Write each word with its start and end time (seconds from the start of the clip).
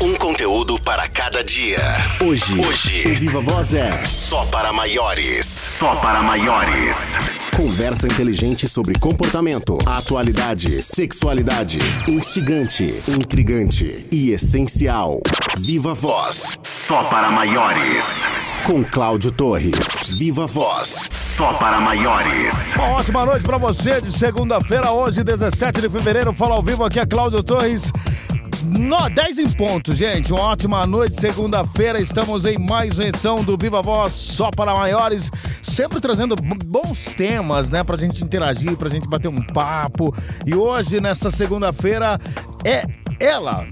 Um 0.00 0.14
conteúdo 0.14 0.80
para 0.80 1.06
cada 1.08 1.44
dia. 1.44 1.78
Hoje, 2.24 2.58
Hoje. 2.58 3.02
o 3.06 3.14
Viva 3.20 3.40
Voz 3.42 3.74
é 3.74 3.90
Só 4.06 4.44
para 4.46 4.72
maiores. 4.72 5.44
Só 5.46 5.94
para 5.96 6.22
maiores. 6.22 7.18
conversa 7.54 8.06
inteligente 8.06 8.66
sobre 8.66 8.98
comportamento, 8.98 9.76
atualidade, 9.84 10.82
sexualidade, 10.82 11.78
instigante, 12.08 12.94
intrigante 13.06 14.06
e 14.10 14.30
essencial. 14.30 15.20
Viva 15.58 15.92
Voz 15.92 16.58
Só 16.64 17.02
para 17.04 17.30
maiores. 17.30 18.24
com 18.66 18.82
Cláudio 18.84 19.30
Torres. 19.30 20.14
Viva 20.16 20.46
Voz. 20.46 21.08
Só 21.12 21.52
para 21.54 21.78
maiores. 21.80 22.74
Uma 22.74 22.88
ótima 22.96 23.24
noite 23.26 23.42
pra 23.44 23.58
você 23.58 24.00
de 24.00 24.18
segunda-feira, 24.18 24.90
hoje, 24.92 25.22
17 25.22 25.80
de 25.82 25.88
fevereiro. 25.90 26.32
Fala 26.32 26.54
ao 26.54 26.62
vivo 26.62 26.84
aqui 26.84 26.98
a 26.98 27.06
Cláudio 27.06 27.42
Torres. 27.42 27.92
No, 28.64 29.08
10 29.08 29.38
em 29.38 29.48
ponto, 29.52 29.94
gente. 29.94 30.32
Uma 30.32 30.42
ótima 30.42 30.84
noite, 30.86 31.18
segunda-feira. 31.20 32.00
Estamos 32.00 32.44
em 32.44 32.58
mais 32.58 32.98
uma 32.98 33.06
edição 33.08 33.42
do 33.42 33.56
Viva 33.56 33.80
Voz 33.80 34.12
só 34.12 34.50
para 34.50 34.74
maiores. 34.74 35.30
Sempre 35.62 36.00
trazendo 36.00 36.36
bons 36.36 37.04
temas, 37.16 37.70
né? 37.70 37.82
Pra 37.82 37.96
gente 37.96 38.22
interagir, 38.22 38.76
pra 38.76 38.88
gente 38.88 39.08
bater 39.08 39.28
um 39.28 39.42
papo. 39.42 40.14
E 40.46 40.54
hoje, 40.54 41.00
nessa 41.00 41.30
segunda-feira, 41.30 42.18
é 42.64 42.84
ela, 43.18 43.66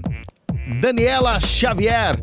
Daniela 0.81 1.39
Xavier. 1.39 2.15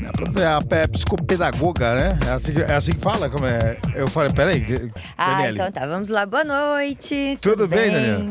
É 0.00 0.74
É 0.82 0.86
psicopedagoga, 0.88 1.94
né? 1.94 2.18
É 2.26 2.30
assim, 2.32 2.52
que- 2.52 2.62
é 2.62 2.74
assim 2.74 2.92
que 2.92 2.98
fala? 3.00 3.28
Como 3.28 3.46
é? 3.46 3.76
Eu 3.94 4.08
falei, 4.08 4.30
peraí. 4.30 4.90
Ah, 5.16 5.32
Daniele. 5.36 5.58
então 5.58 5.70
tá. 5.72 5.86
Vamos 5.86 6.08
lá. 6.08 6.24
Boa 6.26 6.44
noite. 6.44 7.38
Tudo 7.40 7.68
bem, 7.68 7.90
Daniela? 7.90 8.26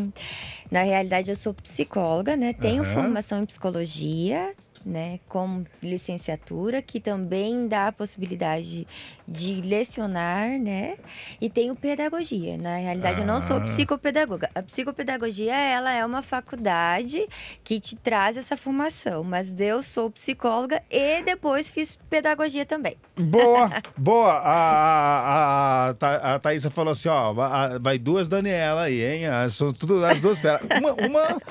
Na 0.71 0.81
realidade, 0.84 1.30
eu 1.30 1.35
sou 1.35 1.53
psicóloga, 1.53 2.35
né? 2.35 2.53
Tenho 2.53 2.84
Aham. 2.84 2.94
formação 2.94 3.41
em 3.41 3.45
psicologia, 3.45 4.53
né? 4.88 5.20
Com 5.27 5.64
licenciatura, 5.84 6.82
que 6.82 7.00
também 7.00 7.68
dá 7.68 7.88
a 7.88 7.91
possibilidade 7.91 8.88
de 9.27 9.62
lecionar, 9.62 10.57
né? 10.60 10.96
E 11.41 11.49
tenho 11.49 11.76
pedagogia. 11.76 12.57
Na 12.57 12.77
realidade, 12.77 13.20
eu 13.21 13.27
não 13.27 13.40
sou 13.41 13.58
Ah. 13.58 13.62
psicopedagoga. 13.62 14.49
A 14.55 14.63
psicopedagogia, 14.63 15.54
ela 15.55 15.91
é 15.91 16.05
uma 16.05 16.21
faculdade 16.24 17.27
que 17.63 17.80
te 17.80 17.96
traz 17.96 18.38
essa 18.38 18.55
formação. 18.55 19.24
Mas 19.24 19.60
eu 19.60 19.84
sou 19.84 20.10
psicóloga 20.10 20.82
e 20.90 21.21
depois 21.24 21.68
fiz 21.70 21.98
pedagogia 22.10 22.65
também. 22.65 22.96
Boa, 23.20 23.70
boa. 23.98 24.32
A, 24.32 25.90
a, 25.90 25.90
a, 25.90 26.35
a 26.35 26.40
Thaísa 26.40 26.70
falou 26.70 26.91
assim, 26.93 27.10
ó, 27.10 27.34
vai, 27.80 27.98
duas 27.98 28.27
Daniela 28.30 28.84
aí, 28.84 29.04
hein? 29.04 29.26
Ah, 29.27 29.49
São 29.49 29.74
tudo 29.74 30.04
as 30.05 30.21
duas 30.21 30.40
feras. 30.40 30.62
Uma, 30.80 30.93
uma 30.93 31.41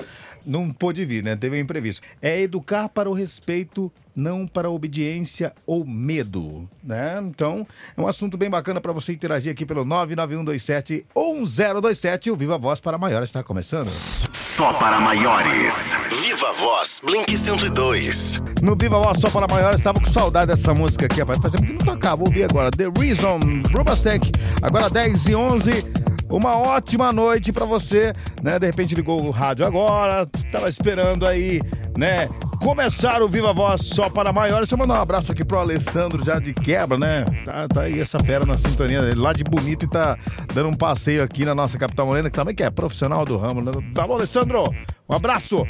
não 0.47 0.71
pôde 0.71 1.05
vir, 1.05 1.23
né? 1.23 1.35
Teve 1.35 1.57
um 1.57 1.59
imprevisto. 1.59 2.01
É 2.21 2.39
educar 2.41 2.87
para 2.87 3.09
o 3.09 3.13
respeito, 3.13 3.91
não 4.15 4.47
para 4.47 4.69
a 4.69 4.71
obediência 4.71 5.53
ou 5.65 5.83
medo, 5.85 6.69
né? 6.83 7.19
Então, 7.21 7.67
é 7.95 8.01
um 8.01 8.07
assunto 8.07 8.37
bem 8.37 8.49
bacana 8.49 8.79
para 8.79 8.93
você 8.93 9.11
interagir 9.11 9.51
aqui 9.51 9.65
pelo 9.65 9.85
991271027. 9.85 12.31
O 12.31 12.35
Viva 12.35 12.57
Voz 12.57 12.79
para 12.79 12.97
Maiores 12.97 13.29
está 13.29 13.43
começando. 13.43 13.91
Só 14.33 14.73
para 14.73 14.99
maiores. 14.99 16.07
Viva 16.23 16.51
Voz 16.53 16.99
Blink 17.03 17.37
102. 17.37 18.41
No 18.63 18.75
Viva 18.75 18.97
Voz 18.99 19.19
só 19.19 19.29
para 19.29 19.47
maiores, 19.47 19.77
estava 19.77 19.99
com 19.99 20.07
saudade 20.07 20.47
dessa 20.47 20.73
música 20.73 21.05
aqui, 21.05 21.19
rapaz. 21.19 21.39
Faz 21.39 21.53
tempo 21.53 21.67
que 21.67 21.73
não 21.73 21.79
tocava, 21.79 22.15
vou 22.15 22.25
ouvir 22.27 22.45
agora. 22.45 22.71
The 22.71 22.87
Reason, 22.97 23.37
Rubastank. 23.75 24.31
Agora 24.61 24.89
10 24.89 25.27
e 25.27 25.35
11. 25.35 26.16
Uma 26.29 26.57
ótima 26.57 27.13
noite 27.13 27.53
pra 27.53 27.65
você, 27.65 28.11
né? 28.43 28.59
De 28.59 28.65
repente 28.65 28.93
ligou 28.93 29.23
o 29.23 29.31
rádio 29.31 29.65
agora, 29.65 30.25
tava 30.51 30.67
esperando 30.67 31.25
aí, 31.25 31.61
né? 31.97 32.27
Começar 32.61 33.21
o 33.21 33.29
Viva 33.29 33.53
Voz 33.53 33.85
só 33.85 34.09
para 34.09 34.33
maiores. 34.33 34.67
Deixa 34.67 34.75
eu 34.75 34.79
mandar 34.79 34.99
um 34.99 35.01
abraço 35.01 35.31
aqui 35.31 35.45
pro 35.45 35.57
Alessandro 35.59 36.23
já 36.23 36.37
de 36.37 36.53
quebra, 36.53 36.97
né? 36.97 37.23
Tá, 37.45 37.67
tá 37.67 37.81
aí 37.81 37.99
essa 37.99 38.19
fera 38.19 38.45
na 38.45 38.55
sintonia, 38.55 38.99
ele 38.99 39.15
lá 39.15 39.31
de 39.31 39.43
bonito 39.43 39.85
e 39.85 39.89
tá 39.89 40.17
dando 40.53 40.69
um 40.69 40.73
passeio 40.73 41.23
aqui 41.23 41.45
na 41.45 41.55
nossa 41.55 41.77
capital 41.77 42.05
morena, 42.05 42.29
que 42.29 42.35
também 42.35 42.53
que 42.53 42.63
é 42.63 42.69
profissional 42.69 43.23
do 43.23 43.37
ramo, 43.37 43.61
né? 43.61 43.71
Alô, 43.97 44.15
Alessandro! 44.15 44.63
Um 45.09 45.15
abraço! 45.15 45.65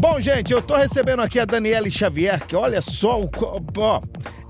Bom, 0.00 0.20
gente, 0.20 0.52
eu 0.52 0.62
tô 0.62 0.76
recebendo 0.76 1.22
aqui 1.22 1.40
a 1.40 1.44
Daniele 1.44 1.90
Xavier, 1.90 2.46
que 2.46 2.54
olha 2.54 2.80
só, 2.80 3.20
o 3.20 3.28
ó, 3.78 4.00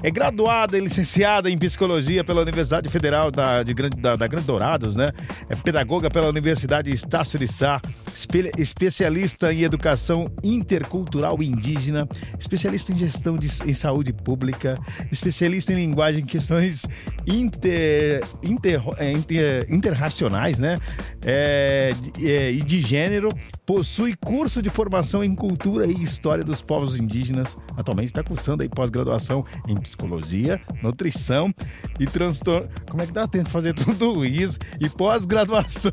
é 0.03 0.11
graduada 0.11 0.77
e 0.77 0.81
licenciada 0.81 1.51
em 1.51 1.57
psicologia 1.57 2.23
pela 2.23 2.43
Universidade 2.43 2.87
Federal 2.91 3.31
da, 3.31 3.63
de 3.63 3.73
Grande, 3.73 3.97
da, 3.97 4.15
da 4.15 4.27
Grande 4.27 4.47
Dourados, 4.47 4.95
né? 4.95 5.09
É 5.49 5.57
pedagoga 5.57 6.11
pela 6.11 6.29
Universidade 6.29 6.91
Estácio 6.91 7.39
de 7.39 7.49
Sá, 7.49 7.81
espe- 8.15 8.51
especialista 8.59 9.53
em 9.53 9.63
educação 9.63 10.31
intercultural 10.43 11.43
indígena, 11.43 12.09
especialista 12.39 12.93
em 12.93 12.99
gestão 12.99 13.37
de, 13.37 13.49
em 13.65 13.73
saúde 13.75 14.13
pública, 14.13 14.79
especialista 15.11 15.73
em 15.73 15.77
linguagem 15.77 16.23
em 16.23 16.27
questões 16.27 16.83
inter, 17.27 18.23
inter, 18.43 18.81
é, 18.97 19.13
inter- 19.13 19.67
interracionais, 19.73 20.59
né? 20.59 20.77
É, 21.25 21.91
é, 22.23 22.53
e 22.53 22.63
de 22.63 22.81
gênero, 22.81 23.29
possui 23.67 24.15
curso 24.17 24.63
de 24.63 24.71
formação 24.71 25.23
em 25.23 25.35
cultura 25.35 25.87
e 25.87 26.03
história 26.03 26.43
dos 26.45 26.63
povos 26.63 26.99
indígenas. 26.99 27.57
Atualmente 27.77 28.07
está 28.09 28.23
cursando 28.23 28.63
aí 28.63 28.69
pós-graduação 28.69 29.45
em 29.67 29.77
psicologia, 29.77 30.61
nutrição 30.83 31.53
e 32.01 32.07
transtorno. 32.07 32.69
Como 32.89 33.03
é 33.03 33.07
que 33.07 33.13
dá 33.13 33.27
tempo 33.27 33.45
de 33.45 33.51
fazer 33.51 33.75
tudo 33.75 34.25
isso? 34.25 34.59
E 34.81 34.89
pós-graduação. 34.89 35.93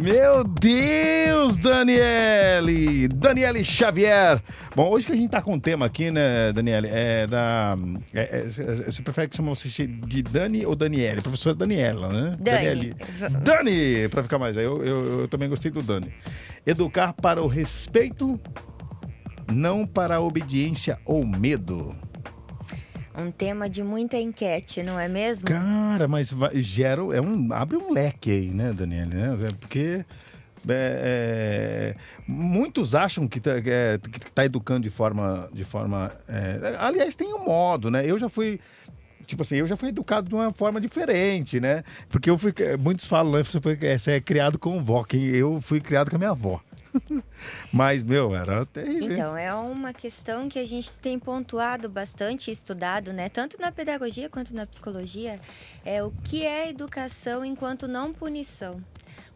Meu 0.00 0.44
Deus, 0.44 1.39
Daniele! 1.48 3.08
Daniele 3.08 3.64
Xavier. 3.64 4.42
Bom, 4.76 4.88
hoje 4.90 5.06
que 5.06 5.12
a 5.12 5.16
gente 5.16 5.30
tá 5.30 5.40
com 5.40 5.54
um 5.54 5.58
tema 5.60 5.86
aqui, 5.86 6.10
né, 6.10 6.52
Daniele? 6.52 6.88
É 6.90 7.26
da. 7.26 7.76
é- 8.12 8.38
é- 8.40 8.90
você 8.90 9.02
prefere 9.02 9.28
que 9.28 9.36
chama 9.36 9.54
você 9.54 9.86
de 9.86 10.22
Dani 10.22 10.66
ou 10.66 10.76
Daniele? 10.76 11.20
Professora 11.20 11.54
Daniela, 11.56 12.08
né? 12.08 12.36
Dani. 12.38 12.56
Daniele. 12.58 12.94
Dani, 13.42 14.08
pra 14.08 14.22
ficar 14.22 14.38
mais. 14.38 14.56
aí, 14.56 14.64
Eu, 14.64 14.84
eu, 14.84 15.20
eu 15.20 15.28
também 15.28 15.48
gostei 15.48 15.70
do 15.70 15.82
Dani. 15.82 16.12
Educar 16.66 17.12
para 17.14 17.42
o 17.42 17.46
respeito, 17.46 18.38
não 19.50 19.86
para 19.86 20.16
a 20.16 20.20
obediência 20.20 20.98
ou 21.04 21.26
medo. 21.26 21.94
Um 23.18 23.30
tema 23.30 23.68
de 23.68 23.82
muita 23.82 24.16
enquete, 24.16 24.82
não 24.82 24.98
é 24.98 25.08
mesmo? 25.08 25.46
Cara, 25.46 26.06
mas 26.06 26.30
vai- 26.30 26.58
gera. 26.60 27.02
É 27.14 27.20
um, 27.20 27.52
abre 27.52 27.76
um 27.76 27.92
leque 27.92 28.30
aí, 28.30 28.50
né, 28.50 28.72
Daniele? 28.72 29.14
Né? 29.14 29.36
Porque. 29.58 30.04
É, 30.68 31.94
é, 31.94 31.96
muitos 32.26 32.94
acham 32.94 33.26
que 33.26 33.38
está 33.38 33.52
tá 34.34 34.44
educando 34.44 34.80
de 34.80 34.90
forma. 34.90 35.48
De 35.52 35.64
forma 35.64 36.12
é, 36.28 36.76
aliás, 36.78 37.14
tem 37.14 37.32
um 37.32 37.44
modo, 37.44 37.90
né? 37.90 38.04
Eu 38.04 38.18
já 38.18 38.28
fui. 38.28 38.60
Tipo 39.26 39.42
assim, 39.42 39.56
eu 39.56 39.66
já 39.66 39.76
fui 39.76 39.90
educado 39.90 40.28
de 40.28 40.34
uma 40.34 40.50
forma 40.50 40.80
diferente, 40.80 41.60
né? 41.60 41.84
Porque 42.08 42.28
eu 42.28 42.36
fui. 42.36 42.52
Muitos 42.80 43.06
falam, 43.06 43.32
né? 43.32 43.42
Você, 43.42 43.60
foi, 43.60 43.76
você 43.76 44.12
é 44.12 44.20
criado 44.20 44.58
com 44.58 44.82
vó. 44.82 45.04
Eu 45.12 45.60
fui 45.60 45.80
criado 45.80 46.10
com 46.10 46.16
a 46.16 46.18
minha 46.18 46.30
avó. 46.30 46.60
Mas, 47.72 48.02
meu, 48.02 48.34
era 48.34 48.66
terrível. 48.66 49.12
Então, 49.12 49.36
é 49.36 49.54
uma 49.54 49.92
questão 49.92 50.48
que 50.48 50.58
a 50.58 50.64
gente 50.64 50.92
tem 50.94 51.18
pontuado 51.18 51.88
bastante, 51.88 52.50
estudado, 52.50 53.12
né? 53.12 53.28
Tanto 53.28 53.60
na 53.60 53.70
pedagogia 53.70 54.28
quanto 54.28 54.54
na 54.54 54.66
psicologia, 54.66 55.40
é 55.84 56.02
o 56.02 56.10
que 56.24 56.44
é 56.44 56.68
educação 56.68 57.44
enquanto 57.44 57.86
não 57.86 58.12
punição. 58.12 58.82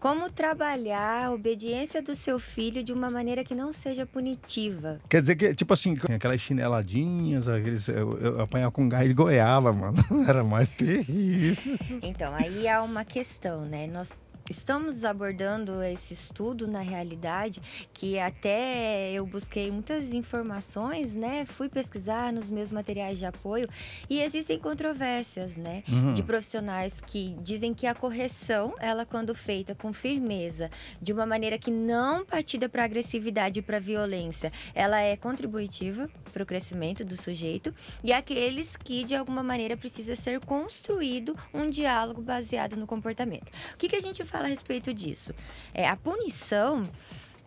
Como 0.04 0.28
trabalhar 0.31 1.25
a 1.25 1.31
obediência 1.31 2.03
do 2.03 2.15
seu 2.15 2.38
filho 2.38 2.84
de 2.84 2.92
uma 2.92 3.09
maneira 3.09 3.42
que 3.42 3.54
não 3.54 3.72
seja 3.72 4.04
punitiva. 4.04 5.00
Quer 5.09 5.22
dizer 5.22 5.34
que, 5.34 5.54
tipo 5.54 5.72
assim, 5.72 5.97
aquelas 6.15 6.42
chineladinhas, 6.42 7.48
aqueles, 7.48 7.88
eu, 7.88 8.12
eu 8.19 8.41
apanhava 8.42 8.70
com 8.70 8.87
gás 8.87 9.09
de 9.09 9.15
goiaba, 9.15 9.72
mano. 9.72 9.97
Era 10.28 10.44
mais 10.44 10.69
terrível. 10.69 11.78
Então, 12.03 12.34
aí 12.38 12.69
há 12.69 12.82
uma 12.82 13.03
questão, 13.03 13.65
né? 13.65 13.87
Nós 13.87 14.20
estamos 14.49 15.05
abordando 15.05 15.82
esse 15.82 16.12
estudo 16.12 16.69
na 16.69 16.81
realidade 16.81 17.60
que 17.93 18.19
até 18.19 19.12
eu 19.12 19.27
busquei 19.27 19.71
muitas 19.71 20.12
informações, 20.12 21.16
né? 21.16 21.44
Fui 21.44 21.69
pesquisar 21.69 22.33
nos 22.33 22.51
meus 22.51 22.71
materiais 22.71 23.18
de 23.18 23.24
apoio 23.24 23.68
e 24.09 24.21
existem 24.21 24.59
controvérsias, 24.59 25.57
né? 25.57 25.83
Uhum. 25.89 26.13
De 26.13 26.22
profissionais 26.22 27.01
que 27.01 27.36
dizem 27.42 27.72
que 27.72 27.86
a 27.86 27.95
correção, 27.95 28.74
ela 28.78 29.07
quando 29.07 29.34
feita 29.34 29.74
com 29.74 29.92
firmeza, 29.92 30.71
de 31.01 31.13
uma 31.13 31.24
maneira 31.24 31.59
que 31.59 31.71
não 31.71 32.24
partida 32.24 32.68
para 32.68 32.84
agressividade 32.84 33.60
e 33.60 33.63
para 33.63 33.78
violência, 33.78 34.53
ela 34.74 35.01
é 35.01 35.16
contributiva 35.16 36.09
para 36.33 36.42
o 36.42 36.47
crescimento 36.47 37.04
do 37.04 37.16
sujeito 37.16 37.74
e 38.03 38.13
aqueles 38.13 38.77
que 38.77 39.04
de 39.04 39.15
alguma 39.15 39.42
maneira 39.42 39.77
precisa 39.77 40.16
ser 40.16 40.41
construído 40.41 41.36
um 41.53 41.71
diálogo 41.71 42.21
baseado 42.21 42.77
no 42.77 42.86
comportamento. 42.86 43.48
O 43.74 43.77
que, 43.77 43.89
que 43.89 43.97
a 43.97 44.01
gente 44.01 44.24
fala 44.34 44.47
a 44.47 44.48
respeito 44.48 44.92
disso? 44.92 45.33
É, 45.72 45.89
a 45.89 45.97
punição, 45.97 46.91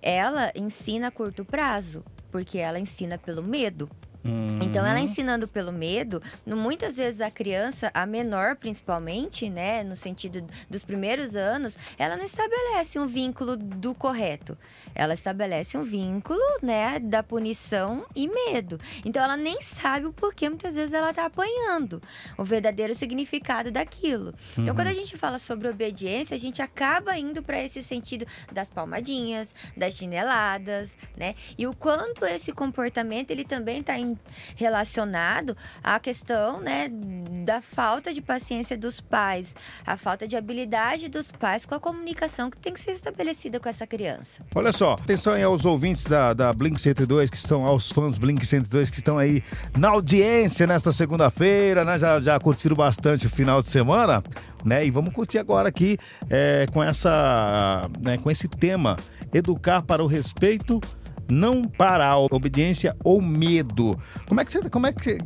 ela 0.02 0.54
ensina 0.56 1.10
a 1.10 1.12
curto 1.12 1.44
prazo, 1.44 2.02
porque 2.32 2.58
ela 2.58 2.80
ensina 2.80 3.18
pelo 3.18 3.44
medo. 3.44 3.90
Então, 4.62 4.84
Uhum. 4.84 4.90
ela 4.90 5.00
ensinando 5.00 5.48
pelo 5.48 5.72
medo, 5.72 6.22
muitas 6.46 6.98
vezes 6.98 7.22
a 7.22 7.32
criança, 7.32 7.92
a 7.94 8.06
menor 8.06 8.56
principalmente, 8.56 9.50
né, 9.50 9.84
no 9.84 9.96
sentido 9.96 10.46
dos 10.70 10.84
primeiros 10.84 11.36
anos, 11.36 11.78
ela 11.98 12.16
não 12.16 12.24
estabelece 12.26 13.00
um 13.00 13.08
vínculo 13.08 13.56
do 13.56 13.94
correto. 13.94 14.58
Ela 14.96 15.14
estabelece 15.14 15.78
um 15.78 15.84
vínculo, 15.84 16.40
né, 16.62 17.00
da 17.00 17.22
punição 17.24 18.06
e 18.16 18.28
medo. 18.28 18.80
Então, 19.06 19.24
ela 19.24 19.38
nem 19.38 19.62
sabe 19.62 20.06
o 20.06 20.14
porquê 20.14 20.50
muitas 20.50 20.76
vezes 20.76 20.94
ela 20.94 21.14
tá 21.14 21.26
apanhando, 21.26 22.02
o 22.38 22.44
verdadeiro 22.44 22.94
significado 22.96 23.72
daquilo. 23.72 24.34
Então, 24.58 24.74
quando 24.76 24.88
a 24.88 24.94
gente 24.94 25.16
fala 25.18 25.40
sobre 25.40 25.68
obediência, 25.68 26.36
a 26.36 26.40
gente 26.40 26.62
acaba 26.62 27.18
indo 27.18 27.44
para 27.44 27.62
esse 27.62 27.84
sentido 27.84 28.26
das 28.52 28.70
palmadinhas, 28.70 29.54
das 29.76 29.96
chineladas, 29.96 30.98
né? 31.16 31.36
E 31.58 31.68
o 31.68 31.76
quanto 31.76 32.26
esse 32.26 32.52
comportamento 32.52 33.32
ele 33.32 33.44
também 33.46 33.80
está 33.80 33.98
relacionado 34.56 35.56
à 35.84 36.00
questão, 36.00 36.60
né, 36.60 36.90
da 37.46 37.62
falta 37.62 38.14
de 38.14 38.22
paciência 38.22 38.78
dos 38.78 39.00
pais, 39.00 39.56
a 39.86 39.98
falta 39.98 40.28
de 40.28 40.36
habilidade 40.36 41.08
dos 41.08 41.32
pais 41.32 41.66
com 41.66 41.76
a 41.76 41.80
comunicação 41.80 42.50
que 42.50 42.58
tem 42.58 42.74
que 42.74 42.80
ser 42.80 42.92
estabelecida 42.92 43.60
com 43.60 43.70
essa 43.70 43.88
criança. 43.88 44.44
Olha 44.54 44.72
só, 44.72 44.94
atenção 44.94 45.34
aí 45.34 45.44
aos 45.44 45.66
ouvintes 45.66 46.06
da, 46.06 46.34
da 46.34 46.52
Blink 46.54 46.80
102, 46.80 47.30
que 47.30 47.38
estão, 47.38 47.66
aos 47.66 47.92
fãs 47.92 48.18
Blink 48.18 48.46
102 48.46 48.90
que 48.90 48.98
estão 48.98 49.18
aí 49.18 49.44
na 49.78 49.90
audiência 49.90 50.68
nesta 50.68 50.92
segunda-feira, 50.92 51.84
né? 51.84 51.98
Já, 52.00 52.20
já 52.20 52.40
curtiram 52.40 52.76
bastante 52.76 53.28
o 53.28 53.30
final 53.30 53.62
de 53.62 53.70
semana, 53.70 54.24
né? 54.64 54.86
E 54.86 54.92
vamos 54.92 55.14
curtir 55.14 55.38
agora 55.38 55.70
aqui 55.70 55.98
é, 56.30 56.66
com 56.72 56.84
essa, 56.84 57.90
né, 58.02 58.18
com 58.18 58.30
esse 58.30 58.48
tema, 58.48 58.98
educar 59.34 59.82
para 59.82 60.04
o 60.04 60.08
respeito 60.08 60.82
não 61.30 61.64
para 61.64 62.08
a 62.08 62.18
obediência 62.18 62.96
ou 63.04 63.22
medo. 63.22 64.00
Como 64.28 64.40
é 64.42 64.46
que 64.46 64.52
você, 64.52 64.70
como 64.70 64.88
é 64.88 64.94
que 64.94 65.04
você, 65.04 65.18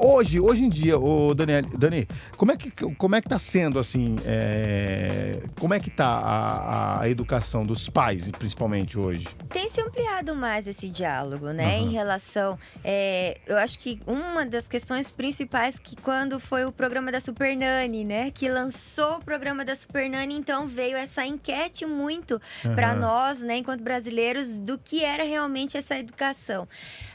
hoje, 0.00 0.40
hoje 0.40 0.64
em 0.64 0.68
dia, 0.68 0.98
o 0.98 1.34
Daniel, 1.34 1.62
Dani, 1.76 2.06
como 2.36 2.52
é 2.52 2.56
que 2.56 2.70
como 2.96 3.14
é 3.14 3.20
que 3.20 3.28
tá 3.28 3.38
sendo 3.38 3.78
assim, 3.78 4.16
é, 4.24 5.42
como 5.58 5.74
é 5.74 5.80
que 5.80 5.90
tá 5.90 6.06
a, 6.06 7.00
a 7.02 7.08
educação 7.08 7.64
dos 7.64 7.88
pais, 7.88 8.30
principalmente 8.32 8.98
hoje? 8.98 9.26
Tem 9.48 9.68
se 9.68 9.80
ampliado 9.80 10.34
mais 10.34 10.66
esse 10.66 10.88
diálogo, 10.88 11.50
né? 11.50 11.78
Em 11.78 11.90
relação. 11.90 12.58
é, 12.84 13.38
eu 13.46 13.56
acho 13.58 13.78
que 13.78 14.00
uma 14.06 14.44
das 14.44 14.66
questões 14.68 15.10
principais 15.10 15.78
que 15.78 15.96
quando 15.96 16.40
foi 16.40 16.64
o 16.64 16.72
programa 16.72 17.12
da 17.12 17.20
Super 17.20 17.56
Nani, 17.56 18.04
né? 18.04 18.30
Que 18.30 18.48
lançou 18.48 19.16
o 19.16 19.24
programa 19.24 19.64
da 19.64 19.74
Super 19.74 20.08
Nani, 20.08 20.34
então 20.34 20.66
veio 20.66 20.96
essa 20.96 21.26
enquete 21.26 21.84
muito 21.86 22.40
para 22.74 22.90
Aham. 22.92 23.00
nós, 23.00 23.40
né, 23.40 23.58
enquanto 23.58 23.82
brasileiros, 23.82 24.58
do 24.58 24.78
que 24.78 25.04
era 25.04 25.22
realmente 25.22 25.41
essa 25.76 25.98
educação. 25.98 26.68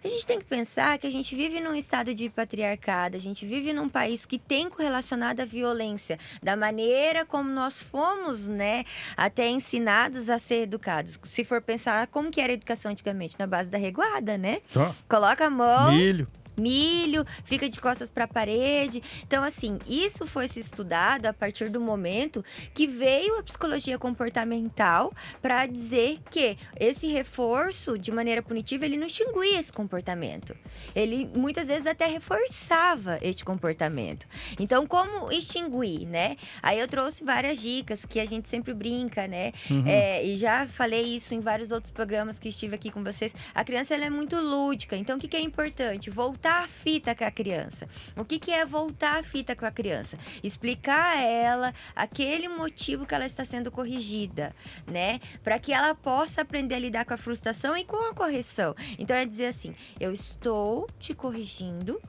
A 0.03 0.07
gente 0.07 0.25
tem 0.25 0.39
que 0.39 0.45
pensar 0.45 0.97
que 0.97 1.07
a 1.07 1.11
gente 1.11 1.35
vive 1.35 1.59
num 1.59 1.75
estado 1.75 2.13
de 2.13 2.29
patriarcado, 2.29 3.15
a 3.15 3.19
gente 3.19 3.45
vive 3.45 3.73
num 3.73 3.89
país 3.89 4.25
que 4.25 4.39
tem 4.39 4.69
correlacionado 4.69 5.41
a 5.41 5.45
violência, 5.45 6.19
da 6.41 6.55
maneira 6.55 7.25
como 7.25 7.49
nós 7.49 7.81
fomos, 7.81 8.47
né, 8.47 8.83
até 9.15 9.47
ensinados 9.47 10.29
a 10.29 10.39
ser 10.39 10.63
educados. 10.63 11.19
Se 11.23 11.43
for 11.43 11.61
pensar 11.61 12.07
como 12.07 12.31
que 12.31 12.41
era 12.41 12.51
a 12.51 12.55
educação 12.55 12.91
antigamente, 12.91 13.35
na 13.37 13.47
base 13.47 13.69
da 13.69 13.77
reguada, 13.77 14.37
né? 14.37 14.61
Ó, 14.75 14.91
Coloca 15.07 15.45
a 15.45 15.49
mão, 15.49 15.91
milho. 15.91 16.27
Milho, 16.59 17.25
fica 17.43 17.69
de 17.69 17.79
costas 17.79 18.09
para 18.09 18.25
a 18.25 18.27
parede. 18.27 19.01
Então, 19.23 19.43
assim, 19.43 19.77
isso 19.87 20.25
foi 20.25 20.47
se 20.47 20.59
estudado 20.59 21.25
a 21.25 21.33
partir 21.33 21.69
do 21.69 21.79
momento 21.79 22.43
que 22.73 22.87
veio 22.87 23.37
a 23.37 23.43
psicologia 23.43 23.97
comportamental 23.97 25.13
para 25.41 25.65
dizer 25.65 26.19
que 26.29 26.57
esse 26.79 27.07
reforço 27.07 27.97
de 27.97 28.11
maneira 28.11 28.41
punitiva 28.41 28.85
ele 28.85 28.97
não 28.97 29.07
extinguia 29.07 29.59
esse 29.59 29.71
comportamento. 29.71 30.55
Ele 30.95 31.29
muitas 31.35 31.67
vezes 31.67 31.87
até 31.87 32.05
reforçava 32.05 33.17
este 33.21 33.43
comportamento. 33.45 34.27
Então, 34.59 34.85
como 34.85 35.31
extinguir, 35.31 36.05
né? 36.05 36.37
Aí 36.61 36.79
eu 36.79 36.87
trouxe 36.87 37.23
várias 37.23 37.59
dicas 37.59 38.05
que 38.05 38.19
a 38.19 38.25
gente 38.25 38.49
sempre 38.49 38.73
brinca, 38.73 39.27
né? 39.27 39.53
É, 39.85 40.25
e 40.25 40.37
já 40.37 40.67
falei 40.67 41.03
isso 41.03 41.33
em 41.33 41.39
vários 41.39 41.71
outros 41.71 41.91
programas 41.91 42.39
que 42.39 42.49
estive 42.49 42.75
aqui 42.75 42.91
com 42.91 43.03
vocês. 43.03 43.35
A 43.53 43.63
criança 43.63 43.93
ela 43.93 44.05
é 44.05 44.09
muito 44.09 44.35
lúdica. 44.35 44.95
Então, 44.95 45.17
o 45.17 45.19
que, 45.19 45.27
que 45.27 45.37
é 45.37 45.41
importante? 45.41 46.09
Voltar 46.09 46.46
a 46.47 46.67
fita 46.67 47.13
com 47.15 47.23
a 47.23 47.31
criança. 47.31 47.87
O 48.15 48.25
que, 48.25 48.39
que 48.39 48.51
é 48.51 48.65
voltar 48.65 49.19
a 49.19 49.23
fita 49.23 49.55
com 49.55 49.65
a 49.65 49.71
criança? 49.71 50.17
Explicar 50.43 51.17
a 51.17 51.21
ela 51.21 51.73
aquele 51.95 52.47
motivo 52.47 53.05
que 53.05 53.13
ela 53.13 53.25
está 53.25 53.45
sendo 53.45 53.71
corrigida, 53.71 54.55
né? 54.85 55.19
Para 55.43 55.59
que 55.59 55.73
ela 55.73 55.93
possa 55.93 56.41
aprender 56.41 56.75
a 56.75 56.79
lidar 56.79 57.05
com 57.05 57.13
a 57.13 57.17
frustração 57.17 57.77
e 57.77 57.83
com 57.83 57.97
a 58.09 58.13
correção. 58.13 58.75
Então, 58.97 59.15
é 59.15 59.25
dizer 59.25 59.47
assim: 59.47 59.75
eu 59.99 60.11
estou 60.13 60.87
te 60.99 61.13
corrigindo. 61.13 62.01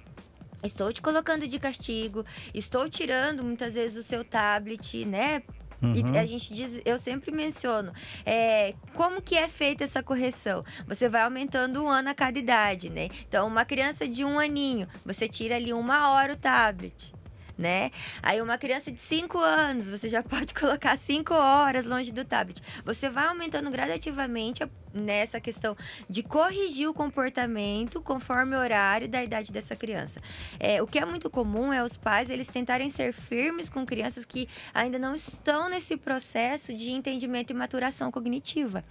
Estou 0.61 0.93
te 0.93 1.01
colocando 1.01 1.47
de 1.47 1.57
castigo, 1.57 2.25
estou 2.53 2.89
tirando 2.89 3.45
muitas 3.45 3.77
vezes 3.77 3.97
o 3.97 4.03
seu 4.03 4.25
tablet, 4.25 5.05
né? 5.07 5.45
E 5.83 6.19
a 6.19 6.27
gente 6.27 6.53
diz, 6.53 6.81
eu 6.85 6.99
sempre 6.99 7.31
menciono, 7.31 7.93
é, 8.27 8.75
como 8.95 9.23
que 9.23 9.37
é 9.37 9.49
feita 9.49 9.85
essa 9.85 10.03
correção? 10.03 10.65
Você 10.87 11.09
vai 11.09 11.23
aumentando 11.23 11.83
um 11.83 11.89
ano 11.89 12.11
a 12.11 12.15
cada 12.15 12.39
idade, 12.39 12.91
né? 12.91 13.09
Então, 13.29 13.47
uma 13.47 13.65
criança 13.65 14.07
de 14.07 14.25
um 14.25 14.39
aninho, 14.39 14.89
você 15.05 15.29
tira 15.29 15.57
ali 15.57 15.73
uma 15.73 16.11
hora 16.11 16.33
o 16.33 16.37
tablet. 16.37 17.13
Né? 17.59 17.91
Aí 18.23 18.41
uma 18.41 18.57
criança 18.57 18.93
de 18.93 19.01
5 19.01 19.37
anos, 19.37 19.91
você 19.91 20.09
já 20.09 20.23
pode 20.25 20.55
colocar 20.55 20.97
5 20.97 21.35
horas 21.35 21.87
longe 21.87 22.13
do 22.13 22.25
tablet. 22.25 22.63
Você 22.85 23.09
vai 23.09 23.27
aumentando 23.27 23.69
gradativamente 23.69 24.63
nessa 24.95 25.41
questão 25.41 25.77
de 26.09 26.23
corrigir 26.23 26.89
o 26.89 26.95
comportamento 26.95 28.01
conforme 28.01 28.55
o 28.55 28.59
horário 28.61 29.09
da 29.09 29.23
idade 29.25 29.51
dessa 29.51 29.75
criança. 29.75 30.21
É, 30.59 30.81
o 30.81 30.87
que 30.87 31.01
é 31.01 31.05
muito 31.05 31.29
comum 31.29 31.73
é 31.73 31.83
os 31.83 31.97
pais 31.97 32.31
eles 32.31 32.47
tentarem 32.47 32.89
ser 32.89 33.13
firmes 33.13 33.69
com 33.69 33.85
crianças 33.85 34.25
que 34.25 34.49
ainda 34.73 34.99
não 34.99 35.15
estão 35.15 35.69
nesse 35.69 35.97
processo 35.97 36.73
de 36.73 36.93
entendimento 36.93 37.51
e 37.51 37.55
maturação 37.55 38.11
cognitiva. 38.11 38.85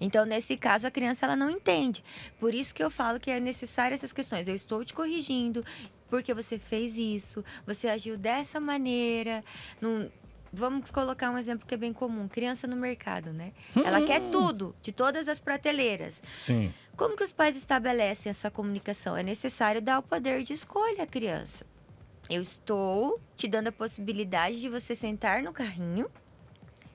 Então, 0.00 0.26
nesse 0.26 0.56
caso, 0.56 0.84
a 0.88 0.90
criança 0.90 1.26
ela 1.26 1.36
não 1.36 1.48
entende. 1.48 2.02
Por 2.40 2.52
isso 2.52 2.74
que 2.74 2.82
eu 2.82 2.90
falo 2.90 3.20
que 3.20 3.30
é 3.30 3.38
necessário 3.38 3.94
essas 3.94 4.12
questões. 4.12 4.48
Eu 4.48 4.54
estou 4.56 4.84
te 4.84 4.92
corrigindo 4.92 5.64
porque 6.12 6.34
você 6.34 6.58
fez 6.58 6.98
isso, 6.98 7.42
você 7.66 7.88
agiu 7.88 8.18
dessa 8.18 8.60
maneira. 8.60 9.42
Não- 9.80 10.10
Vamos 10.54 10.90
colocar 10.90 11.30
um 11.30 11.38
exemplo 11.38 11.66
que 11.66 11.72
é 11.72 11.78
bem 11.78 11.94
comum: 11.94 12.28
criança 12.28 12.66
no 12.66 12.76
mercado, 12.76 13.32
né? 13.32 13.52
Ela 13.74 14.04
quer 14.06 14.20
tudo, 14.30 14.76
de 14.82 14.92
todas 14.92 15.26
as 15.26 15.38
prateleiras. 15.38 16.22
Sim. 16.36 16.70
Como 16.94 17.16
que 17.16 17.24
os 17.24 17.32
pais 17.32 17.56
estabelecem 17.56 18.28
essa 18.28 18.50
comunicação? 18.50 19.16
É 19.16 19.22
necessário 19.22 19.80
dar 19.80 19.98
o 20.00 20.02
poder 20.02 20.42
de 20.42 20.52
escolha 20.52 21.04
à 21.04 21.06
criança. 21.06 21.64
Eu 22.28 22.42
estou 22.42 23.18
te 23.34 23.48
dando 23.48 23.68
a 23.68 23.72
possibilidade 23.72 24.60
de 24.60 24.68
você 24.68 24.94
sentar 24.94 25.42
no 25.42 25.54
carrinho 25.54 26.06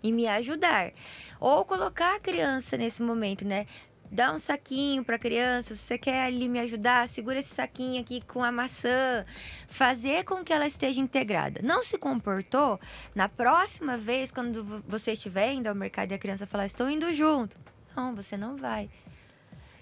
e 0.03 0.11
me 0.11 0.27
ajudar. 0.27 0.91
Ou 1.39 1.65
colocar 1.65 2.15
a 2.15 2.19
criança 2.19 2.77
nesse 2.77 3.01
momento, 3.01 3.43
né? 3.43 3.65
Dá 4.09 4.31
um 4.33 4.39
saquinho 4.39 5.03
para 5.03 5.17
a 5.17 5.19
criança, 5.19 5.75
se 5.75 5.81
você 5.81 5.97
quer 5.97 6.23
ali 6.25 6.47
me 6.47 6.59
ajudar, 6.59 7.07
segura 7.07 7.39
esse 7.39 7.53
saquinho 7.53 7.99
aqui 8.01 8.21
com 8.25 8.43
a 8.43 8.51
maçã. 8.51 9.25
Fazer 9.67 10.23
com 10.23 10.43
que 10.43 10.53
ela 10.53 10.65
esteja 10.65 11.01
integrada. 11.01 11.61
Não 11.63 11.83
se 11.83 11.97
comportou, 11.97 12.79
na 13.13 13.27
próxima 13.27 13.97
vez, 13.97 14.31
quando 14.31 14.63
vo- 14.63 14.83
você 14.87 15.11
estiver 15.13 15.51
indo 15.53 15.67
ao 15.67 15.75
mercado 15.75 16.11
e 16.11 16.15
a 16.15 16.17
criança 16.17 16.47
falar, 16.47 16.65
estou 16.65 16.89
indo 16.89 17.13
junto. 17.13 17.57
Não, 17.95 18.15
você 18.15 18.37
não 18.37 18.55
vai. 18.55 18.89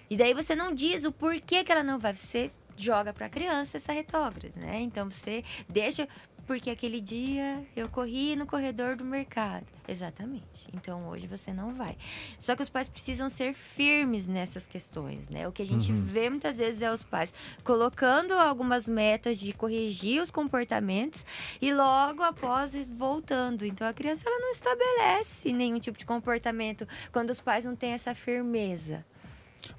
E 0.10 0.18
daí 0.18 0.34
você 0.34 0.56
não 0.56 0.74
diz 0.74 1.04
o 1.04 1.12
porquê 1.12 1.64
que 1.64 1.72
ela 1.72 1.84
não 1.84 2.00
vai. 2.00 2.16
Você 2.16 2.52
joga 2.78 3.14
para 3.14 3.28
a 3.28 3.30
criança 3.30 3.78
essa 3.78 3.94
retrógrada, 3.94 4.54
né? 4.60 4.82
Então 4.82 5.10
você 5.10 5.44
deixa 5.70 6.08
porque 6.46 6.70
aquele 6.70 7.02
dia 7.02 7.66
eu 7.76 7.90
corri 7.90 8.36
no 8.36 8.46
corredor 8.46 8.96
do 8.96 9.04
mercado. 9.04 9.66
Exatamente. 9.88 10.68
Então 10.74 11.08
hoje 11.08 11.28
você 11.28 11.54
não 11.54 11.74
vai. 11.74 11.98
Só 12.40 12.56
que 12.56 12.62
os 12.62 12.70
pais 12.70 12.88
precisam 12.88 13.30
ser 13.30 13.54
firmes 13.54 14.28
nessas 14.28 14.66
questões, 14.66 15.28
né? 15.30 15.48
O 15.48 15.52
que 15.52 15.62
a 15.62 15.66
gente 15.66 15.92
vê 15.92 16.30
muitas 16.30 16.58
vezes 16.58 16.82
é 16.82 16.92
os 16.92 17.04
pais 17.04 17.34
colocando 17.64 18.34
algumas 18.34 18.88
metas 18.88 19.38
de 19.38 19.54
corrigir 19.54 20.22
os 20.22 20.32
comportamentos 20.32 21.26
e 21.62 21.74
logo 21.74 22.24
após 22.24 22.88
voltando. 22.90 23.66
Então 23.66 23.88
a 23.88 23.94
criança 23.94 24.28
ela 24.28 24.40
não 24.40 24.52
estabelece 24.52 25.54
nenhum 25.54 25.80
tipo 25.80 25.98
de 25.98 26.06
comportamento 26.06 26.88
quando 27.12 27.30
os 27.30 27.40
pais 27.40 27.66
não 27.66 27.76
têm 27.76 27.92
essa 27.92 28.16
firmeza. 28.16 29.06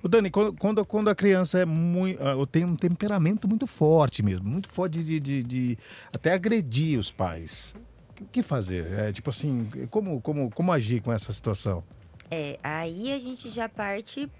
O 0.03 0.09
Dani, 0.09 0.31
quando, 0.31 0.85
quando, 0.85 1.09
a 1.09 1.15
criança 1.15 1.59
é 1.59 1.65
muito. 1.65 2.19
tem 2.47 2.65
um 2.65 2.77
temperamento 2.77 3.49
muito 3.49 3.67
forte 3.67 4.23
mesmo, 4.23 4.49
muito 4.49 4.69
forte 4.69 5.03
de, 5.03 5.21
de, 5.21 5.43
de 5.43 5.79
até 6.15 6.33
agredir 6.33 6.99
os 6.99 7.11
pais. 7.11 7.75
O 8.21 8.25
que 8.27 8.43
fazer? 8.43 8.93
É, 8.93 9.13
tipo 9.13 9.29
assim, 9.31 9.69
como, 9.91 10.21
como, 10.21 10.51
como 10.51 10.73
agir 10.73 11.03
com 11.03 11.13
essa 11.13 11.33
situação? 11.33 11.85
É, 12.31 12.59
aí 12.63 13.13
a 13.13 13.19
gente 13.19 13.51
já 13.51 13.69
parte 13.69 14.31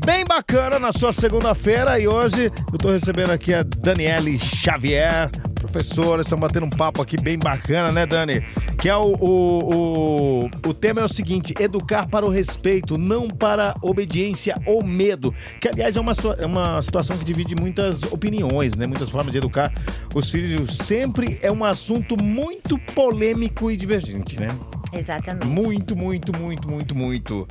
bem 0.05 0.23
bacana 0.25 0.79
na 0.79 0.93
sua 0.93 1.13
segunda-feira 1.13 1.99
e 1.99 2.07
hoje 2.07 2.51
eu 2.71 2.79
tô 2.79 2.91
recebendo 2.91 3.31
aqui 3.31 3.55
a 3.55 3.63
Daniele 3.63 4.39
Xavier, 4.39 5.31
professora, 5.55 6.21
estamos 6.21 6.47
batendo 6.47 6.67
um 6.67 6.71
papo 6.71 7.01
aqui 7.01 7.17
bem 7.17 7.39
bacana, 7.39 7.91
né, 7.91 8.05
Dani? 8.05 8.45
Que 8.79 8.91
é 8.91 8.97
o, 8.97 9.15
o, 9.15 10.45
o, 10.45 10.51
o 10.69 10.75
tema 10.75 11.01
é 11.01 11.05
o 11.05 11.09
seguinte: 11.09 11.55
educar 11.59 12.07
para 12.07 12.27
o 12.27 12.29
respeito, 12.29 12.99
não 12.99 13.29
para 13.29 13.75
obediência 13.83 14.55
ou 14.67 14.85
medo. 14.85 15.35
Que, 15.59 15.69
aliás, 15.69 15.97
é 15.97 16.01
uma, 16.01 16.13
é 16.39 16.47
uma 16.47 16.83
situação 16.83 17.17
que 17.17 17.25
divide 17.25 17.55
muitas 17.55 18.03
opiniões, 18.03 18.77
né? 18.77 18.87
Muitas 18.87 19.09
formas 19.09 19.33
de 19.33 19.39
educar 19.39 19.73
os 20.15 20.31
filhos. 20.31 20.77
Sempre 20.77 21.39
é 21.41 21.51
um 21.51 21.65
assunto 21.65 22.23
muito 22.23 22.79
polêmico 22.95 23.71
e 23.71 23.77
divergente, 23.77 24.39
né? 24.39 24.49
Exatamente. 24.93 25.47
Muito, 25.47 25.97
muito, 25.97 26.39
muito, 26.39 26.69
muito, 26.69 26.95
muito. 26.95 27.49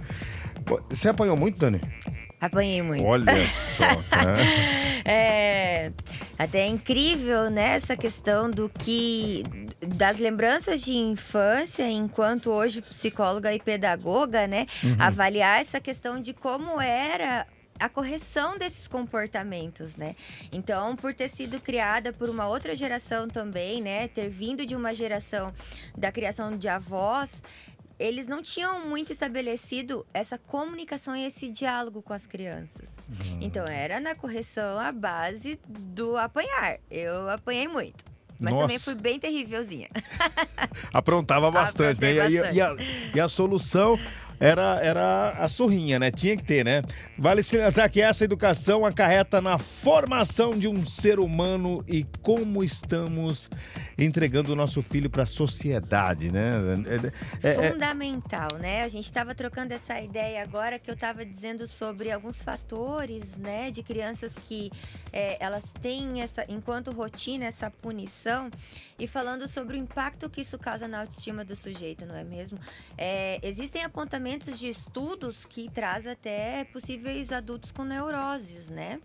Você 0.89 1.10
apanhou 1.10 1.36
muito, 1.36 1.57
Dani? 1.57 1.81
Apanhei 2.43 2.81
muito. 2.81 3.05
Olha 3.05 3.47
só. 3.77 3.85
Né? 3.85 5.01
é, 5.05 5.91
até 6.38 6.59
é 6.63 6.67
incrível 6.67 7.50
nessa 7.50 7.93
né, 7.93 8.01
questão 8.01 8.51
do 8.51 8.67
que 8.67 9.43
das 9.79 10.19
lembranças 10.19 10.81
de 10.81 10.93
infância, 10.93 11.89
enquanto 11.89 12.51
hoje 12.51 12.81
psicóloga 12.81 13.53
e 13.53 13.59
pedagoga, 13.59 14.45
né, 14.45 14.67
uhum. 14.83 14.97
avaliar 15.00 15.62
essa 15.62 15.79
questão 15.79 16.21
de 16.21 16.33
como 16.33 16.81
era 16.81 17.47
a 17.79 17.88
correção 17.88 18.57
desses 18.57 18.88
comportamentos, 18.88 19.95
né? 19.95 20.15
Então, 20.51 20.95
por 20.95 21.13
ter 21.13 21.27
sido 21.29 21.59
criada 21.59 22.13
por 22.13 22.29
uma 22.29 22.47
outra 22.47 22.75
geração 22.75 23.27
também, 23.27 23.81
né, 23.81 24.07
ter 24.09 24.29
vindo 24.29 24.65
de 24.65 24.75
uma 24.75 24.93
geração 24.93 25.51
da 25.97 26.12
criação 26.12 26.57
de 26.57 26.67
avós, 26.67 27.41
eles 28.00 28.27
não 28.27 28.41
tinham 28.41 28.88
muito 28.88 29.12
estabelecido 29.12 30.05
essa 30.13 30.38
comunicação 30.38 31.15
e 31.15 31.25
esse 31.25 31.50
diálogo 31.50 32.01
com 32.01 32.13
as 32.13 32.25
crianças. 32.25 32.89
Uhum. 33.09 33.39
Então 33.41 33.65
era 33.69 34.00
na 34.00 34.15
correção 34.15 34.79
a 34.79 34.91
base 34.91 35.59
do 35.67 36.17
apanhar. 36.17 36.79
Eu 36.89 37.29
apanhei 37.29 37.67
muito. 37.67 38.03
Mas 38.41 38.51
Nossa. 38.51 38.63
também 38.63 38.79
fui 38.79 38.95
bem 38.95 39.19
terrívelzinha. 39.19 39.89
Aprontava 40.91 41.50
bastante, 41.50 42.01
né? 42.01 42.15
Bastante. 42.15 42.33
E, 42.33 42.57
e, 42.57 42.62
a, 42.62 42.75
e 43.15 43.19
a 43.21 43.29
solução 43.29 43.97
era, 44.43 44.79
era 44.83 45.29
a 45.39 45.47
surrinha, 45.47 45.97
né? 45.97 46.12
Tinha 46.12 46.35
que 46.35 46.43
ter, 46.43 46.65
né? 46.65 46.81
Vale 47.17 47.41
salientar 47.41 47.89
que 47.89 48.01
essa 48.01 48.25
educação 48.25 48.85
acarreta 48.85 49.41
na 49.41 49.57
formação 49.57 50.51
de 50.51 50.67
um 50.67 50.83
ser 50.83 51.17
humano 51.17 51.81
e 51.88 52.05
como 52.21 52.62
estamos 52.62 53.50
entregando 53.97 54.51
o 54.51 54.55
nosso 54.55 54.81
filho 54.81 55.09
para 55.09 55.23
a 55.23 55.25
sociedade, 55.25 56.29
né? 56.29 56.55
É, 57.41 57.47
é, 57.47 57.67
é, 57.67 57.71
Fundamental, 57.71 58.50
né? 58.59 58.83
A 58.83 58.89
gente 58.89 59.05
estava 59.05 59.33
trocando 59.33 59.73
essa 59.73 60.01
ideia 60.01 60.43
agora 60.43 60.77
que 60.77 60.89
eu 60.89 60.95
estava 60.95 61.25
dizendo 61.25 61.65
sobre 61.65 62.12
alguns 62.12 62.41
fatores, 62.41 63.38
né, 63.38 63.71
de 63.71 63.81
crianças 63.81 64.33
que 64.47 64.69
é, 65.13 65.38
elas 65.39 65.71
têm 65.81 66.21
essa, 66.21 66.43
enquanto 66.50 66.91
rotina, 66.91 67.45
essa 67.45 67.71
punição 67.71 68.50
e 69.00 69.07
falando 69.07 69.47
sobre 69.47 69.77
o 69.77 69.79
impacto 69.79 70.29
que 70.29 70.41
isso 70.41 70.57
causa 70.57 70.88
na 70.88 71.01
autoestima 71.01 71.45
do 71.45 71.55
sujeito, 71.55 72.05
não 72.05 72.15
é 72.15 72.23
mesmo? 72.23 72.57
É, 72.97 73.39
existem 73.41 73.83
apontamentos 73.83 74.32
de 74.39 74.69
estudos 74.69 75.45
que 75.45 75.69
traz 75.69 76.07
até 76.07 76.63
possíveis 76.65 77.31
adultos 77.31 77.71
com 77.71 77.83
neuroses, 77.83 78.69
né? 78.69 78.99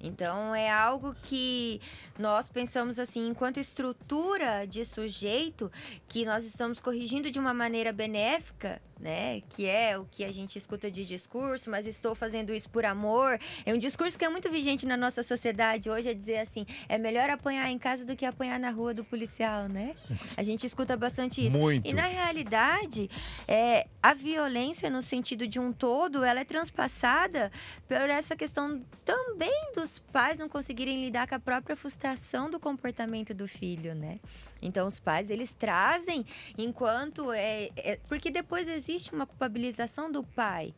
Então 0.00 0.54
é 0.54 0.70
algo 0.70 1.14
que 1.22 1.80
nós 2.18 2.48
pensamos 2.48 2.98
assim, 2.98 3.28
enquanto 3.28 3.58
estrutura 3.58 4.66
de 4.66 4.84
sujeito, 4.84 5.70
que 6.08 6.24
nós 6.24 6.44
estamos 6.44 6.80
corrigindo 6.80 7.30
de 7.30 7.38
uma 7.38 7.52
maneira 7.52 7.92
benéfica, 7.92 8.80
né? 9.00 9.40
Que 9.50 9.66
é 9.66 9.96
o 9.96 10.04
que 10.04 10.24
a 10.24 10.32
gente 10.32 10.56
escuta 10.56 10.90
de 10.90 11.04
discurso, 11.04 11.70
mas 11.70 11.86
estou 11.86 12.14
fazendo 12.14 12.52
isso 12.52 12.68
por 12.68 12.84
amor. 12.84 13.38
É 13.64 13.72
um 13.72 13.78
discurso 13.78 14.18
que 14.18 14.24
é 14.24 14.28
muito 14.28 14.50
vigente 14.50 14.86
na 14.86 14.96
nossa 14.96 15.22
sociedade 15.22 15.88
hoje, 15.88 16.08
é 16.08 16.14
dizer 16.14 16.38
assim, 16.38 16.66
é 16.88 16.98
melhor 16.98 17.30
apanhar 17.30 17.70
em 17.70 17.78
casa 17.78 18.04
do 18.04 18.16
que 18.16 18.26
apanhar 18.26 18.58
na 18.58 18.70
rua 18.70 18.92
do 18.92 19.04
policial, 19.04 19.68
né? 19.68 19.94
A 20.36 20.42
gente 20.42 20.66
escuta 20.66 20.96
bastante 20.96 21.44
isso. 21.44 21.58
Muito. 21.58 21.86
E 21.86 21.94
na 21.94 22.06
realidade, 22.06 23.08
é, 23.46 23.86
a 24.02 24.14
violência 24.14 24.90
no 24.90 25.00
sentido 25.00 25.46
de 25.46 25.60
um 25.60 25.72
todo, 25.72 26.24
ela 26.24 26.40
é 26.40 26.44
transpassada 26.44 27.52
por 27.86 27.96
essa 27.96 28.36
questão 28.36 28.82
também 29.04 29.72
dos 29.74 29.98
pais 29.98 30.38
não 30.38 30.48
conseguirem 30.48 31.04
lidar 31.04 31.28
com 31.28 31.34
a 31.34 31.40
própria 31.40 31.76
frustração 31.76 32.50
do 32.50 32.58
comportamento 32.58 33.32
do 33.32 33.46
filho, 33.46 33.94
né? 33.94 34.18
Então 34.60 34.88
os 34.88 34.98
pais 34.98 35.30
eles 35.30 35.54
trazem 35.54 36.26
enquanto 36.56 37.32
é, 37.32 37.70
é 37.76 38.00
porque 38.08 38.28
depois 38.28 38.68
existe 38.68 38.87
uma 39.12 39.26
culpabilização 39.26 40.10
do 40.10 40.22
pai. 40.22 40.74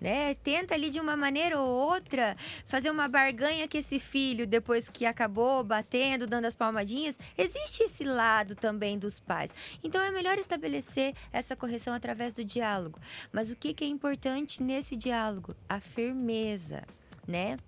Né? 0.00 0.34
Tenta 0.34 0.74
ali 0.74 0.88
de 0.88 0.98
uma 0.98 1.14
maneira 1.14 1.60
ou 1.60 1.68
outra 1.68 2.34
fazer 2.66 2.90
uma 2.90 3.06
barganha 3.06 3.68
com 3.68 3.76
esse 3.76 3.98
filho 3.98 4.46
depois 4.46 4.88
que 4.88 5.04
acabou 5.04 5.62
batendo, 5.62 6.26
dando 6.26 6.46
as 6.46 6.54
palmadinhas. 6.54 7.18
Existe 7.36 7.82
esse 7.82 8.02
lado 8.02 8.54
também 8.54 8.98
dos 8.98 9.20
pais. 9.20 9.54
Então 9.84 10.00
é 10.00 10.10
melhor 10.10 10.38
estabelecer 10.38 11.14
essa 11.30 11.54
correção 11.54 11.92
através 11.92 12.34
do 12.34 12.42
diálogo. 12.42 12.98
Mas 13.30 13.50
o 13.50 13.56
que, 13.56 13.74
que 13.74 13.84
é 13.84 13.86
importante 13.86 14.62
nesse 14.62 14.96
diálogo? 14.96 15.54
A 15.68 15.78
firmeza, 15.80 16.82
né? 17.28 17.58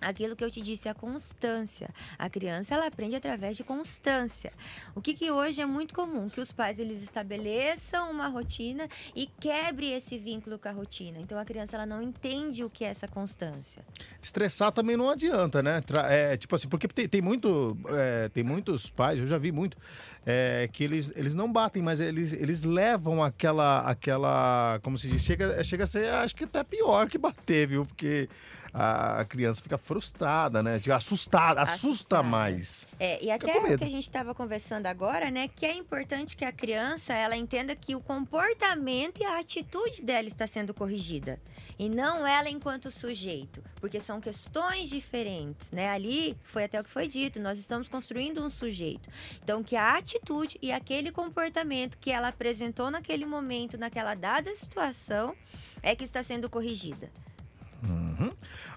Aquilo 0.00 0.36
que 0.36 0.44
eu 0.44 0.50
te 0.50 0.60
disse, 0.60 0.88
a 0.88 0.94
constância. 0.94 1.88
A 2.18 2.28
criança 2.30 2.74
ela 2.74 2.86
aprende 2.86 3.16
através 3.16 3.56
de 3.56 3.64
constância. 3.64 4.52
O 4.94 5.00
que, 5.00 5.14
que 5.14 5.30
hoje 5.30 5.60
é 5.60 5.66
muito 5.66 5.94
comum, 5.94 6.28
que 6.28 6.40
os 6.40 6.52
pais 6.52 6.78
eles 6.78 7.02
estabeleçam 7.02 8.10
uma 8.10 8.28
rotina 8.28 8.88
e 9.14 9.26
quebre 9.26 9.90
esse 9.92 10.18
vínculo 10.18 10.58
com 10.58 10.68
a 10.68 10.72
rotina. 10.72 11.18
Então 11.18 11.38
a 11.38 11.44
criança 11.44 11.76
ela 11.76 11.86
não 11.86 12.02
entende 12.02 12.64
o 12.64 12.70
que 12.70 12.84
é 12.84 12.88
essa 12.88 13.08
constância. 13.08 13.84
Estressar 14.22 14.72
também 14.72 14.96
não 14.96 15.10
adianta, 15.10 15.62
né? 15.62 15.82
É, 16.08 16.36
tipo 16.36 16.54
assim, 16.54 16.68
porque 16.68 16.88
tem, 16.88 17.08
tem 17.08 17.22
muito, 17.22 17.76
é, 17.88 18.28
tem 18.28 18.44
muitos 18.44 18.90
pais, 18.90 19.18
eu 19.18 19.26
já 19.26 19.38
vi 19.38 19.52
muito, 19.52 19.76
é, 20.24 20.68
que 20.72 20.84
eles, 20.84 21.12
eles 21.16 21.34
não 21.34 21.50
batem, 21.50 21.82
mas 21.82 22.00
eles, 22.00 22.32
eles 22.32 22.62
levam 22.62 23.22
aquela, 23.22 23.80
aquela, 23.80 24.78
como 24.82 24.96
se 24.98 25.08
diz, 25.08 25.22
chega, 25.22 25.62
chega 25.64 25.84
a 25.84 25.86
ser, 25.86 26.08
acho 26.14 26.34
que 26.34 26.44
até 26.44 26.62
pior 26.62 27.08
que 27.08 27.18
bater, 27.18 27.66
viu? 27.66 27.86
Porque 27.86 28.28
a 28.72 29.24
criança 29.24 29.60
fica 29.60 29.78
frustrada, 29.78 30.62
né? 30.62 30.78
Fica 30.78 30.96
assustada, 30.96 31.62
assusta 31.62 31.88
Assustada. 31.88 32.22
mais. 32.22 32.86
É, 32.98 33.22
e 33.24 33.30
até 33.30 33.58
o 33.58 33.78
que 33.78 33.84
a 33.84 33.90
gente 33.90 34.04
estava 34.04 34.34
conversando 34.34 34.86
agora, 34.86 35.30
né, 35.30 35.48
que 35.48 35.64
é 35.64 35.74
importante 35.74 36.36
que 36.36 36.44
a 36.44 36.52
criança 36.52 37.12
ela 37.12 37.36
entenda 37.36 37.74
que 37.74 37.94
o 37.94 38.00
comportamento 38.00 39.20
e 39.20 39.24
a 39.24 39.38
atitude 39.38 40.02
dela 40.02 40.28
está 40.28 40.46
sendo 40.46 40.74
corrigida 40.74 41.40
e 41.78 41.88
não 41.88 42.26
ela 42.26 42.48
enquanto 42.50 42.90
sujeito, 42.90 43.62
porque 43.76 44.00
são 44.00 44.20
questões 44.20 44.88
diferentes, 44.88 45.70
né? 45.70 45.88
Ali 45.90 46.36
foi 46.44 46.64
até 46.64 46.80
o 46.80 46.84
que 46.84 46.90
foi 46.90 47.06
dito, 47.06 47.38
nós 47.38 47.58
estamos 47.58 47.88
construindo 47.88 48.44
um 48.44 48.50
sujeito. 48.50 49.08
Então 49.42 49.62
que 49.62 49.76
a 49.76 49.96
atitude 49.96 50.58
e 50.60 50.72
aquele 50.72 51.12
comportamento 51.12 51.96
que 51.98 52.10
ela 52.10 52.28
apresentou 52.28 52.90
naquele 52.90 53.24
momento, 53.24 53.78
naquela 53.78 54.14
dada 54.14 54.52
situação, 54.54 55.36
é 55.82 55.94
que 55.94 56.04
está 56.04 56.22
sendo 56.22 56.50
corrigida. 56.50 57.08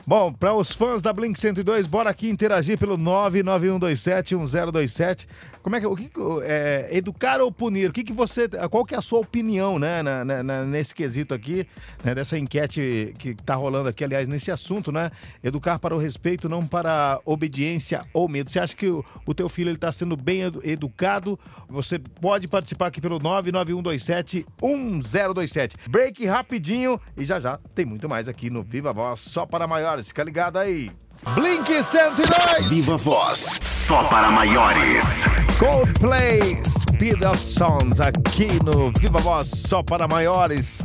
Bom, 0.06 0.34
para 0.34 0.54
os 0.54 0.72
fãs 0.72 1.02
da 1.02 1.14
Blink 1.14 1.40
102, 1.40 1.86
bora 1.86 2.10
aqui 2.10 2.28
interagir 2.30 2.78
pelo 2.78 2.98
991271027. 2.98 5.28
Como 5.62 5.76
é 5.76 5.80
que 5.80 5.86
o 5.86 5.96
que 5.96 6.10
é, 6.44 6.90
educar 6.92 7.40
ou 7.40 7.52
punir? 7.52 7.88
O 7.90 7.94
que 7.94 8.04
que 8.04 8.12
você, 8.12 8.48
qual 8.70 8.84
que 8.84 8.96
é 8.96 8.98
a 8.98 9.02
sua 9.02 9.20
opinião, 9.20 9.78
né, 9.78 10.02
na- 10.02 10.26
na- 10.44 10.66
nesse 10.66 10.96
quesito 10.96 11.36
aqui, 11.36 11.68
né, 12.04 12.16
dessa 12.16 12.36
enquete 12.38 13.14
que 13.20 13.36
tá 13.36 13.54
rolando 13.54 13.90
aqui, 13.90 14.04
aliás, 14.04 14.28
nesse 14.28 14.50
assunto, 14.50 14.92
né? 14.92 15.12
Educar 15.44 15.78
para 15.78 15.96
o 15.96 16.00
respeito, 16.00 16.50
não 16.50 16.66
para 16.66 17.20
obediência 17.24 18.02
ou 18.12 18.28
medo. 18.28 18.50
Você 18.50 18.60
acha 18.60 18.76
que 18.76 18.88
o, 18.88 19.06
o 19.26 19.34
teu 19.36 19.48
filho 19.48 19.70
ele 19.70 19.78
tá 19.78 19.92
sendo 19.92 20.18
bem 20.18 20.42
edu- 20.42 20.62
educado? 20.64 21.40
Você 21.70 22.00
pode 22.00 22.48
participar 22.48 22.88
aqui 22.88 23.00
pelo 23.00 23.20
991271027. 23.20 25.76
Break 25.90 26.26
rapidinho 26.26 27.00
e 27.16 27.24
já 27.24 27.40
já 27.40 27.60
tem 27.76 27.86
muito 27.86 28.10
mais 28.10 28.28
aqui 28.28 28.50
no 28.50 28.64
Viva 28.64 28.92
Voz, 28.94 29.20
só 29.20 29.46
para 29.46 29.61
maiores. 29.68 30.08
Fica 30.08 30.24
ligado 30.24 30.58
aí. 30.58 30.92
Blink 31.36 31.84
102! 31.84 32.66
Viva 32.66 32.98
Voz. 32.98 33.60
Só 33.64 34.04
para 34.06 34.32
maiores. 34.32 35.24
Coldplay, 35.60 36.56
Speed 36.68 37.24
of 37.24 37.38
Songs, 37.38 38.00
aqui 38.00 38.48
no 38.64 38.92
Viva 39.00 39.20
Voz, 39.20 39.48
só 39.50 39.84
para 39.84 40.08
maiores. 40.08 40.82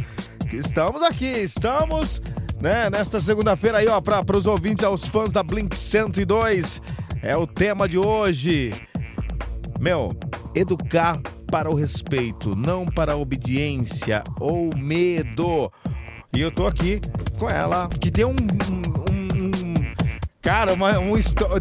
Que 0.51 0.57
Estamos 0.57 1.03
aqui, 1.03 1.25
estamos, 1.25 2.21
né, 2.61 2.91
nesta 2.91 3.21
segunda-feira 3.21 3.79
aí, 3.79 3.89
ó, 3.89 4.01
para 4.01 4.37
os 4.37 4.47
ouvintes, 4.47 4.85
aos 4.85 5.09
fãs 5.09 5.33
da 5.33 5.43
Blink 5.43 5.75
102. 5.75 6.83
É 7.23 7.37
o 7.37 7.47
tema 7.47 7.89
de 7.89 7.99
hoje. 7.99 8.71
Meu, 9.81 10.13
educar 10.55 11.19
para 11.51 11.71
o 11.71 11.75
respeito, 11.75 12.55
não 12.55 12.85
para 12.85 13.13
a 13.13 13.17
obediência 13.17 14.23
ou 14.39 14.69
medo. 14.77 15.73
E 16.37 16.41
eu 16.41 16.51
tô 16.51 16.67
aqui 16.67 17.01
com 17.39 17.49
ela, 17.49 17.89
que 17.89 18.11
tem 18.11 18.25
um. 18.27 18.31
um- 18.31 19.13
um- 19.13 19.75
cara, 20.43 20.75
uma, 20.75 20.99
um 20.99 21.15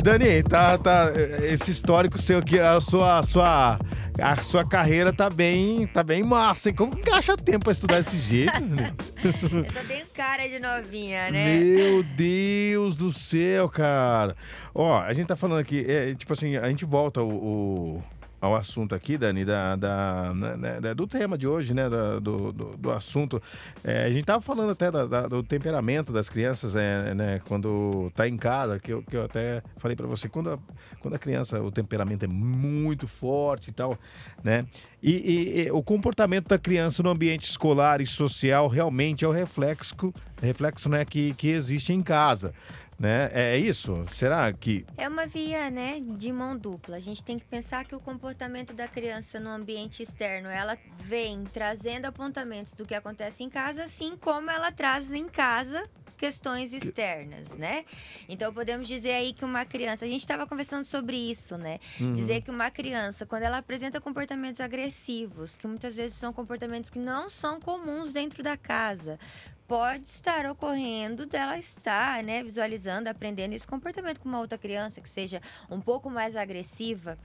Dani, 0.04 0.44
tá, 0.44 0.78
tá, 0.78 1.12
esse 1.44 1.72
histórico 1.72 2.22
seu 2.22 2.42
que 2.42 2.60
a 2.60 2.80
sua, 2.82 3.20
a 3.20 3.24
sua, 3.24 3.80
a 4.22 4.36
sua 4.44 4.68
carreira 4.68 5.12
tá 5.14 5.30
bem, 5.30 5.88
tá 5.88 6.04
bem 6.04 6.24
massa, 6.24 6.70
hein? 6.70 6.76
Como 6.76 6.96
que 6.96 7.10
acha 7.10 7.36
tempo 7.38 7.64
pra 7.66 7.72
estudar 7.72 7.96
desse 8.02 8.18
jeito? 8.20 8.52
Dani? 8.52 8.94
Eu 9.24 9.70
só 9.74 9.80
tenho 9.88 10.06
cara 10.14 10.48
de 10.48 10.60
novinha, 10.60 11.32
né? 11.32 11.58
Meu 11.58 12.04
Deus 12.04 12.96
do 12.98 13.12
céu, 13.12 13.68
cara. 13.70 14.36
Ó, 14.74 15.00
a 15.00 15.14
gente 15.14 15.26
tá 15.28 15.36
falando 15.38 15.60
aqui, 15.62 15.84
é, 15.88 16.14
tipo 16.14 16.34
assim, 16.34 16.56
a 16.58 16.68
gente 16.68 16.84
volta 16.86 17.22
o, 17.24 17.30
o- 17.34 18.04
ao 18.42 18.56
assunto 18.56 18.94
aqui, 18.94 19.18
Dani, 19.18 19.44
da, 19.46 19.76
da- 19.76 20.34
né, 20.34 20.80
né, 20.82 20.94
do 20.94 21.08
tema 21.08 21.38
de 21.38 21.48
hoje, 21.48 21.74
né, 21.74 21.90
da- 21.90 22.20
do, 22.20 22.52
do, 22.52 22.78
do 22.78 22.92
assunto. 22.92 23.42
É, 23.84 24.04
a 24.06 24.12
gente 24.12 24.26
tava 24.26 24.42
falando 24.42 24.72
até 24.72 24.92
da- 24.92 25.06
da- 25.06 25.28
do 25.28 25.42
temperamento 25.42 26.12
das 26.14 26.30
crianças, 26.30 26.76
é, 26.76 27.14
né, 27.16 27.42
quando 27.48 28.12
tá 28.14 28.28
em 28.28 28.38
casa, 28.38 28.80
que 28.80 28.92
eu, 28.94 29.02
que 29.04 29.16
eu 29.18 29.24
até 29.26 29.64
falei 29.78 29.96
pra 29.96 30.06
você, 30.06 30.28
quando 30.30 30.52
a, 30.52 30.60
quando 31.00 31.16
a 31.16 31.20
criança, 31.20 31.62
o 31.62 31.72
temperamento 31.72 32.26
é 32.26 32.28
muito 32.28 33.08
forte 33.08 33.70
e 33.70 33.74
tal, 33.74 33.98
né, 34.44 34.66
e, 35.02 35.12
e- 35.12 35.62
e 35.68 35.72
o 35.72 35.82
comportamento 35.82 36.48
da 36.48 36.58
criança 36.60 37.02
no 37.02 37.10
ambiente 37.10 37.48
escolar 37.50 38.02
e 38.02 38.06
social 38.06 38.68
realmente 38.68 39.24
é 39.26 39.28
o 39.28 39.32
reflexo, 39.32 39.96
reflexo 40.42 40.90
né, 40.90 41.04
que, 41.06 41.34
que 41.34 41.48
existe 41.50 41.94
em 41.94 42.02
casa. 42.02 42.54
Né? 42.98 43.30
É 43.34 43.58
isso? 43.58 44.06
Será 44.14 44.52
que. 44.54 44.86
É 44.98 45.08
uma 45.08 45.26
via, 45.26 45.70
né, 45.70 46.00
de 46.00 46.32
mão 46.32 46.58
dupla. 46.58 46.96
A 46.96 47.00
gente 47.00 47.24
tem 47.24 47.38
que 47.38 47.46
pensar 47.46 47.86
que 47.86 47.96
o 47.96 48.00
comportamento 48.00 48.74
da 48.74 48.88
criança 48.88 49.40
no 49.40 49.50
ambiente 49.50 50.02
externo, 50.02 50.48
ela 50.48 50.78
vem 51.00 51.44
trazendo 51.44 52.06
apontamentos 52.06 52.74
do 52.74 52.86
que 52.86 52.96
acontece 52.96 53.44
em 53.44 53.50
casa, 53.50 53.84
assim 53.84 54.16
como 54.16 54.50
ela 54.50 54.72
traz 54.72 55.12
em 55.12 55.28
casa 55.28 55.84
questões 56.18 56.74
externas, 56.74 57.58
né? 57.58 57.86
Então 58.28 58.54
podemos 58.54 58.88
dizer 58.88 59.12
aí 59.12 59.34
que 59.34 59.44
uma 59.44 59.66
criança, 59.66 60.06
a 60.06 60.08
gente 60.08 60.22
estava 60.22 60.48
conversando 60.48 60.84
sobre 60.84 61.18
isso, 61.18 61.58
né? 61.58 61.80
Dizer 62.14 62.42
que 62.42 62.50
uma 62.50 62.72
criança, 62.72 63.26
quando 63.26 63.44
ela 63.44 63.58
apresenta 63.58 64.00
comportamentos 64.00 64.60
agressivos, 64.62 65.58
que 65.58 65.68
muitas 65.68 65.94
vezes 65.94 66.18
são 66.18 66.32
comportamentos 66.32 66.90
que 66.90 67.00
não 67.00 67.30
são 67.30 67.60
comuns 67.60 68.12
dentro 68.12 68.42
da 68.42 68.58
casa, 68.58 69.20
pode 69.68 70.06
estar 70.06 70.46
ocorrendo 70.46 71.26
dela 71.26 71.58
estar, 71.58 72.24
né, 72.24 72.44
visualizando, 72.44 73.10
aprendendo 73.10 73.54
esse 73.54 73.68
comportamento 73.68 74.20
com 74.20 74.30
uma 74.30 74.40
outra 74.40 74.58
criança 74.58 75.02
que 75.02 75.10
seja 75.10 75.42
um 75.70 75.82
pouco 75.82 76.10
mais 76.10 76.36
agressiva. 76.36 77.18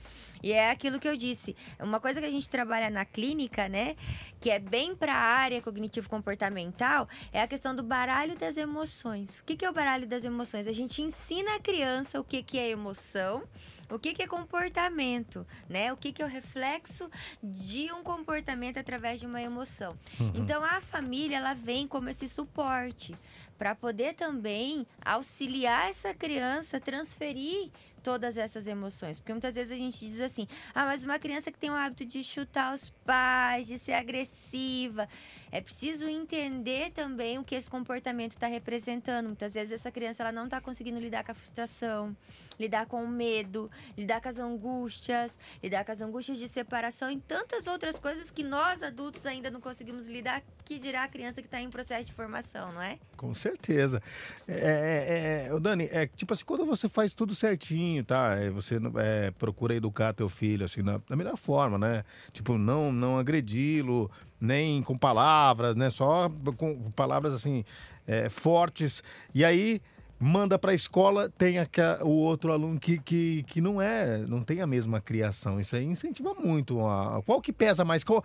E 0.42 0.52
é 0.52 0.70
aquilo 0.70 0.98
que 0.98 1.08
eu 1.08 1.16
disse, 1.16 1.54
uma 1.78 2.00
coisa 2.00 2.20
que 2.20 2.26
a 2.26 2.30
gente 2.30 2.48
trabalha 2.48 2.88
na 2.88 3.04
clínica, 3.04 3.68
né, 3.68 3.96
que 4.40 4.50
é 4.50 4.58
bem 4.58 4.96
para 4.96 5.14
a 5.14 5.18
área 5.18 5.60
cognitivo 5.60 6.08
comportamental, 6.08 7.08
é 7.32 7.42
a 7.42 7.48
questão 7.48 7.76
do 7.76 7.82
baralho 7.82 8.36
das 8.38 8.56
emoções. 8.56 9.40
O 9.40 9.44
que 9.44 9.64
é 9.64 9.68
o 9.68 9.72
baralho 9.72 10.06
das 10.06 10.24
emoções? 10.24 10.66
A 10.66 10.72
gente 10.72 11.02
ensina 11.02 11.56
a 11.56 11.60
criança 11.60 12.20
o 12.20 12.24
que 12.24 12.58
é 12.58 12.70
emoção, 12.70 13.42
o 13.90 13.98
que 13.98 14.14
que 14.14 14.22
é 14.22 14.26
comportamento, 14.26 15.46
né? 15.68 15.92
O 15.92 15.96
que 15.96 16.12
que 16.12 16.22
é 16.22 16.24
o 16.24 16.28
reflexo 16.28 17.10
de 17.42 17.92
um 17.92 18.02
comportamento 18.02 18.78
através 18.78 19.20
de 19.20 19.26
uma 19.26 19.42
emoção. 19.42 19.96
Então 20.34 20.64
a 20.64 20.80
família 20.80 21.36
ela 21.36 21.54
vem 21.54 21.86
como 21.86 22.08
esse 22.08 22.28
suporte 22.28 23.14
para 23.58 23.74
poder 23.74 24.14
também 24.14 24.86
auxiliar 25.04 25.90
essa 25.90 26.14
criança 26.14 26.78
a 26.78 26.80
transferir 26.80 27.70
todas 28.02 28.36
essas 28.36 28.66
emoções, 28.66 29.18
porque 29.18 29.32
muitas 29.32 29.54
vezes 29.54 29.72
a 29.72 29.76
gente 29.76 29.98
diz 29.98 30.20
assim: 30.20 30.46
"Ah, 30.74 30.84
mas 30.84 31.04
uma 31.04 31.18
criança 31.18 31.50
que 31.50 31.58
tem 31.58 31.70
o 31.70 31.74
hábito 31.74 32.04
de 32.04 32.22
chutar 32.24 32.74
os 32.74 32.90
pais, 33.04 33.66
de 33.66 33.78
ser 33.78 33.92
agressiva, 33.92 35.08
é 35.52 35.60
preciso 35.60 36.06
entender 36.08 36.90
também 36.90 37.38
o 37.38 37.44
que 37.44 37.54
esse 37.54 37.68
comportamento 37.68 38.32
está 38.32 38.46
representando. 38.46 39.26
Muitas 39.26 39.54
vezes 39.54 39.72
essa 39.72 39.90
criança 39.90 40.22
ela 40.22 40.32
não 40.32 40.44
está 40.44 40.60
conseguindo 40.60 40.98
lidar 40.98 41.24
com 41.24 41.32
a 41.32 41.34
frustração, 41.34 42.16
lidar 42.58 42.86
com 42.86 43.02
o 43.02 43.08
medo, 43.08 43.70
lidar 43.96 44.20
com 44.20 44.28
as 44.28 44.38
angústias, 44.38 45.38
lidar 45.62 45.84
com 45.84 45.92
as 45.92 46.00
angústias 46.00 46.38
de 46.38 46.46
separação 46.48 47.10
e 47.10 47.18
tantas 47.20 47.66
outras 47.66 47.98
coisas 47.98 48.30
que 48.30 48.42
nós 48.42 48.82
adultos 48.82 49.26
ainda 49.26 49.50
não 49.50 49.60
conseguimos 49.60 50.08
lidar, 50.08 50.42
que 50.64 50.78
dirá 50.78 51.04
a 51.04 51.08
criança 51.08 51.40
que 51.40 51.48
está 51.48 51.60
em 51.60 51.70
processo 51.70 52.04
de 52.04 52.12
formação, 52.12 52.72
não 52.72 52.82
é? 52.82 52.98
Com 53.16 53.34
certeza. 53.34 54.02
É, 54.46 55.48
é, 55.48 55.54
é, 55.54 55.60
Dani, 55.60 55.88
é 55.90 56.06
tipo 56.06 56.32
assim, 56.32 56.44
quando 56.44 56.64
você 56.64 56.88
faz 56.88 57.14
tudo 57.14 57.34
certinho, 57.34 57.89
tá? 58.02 58.36
É, 58.36 58.50
você 58.50 58.78
é, 58.96 59.30
procura 59.32 59.74
educar 59.74 60.12
teu 60.12 60.28
filho 60.28 60.64
assim 60.64 60.82
na, 60.82 61.00
da 61.08 61.16
melhor 61.16 61.36
forma, 61.36 61.76
né? 61.78 62.04
Tipo, 62.32 62.56
não, 62.56 62.92
não 62.92 63.18
agredi-lo, 63.18 64.10
nem 64.40 64.82
com 64.82 64.96
palavras, 64.96 65.74
né? 65.76 65.90
Só 65.90 66.30
com 66.56 66.90
palavras 66.92 67.34
assim 67.34 67.64
é, 68.06 68.28
fortes. 68.28 69.02
E 69.34 69.44
aí 69.44 69.80
manda 70.18 70.58
para 70.58 70.72
a 70.72 70.74
escola, 70.74 71.30
tem 71.30 71.58
aca- 71.58 72.00
o 72.04 72.10
outro 72.10 72.52
aluno 72.52 72.78
que, 72.78 72.98
que, 72.98 73.42
que 73.44 73.60
não 73.60 73.80
é, 73.80 74.18
não 74.28 74.42
tem 74.42 74.60
a 74.60 74.66
mesma 74.66 75.00
criação. 75.00 75.58
Isso 75.58 75.74
aí 75.74 75.84
incentiva 75.84 76.34
muito. 76.34 76.78
A, 76.86 77.22
qual 77.24 77.40
que 77.40 77.52
pesa 77.52 77.84
mais? 77.84 78.04
Qual, 78.04 78.22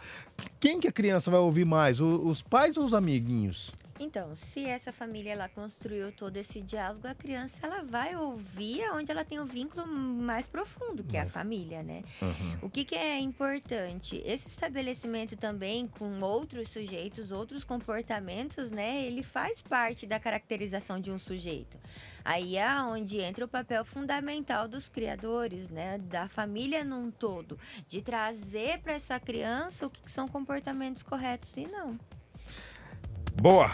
quem 0.59 0.79
que 0.79 0.87
a 0.87 0.91
criança 0.91 1.31
vai 1.31 1.39
ouvir 1.39 1.65
mais? 1.65 2.01
O- 2.01 2.27
os 2.27 2.41
pais 2.41 2.75
ou 2.77 2.83
os 2.85 2.93
amiguinhos? 2.93 3.71
Então, 3.97 4.35
se 4.35 4.65
essa 4.65 4.91
família 4.91 5.31
ela 5.31 5.47
construiu 5.47 6.11
todo 6.11 6.35
esse 6.35 6.61
diálogo, 6.61 7.07
a 7.07 7.15
criança 7.15 7.65
ela 7.65 7.81
vai 7.81 8.13
ouvir 8.15 8.83
onde 8.91 9.09
ela 9.09 9.23
tem 9.23 9.39
o 9.39 9.45
vínculo 9.45 9.87
mais 9.87 10.45
profundo, 10.45 11.01
que 11.01 11.15
é 11.15 11.21
a 11.21 11.29
família, 11.29 11.81
né? 11.81 12.03
O 12.61 12.69
que, 12.69 12.83
que 12.83 12.95
é 12.95 13.17
importante? 13.17 14.21
Esse 14.25 14.47
estabelecimento 14.47 15.37
também 15.37 15.87
com 15.87 16.19
outros 16.19 16.69
sujeitos, 16.69 17.31
outros 17.31 17.63
comportamentos, 17.63 18.69
né? 18.69 19.01
Ele 19.05 19.23
faz 19.23 19.61
parte 19.61 20.05
da 20.05 20.19
caracterização 20.19 20.99
de 20.99 21.09
um 21.09 21.17
sujeito. 21.17 21.77
Aí 22.23 22.57
é 22.57 22.81
onde 22.81 23.19
entra 23.19 23.45
o 23.45 23.47
papel 23.47 23.85
fundamental 23.85 24.67
dos 24.67 24.89
criadores, 24.89 25.69
né? 25.69 25.97
Da 25.99 26.27
família 26.27 26.83
num 26.83 27.09
todo, 27.09 27.57
de 27.87 28.01
trazer 28.01 28.79
para 28.79 28.93
essa 28.93 29.17
criança 29.21 29.87
o 29.87 29.89
que, 29.89 30.01
que 30.01 30.11
são 30.11 30.27
comportamentos 30.27 31.01
corretos 31.01 31.55
e 31.55 31.63
não. 31.63 31.97
Boa! 33.41 33.69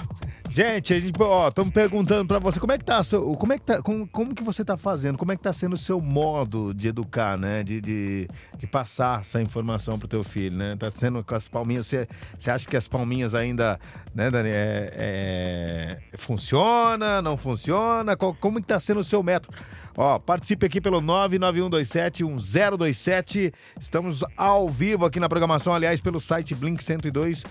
Gente, 0.53 0.93
estamos 0.93 1.71
perguntando 1.71 2.27
para 2.27 2.37
você 2.37 2.59
como 2.59 2.73
é 2.73 2.77
que 2.77 2.83
tá, 2.83 3.01
seu, 3.05 3.37
como 3.37 3.53
é 3.53 3.57
que 3.57 3.63
tá, 3.63 3.81
como, 3.81 4.05
como 4.05 4.35
que 4.35 4.43
você 4.43 4.65
tá 4.65 4.75
fazendo, 4.75 5.17
como 5.17 5.31
é 5.31 5.37
que 5.37 5.41
tá 5.41 5.53
sendo 5.53 5.75
o 5.75 5.77
seu 5.77 6.01
modo 6.01 6.73
de 6.73 6.89
educar, 6.89 7.39
né, 7.39 7.63
de, 7.63 7.79
de, 7.79 8.27
de 8.57 8.67
passar 8.67 9.21
essa 9.21 9.41
informação 9.41 9.97
pro 9.97 10.09
teu 10.09 10.25
filho, 10.25 10.57
né? 10.57 10.75
Tá 10.77 10.91
sendo 10.93 11.23
com 11.23 11.35
as 11.35 11.47
palminhas, 11.47 11.87
você, 11.87 12.05
você 12.37 12.51
acha 12.51 12.67
que 12.67 12.75
as 12.75 12.85
palminhas 12.85 13.33
ainda, 13.33 13.79
né, 14.13 14.29
Dani, 14.29 14.49
é, 14.49 14.91
é, 14.93 15.97
funciona, 16.17 17.21
não 17.21 17.37
funciona? 17.37 18.17
Qual, 18.17 18.33
como 18.33 18.59
que 18.59 18.67
tá 18.67 18.77
sendo 18.77 18.99
o 18.99 19.05
seu 19.05 19.23
método? 19.23 19.57
Ó, 19.95 20.19
participe 20.19 20.65
aqui 20.65 20.81
pelo 20.81 21.01
991271027. 21.01 23.53
Estamos 23.79 24.21
ao 24.35 24.67
vivo 24.67 25.05
aqui 25.05 25.17
na 25.17 25.29
programação, 25.29 25.73
aliás, 25.73 26.01
pelo 26.01 26.19
site 26.19 26.53
Blink 26.53 26.83
102 26.83 27.45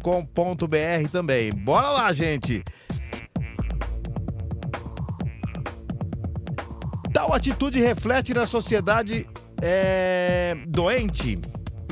com.br 0.00 1.08
também. 1.10 1.52
Bora 1.52 1.88
lá, 1.88 2.12
gente! 2.16 2.64
Tal 7.12 7.32
atitude 7.32 7.80
reflete 7.80 8.34
na 8.34 8.46
sociedade 8.46 9.26
é, 9.62 10.56
doente? 10.66 11.38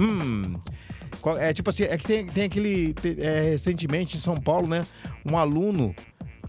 Hum. 0.00 0.58
É 1.38 1.52
tipo 1.54 1.70
assim, 1.70 1.84
é 1.84 1.96
que 1.96 2.04
tem, 2.04 2.26
tem 2.26 2.44
aquele. 2.44 2.94
É, 3.18 3.50
recentemente 3.50 4.16
em 4.16 4.20
São 4.20 4.36
Paulo, 4.36 4.68
né? 4.68 4.82
Um 5.30 5.38
aluno 5.38 5.94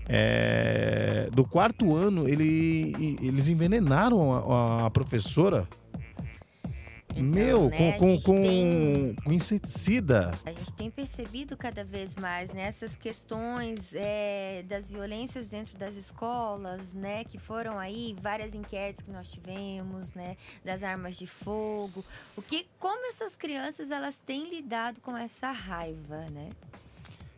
é, 0.10 1.30
do 1.32 1.46
quarto 1.46 1.96
ano, 1.96 2.28
ele, 2.28 2.94
eles 3.22 3.48
envenenaram 3.48 4.34
a, 4.34 4.88
a 4.88 4.90
professora 4.90 5.68
então, 7.16 7.24
Meu, 7.24 7.70
né, 7.70 7.98
com, 7.98 8.20
com, 8.20 8.42
tem, 8.42 9.16
com, 9.24 9.32
inseticida. 9.32 10.32
A 10.46 10.52
gente 10.52 10.74
tem 10.74 10.92
percebido 10.92 11.56
cada 11.56 11.84
vez 11.84 12.14
mais 12.16 12.52
nessas 12.52 12.92
né, 12.92 12.98
questões 13.00 13.94
é, 13.94 14.64
das 14.68 14.88
violências 14.90 15.50
dentro 15.50 15.78
das 15.78 15.96
escolas, 15.96 16.94
né? 16.94 17.24
Que 17.24 17.38
foram 17.38 17.80
aí 17.80 18.16
várias 18.22 18.54
enquetes 18.54 19.02
que 19.02 19.12
nós 19.12 19.30
tivemos, 19.30 20.14
né? 20.14 20.36
Das 20.64 20.84
armas 20.84 21.16
de 21.16 21.26
fogo. 21.26 22.04
O 22.38 22.42
que, 22.42 22.68
como 22.78 23.08
essas 23.08 23.36
crianças 23.36 23.92
elas 23.92 24.20
têm 24.20 24.50
lidado 24.50 25.00
com 25.00 25.16
essa 25.16 25.52
raiva, 25.52 26.26
né? 26.32 26.50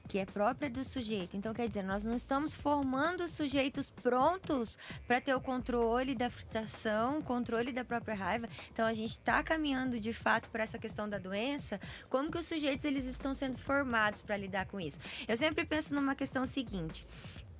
Que 0.07 0.17
é 0.17 0.25
própria 0.25 0.69
do 0.69 0.83
sujeito. 0.83 1.35
Então, 1.35 1.53
quer 1.53 1.67
dizer, 1.67 1.83
nós 1.83 2.05
não 2.05 2.15
estamos 2.15 2.53
formando 2.53 3.27
sujeitos 3.27 3.89
prontos 3.89 4.77
para 5.05 5.19
ter 5.19 5.35
o 5.35 5.41
controle 5.41 6.15
da 6.15 6.29
frustração, 6.29 7.21
controle 7.21 7.71
da 7.71 7.83
própria 7.83 8.15
raiva. 8.15 8.47
Então, 8.71 8.85
a 8.85 8.93
gente 8.93 9.11
está 9.11 9.43
caminhando 9.43 9.99
de 9.99 10.13
fato 10.13 10.49
para 10.49 10.63
essa 10.63 10.79
questão 10.79 11.09
da 11.09 11.17
doença. 11.17 11.79
Como 12.09 12.31
que 12.31 12.37
os 12.37 12.45
sujeitos 12.45 12.85
eles 12.85 13.05
estão 13.05 13.33
sendo 13.33 13.57
formados 13.57 14.21
para 14.21 14.37
lidar 14.37 14.65
com 14.65 14.79
isso? 14.79 14.99
Eu 15.27 15.35
sempre 15.35 15.65
penso 15.65 15.93
numa 15.93 16.15
questão 16.15 16.45
seguinte. 16.45 17.05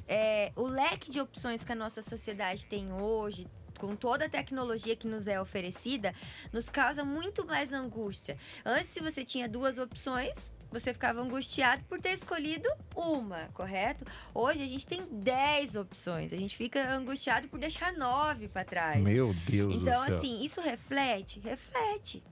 É, 0.07 0.53
o 0.55 0.65
leque 0.65 1.12
de 1.12 1.19
opções 1.19 1.63
que 1.63 1.71
a 1.71 1.75
nossa 1.75 2.01
sociedade 2.01 2.65
tem 2.65 2.93
hoje, 2.93 3.45
com 3.77 3.95
toda 3.95 4.25
a 4.25 4.29
tecnologia 4.29 4.95
que 4.95 5.07
nos 5.07 5.27
é 5.27 5.39
oferecida, 5.39 6.13
nos 6.51 6.69
causa 6.69 7.03
muito 7.03 7.45
mais 7.45 7.73
angústia. 7.73 8.38
Antes, 8.65 8.88
se 8.88 9.01
você 9.01 9.23
tinha 9.23 9.47
duas 9.47 9.77
opções, 9.77 10.53
você 10.71 10.93
ficava 10.93 11.21
angustiado 11.21 11.84
por 11.86 11.99
ter 11.99 12.12
escolhido 12.12 12.69
uma, 12.95 13.49
correto? 13.53 14.06
Hoje 14.34 14.63
a 14.63 14.67
gente 14.67 14.86
tem 14.86 15.01
10 15.01 15.75
opções. 15.75 16.34
A 16.34 16.38
gente 16.38 16.56
fica 16.56 16.91
angustiado 16.93 17.47
por 17.47 17.60
deixar 17.60 17.93
nove 17.93 18.47
para 18.47 18.63
trás. 18.63 19.01
Meu 19.01 19.34
Deus 19.47 19.75
então, 19.75 20.01
do 20.01 20.08
céu. 20.08 20.17
assim, 20.17 20.43
isso 20.43 20.62
reflete? 20.62 21.39
Reflete. 21.39 22.23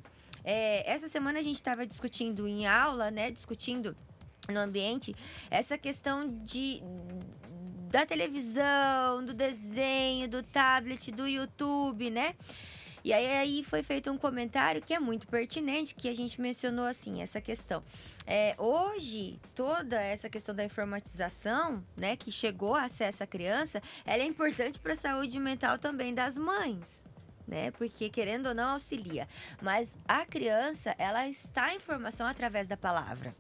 É, 0.44 0.90
essa 0.90 1.08
semana 1.08 1.40
a 1.40 1.42
gente 1.42 1.56
estava 1.56 1.86
discutindo 1.88 2.48
em 2.48 2.68
aula, 2.68 3.10
né? 3.10 3.32
Discutindo 3.32 3.96
no 4.50 4.60
ambiente 4.60 5.16
essa 5.50 5.78
questão 5.78 6.28
de 6.28 6.84
da 7.90 8.06
televisão, 8.06 9.24
do 9.24 9.34
desenho, 9.34 10.28
do 10.28 10.44
tablet, 10.44 11.12
do 11.12 11.26
YouTube, 11.26 12.10
né? 12.10 12.36
E 13.06 13.14
aí, 13.14 13.28
aí 13.38 13.64
foi 13.64 13.84
feito 13.84 14.12
um 14.12 14.18
comentário 14.18 14.82
que 14.82 14.92
é 14.92 15.00
muito 15.00 15.28
pertinente, 15.28 15.94
que 15.94 16.10
a 16.10 16.14
gente 16.16 16.42
mencionou 16.42 16.86
assim, 16.86 17.22
essa 17.22 17.40
questão. 17.40 17.84
É, 18.26 18.56
hoje, 18.58 19.40
toda 19.54 20.02
essa 20.02 20.28
questão 20.28 20.56
da 20.56 20.64
informatização, 20.64 21.84
né, 21.96 22.16
que 22.16 22.32
chegou 22.32 22.74
a 22.74 22.86
acesso 22.86 23.24
à 23.24 23.28
criança, 23.28 23.80
ela 24.08 24.24
é 24.24 24.26
importante 24.26 24.80
para 24.80 24.94
a 24.94 24.96
saúde 24.96 25.40
mental 25.40 25.78
também 25.78 26.16
das 26.16 26.36
mães 26.36 27.06
né? 27.48 27.70
Porque 27.70 28.10
querendo 28.10 28.48
ou 28.48 28.56
não 28.56 28.72
auxilia. 28.72 29.28
Mas 29.62 29.96
a 30.08 30.26
criança, 30.26 30.96
ela 30.98 31.28
está 31.28 31.76
em 31.76 31.80
formação 31.80 32.26
através 32.26 32.68
da 32.68 32.76
palavra. 32.76 33.36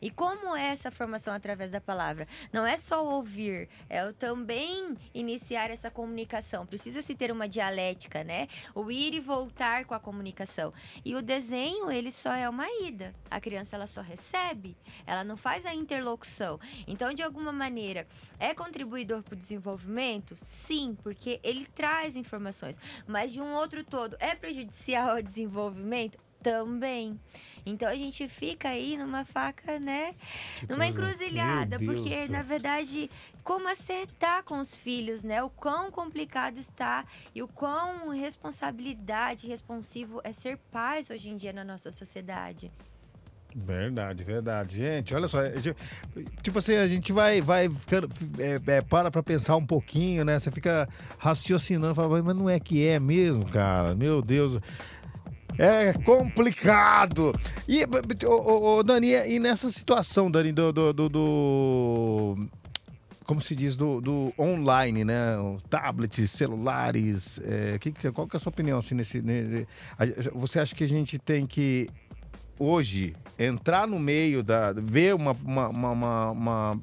E 0.00 0.10
como 0.10 0.54
é 0.56 0.66
essa 0.68 0.90
formação 0.90 1.34
através 1.34 1.70
da 1.70 1.80
palavra? 1.80 2.26
Não 2.52 2.66
é 2.66 2.76
só 2.76 3.04
ouvir, 3.04 3.68
é 3.88 4.10
também 4.12 4.94
iniciar 5.12 5.70
essa 5.70 5.90
comunicação. 5.90 6.66
Precisa 6.66 7.02
se 7.02 7.14
ter 7.14 7.30
uma 7.30 7.48
dialética, 7.48 8.22
né? 8.24 8.48
O 8.74 8.90
ir 8.90 9.14
e 9.14 9.20
voltar 9.20 9.84
com 9.84 9.94
a 9.94 10.00
comunicação. 10.00 10.72
E 11.04 11.14
o 11.14 11.22
desenho, 11.22 11.90
ele 11.90 12.10
só 12.10 12.32
é 12.32 12.48
uma 12.48 12.66
ida. 12.82 13.14
A 13.30 13.40
criança 13.40 13.76
ela 13.76 13.86
só 13.86 14.00
recebe, 14.00 14.76
ela 15.06 15.24
não 15.24 15.36
faz 15.36 15.66
a 15.66 15.74
interlocução. 15.74 16.58
Então, 16.86 17.12
de 17.12 17.22
alguma 17.22 17.52
maneira, 17.52 18.06
é 18.38 18.54
contribuidor 18.54 19.22
para 19.22 19.34
o 19.34 19.38
desenvolvimento? 19.38 20.34
Sim, 20.36 20.96
porque 21.02 21.40
ele 21.42 21.66
traz 21.66 22.16
informações. 22.16 22.78
Mas 23.06 23.32
de 23.32 23.40
um 23.40 23.52
outro 23.54 23.84
todo, 23.84 24.16
é 24.20 24.34
prejudicial 24.34 25.10
ao 25.10 25.22
desenvolvimento? 25.22 26.27
Também. 26.42 27.18
Então 27.66 27.88
a 27.88 27.94
gente 27.94 28.26
fica 28.28 28.68
aí 28.68 28.96
numa 28.96 29.24
faca, 29.24 29.78
né? 29.78 30.14
Que 30.56 30.66
numa 30.68 30.86
encruzilhada, 30.86 31.78
porque 31.78 32.28
na 32.28 32.42
verdade, 32.42 33.10
como 33.42 33.68
acertar 33.68 34.42
com 34.44 34.60
os 34.60 34.74
filhos, 34.74 35.22
né? 35.22 35.42
O 35.42 35.50
quão 35.50 35.90
complicado 35.90 36.58
está 36.58 37.04
e 37.34 37.42
o 37.42 37.48
quão 37.48 38.08
responsabilidade, 38.10 39.46
responsivo 39.46 40.20
é 40.24 40.32
ser 40.32 40.56
pais 40.70 41.10
hoje 41.10 41.28
em 41.30 41.36
dia 41.36 41.52
na 41.52 41.64
nossa 41.64 41.90
sociedade. 41.90 42.70
Verdade, 43.54 44.24
verdade. 44.24 44.76
Gente, 44.76 45.14
olha 45.14 45.26
só. 45.26 45.40
Tipo 46.42 46.58
assim, 46.58 46.76
a 46.76 46.86
gente 46.86 47.12
vai, 47.12 47.40
vai 47.40 47.68
ficando. 47.68 48.08
É, 48.38 48.76
é, 48.76 48.80
para 48.82 49.10
pra 49.10 49.22
pensar 49.22 49.56
um 49.56 49.66
pouquinho, 49.66 50.24
né? 50.24 50.38
Você 50.38 50.50
fica 50.50 50.88
raciocinando, 51.18 51.94
fala, 51.94 52.22
mas 52.22 52.36
não 52.36 52.48
é 52.48 52.60
que 52.60 52.86
é 52.86 53.00
mesmo, 53.00 53.44
cara. 53.46 53.94
Meu 53.94 54.22
Deus. 54.22 54.60
É 55.58 55.92
complicado. 55.92 57.32
E, 57.66 57.84
ô, 58.24 58.82
Dani, 58.84 59.08
e 59.10 59.40
nessa 59.40 59.68
situação, 59.72 60.30
Dani, 60.30 60.52
do, 60.52 60.72
do, 60.72 60.92
do, 60.92 61.08
do 61.08 62.36
como 63.24 63.40
se 63.40 63.56
diz, 63.56 63.76
do, 63.76 64.00
do 64.00 64.32
online, 64.38 65.04
né? 65.04 65.34
Tablets, 65.68 66.30
celulares. 66.30 67.40
É, 67.44 67.76
que, 67.78 67.92
qual 68.12 68.28
que 68.28 68.36
é 68.36 68.38
a 68.38 68.40
sua 68.40 68.50
opinião 68.50 68.78
assim, 68.78 68.94
nesse, 68.94 69.20
nesse, 69.20 69.66
Você 70.32 70.60
acha 70.60 70.74
que 70.74 70.84
a 70.84 70.88
gente 70.88 71.18
tem 71.18 71.44
que, 71.44 71.88
hoje, 72.58 73.14
entrar 73.38 73.86
no 73.86 73.98
meio 73.98 74.44
da. 74.44 74.72
ver 74.72 75.14
uma, 75.14 75.32
uma, 75.44 75.68
uma, 75.68 76.30
uma 76.30 76.80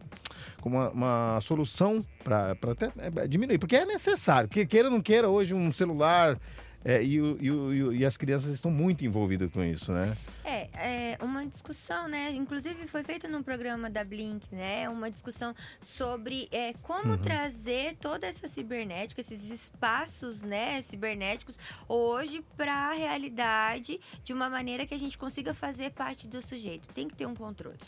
uma, 0.64 0.90
uma, 0.90 1.42
solução 1.42 2.04
para 2.24 2.52
até 2.52 2.92
é, 2.98 3.28
diminuir, 3.28 3.60
porque 3.60 3.76
é 3.76 3.86
necessário, 3.86 4.50
que 4.50 4.66
queira 4.66 4.88
ou 4.88 4.94
não 4.96 5.00
queira, 5.00 5.30
hoje 5.30 5.54
um 5.54 5.72
celular 5.72 6.40
é, 6.88 7.04
e, 7.04 7.20
o, 7.20 7.38
e, 7.42 7.52
o, 7.52 7.94
e, 7.94 8.06
as 8.06 8.16
crianças 8.16 8.54
estão 8.54 8.70
muito 8.70 9.04
envolvidas 9.04 9.52
com 9.52 9.64
isso, 9.64 9.92
né? 9.92 10.16
É, 10.44 10.70
é 10.76 11.18
uma 11.20 11.44
discussão, 11.44 12.08
né? 12.08 12.32
Inclusive 12.32 12.88
foi 12.88 13.04
feito 13.04 13.28
num 13.28 13.42
programa 13.42 13.90
da 13.90 14.04
Blink, 14.04 14.46
né? 14.54 14.88
Uma 14.88 15.10
discussão 15.10 15.56
sobre 15.82 16.48
é, 16.52 16.74
como 16.84 17.14
uhum. 17.14 17.18
trazer 17.18 17.96
toda 17.96 18.28
essa 18.28 18.48
cibernética, 18.48 19.20
esses 19.20 19.50
espaços, 19.50 20.44
né, 20.44 20.80
cibernéticos, 20.84 21.58
hoje 21.88 22.46
para 22.56 22.72
a 22.72 22.94
realidade 22.94 24.00
de 24.24 24.32
uma 24.32 24.48
maneira 24.48 24.86
que 24.86 24.94
a 24.94 25.00
gente 25.00 25.18
consiga 25.18 25.56
fazer 25.56 25.90
parte 25.90 26.28
do 26.28 26.40
sujeito. 26.40 26.88
Tem 26.94 27.08
que 27.08 27.16
ter 27.16 27.26
um 27.26 27.34
controle 27.34 27.80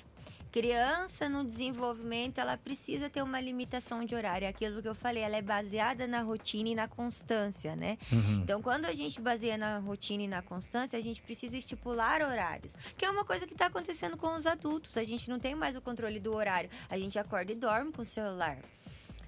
criança 0.58 1.30
no 1.30 1.46
desenvolvimento, 1.46 2.40
ela 2.40 2.58
precisa 2.58 3.12
ter 3.12 3.22
uma 3.22 3.40
limitação 3.40 4.04
de 4.04 4.16
horário. 4.16 4.46
É 4.46 4.48
aquilo 4.48 4.82
que 4.82 4.88
eu 4.88 4.96
falei, 4.96 5.22
ela 5.22 5.36
é 5.36 5.42
baseada 5.42 6.08
na 6.08 6.22
rotina 6.22 6.70
e 6.70 6.74
na 6.74 6.88
constância, 6.88 7.76
né? 7.76 7.96
Uhum. 8.12 8.42
Então, 8.42 8.60
quando 8.60 8.86
a 8.86 8.94
gente 8.94 9.22
baseia 9.22 9.56
na 9.56 9.78
rotina 9.78 10.24
e 10.24 10.28
na 10.28 10.42
constância, 10.42 10.98
a 10.98 11.02
gente 11.02 11.22
precisa 11.22 11.56
estipular 11.56 12.24
horários, 12.24 12.76
que 12.98 13.06
é 13.06 13.10
uma 13.10 13.24
coisa 13.24 13.46
que 13.46 13.54
está 13.54 13.68
acontecendo 13.68 14.18
com 14.18 14.34
os 14.34 14.48
adultos. 14.48 14.98
A 14.98 15.04
gente 15.04 15.30
não 15.30 15.38
tem 15.38 15.54
mais 15.54 15.76
o 15.76 15.82
controle 15.82 16.20
do 16.20 16.36
horário. 16.36 16.72
A 16.90 16.98
gente 16.98 17.20
acorda 17.20 17.52
e 17.52 17.56
dorme 17.56 17.92
com 17.92 18.02
o 18.02 18.06
celular, 18.06 18.58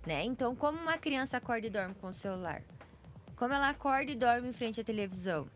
né? 0.07 0.23
Então, 0.23 0.55
como 0.55 0.79
uma 0.79 0.97
criança 0.97 1.37
acorda 1.37 1.67
e 1.67 1.69
dorme 1.69 1.93
com 1.93 2.07
o 2.07 2.13
celular? 2.13 2.63
Como 3.35 3.53
ela 3.53 3.69
acorda 3.69 4.11
e 4.11 4.15
dorme 4.15 4.49
em 4.49 4.53
frente 4.53 4.81
à 4.81 4.83
televisão? 4.83 5.47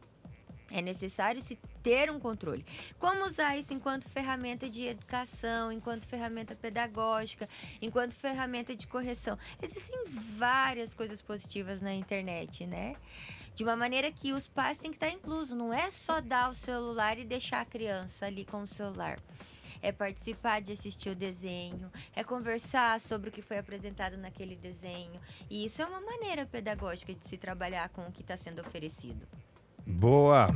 É 0.71 0.83
necessário 0.83 1.41
se 1.41 1.57
ter 1.84 2.10
um 2.10 2.19
controle. 2.19 2.65
Como 2.98 3.26
usar 3.26 3.58
isso 3.58 3.74
enquanto 3.74 4.08
ferramenta 4.08 4.69
de 4.69 4.86
educação, 4.86 5.72
enquanto 5.72 6.08
ferramenta 6.08 6.56
pedagógica, 6.56 7.48
enquanto 7.82 8.13
ferramenta 8.13 8.74
de 8.74 8.88
correção? 8.88 9.38
Existem 9.62 10.06
várias 10.38 10.93
coisas 10.93 11.22
positivas 11.22 11.82
na 11.82 11.93
internet, 11.93 12.65
né? 12.65 12.96
De 13.54 13.63
uma 13.63 13.76
maneira 13.76 14.12
que 14.12 14.32
os 14.32 14.48
pais 14.48 14.80
têm 14.80 14.89
que 14.89 14.98
estar 14.98 15.10
inclusos. 15.10 15.56
Não 15.56 15.74
é 15.74 15.91
só 15.91 16.22
dar 16.22 16.50
o 16.50 16.56
celular 16.56 17.19
e 17.19 17.26
deixar 17.26 17.62
a 17.62 17.65
criança 17.65 18.26
ali 18.26 18.46
com 18.46 18.62
o 18.62 18.67
celular 18.67 19.17
é 19.84 19.91
participar 19.91 20.62
de 20.62 20.72
assistir 20.72 21.10
o 21.10 21.15
desenho, 21.15 21.91
é 22.15 22.24
conversar 22.24 23.02
sobre 23.02 23.30
o 23.30 23.32
que 23.34 23.41
foi 23.41 23.58
apresentado 23.58 24.17
naquele 24.17 24.56
desenho. 24.56 25.19
E 25.50 25.65
isso 25.65 25.82
é 25.82 25.86
uma 25.86 26.00
maneira 26.00 26.46
pedagógica 26.46 27.13
de 27.13 27.26
se 27.26 27.38
trabalhar 27.38 27.89
com 27.89 28.08
o 28.08 28.12
que 28.12 28.22
está 28.22 28.38
sendo 28.38 28.62
oferecido. 28.62 29.28
Boa! 29.86 30.48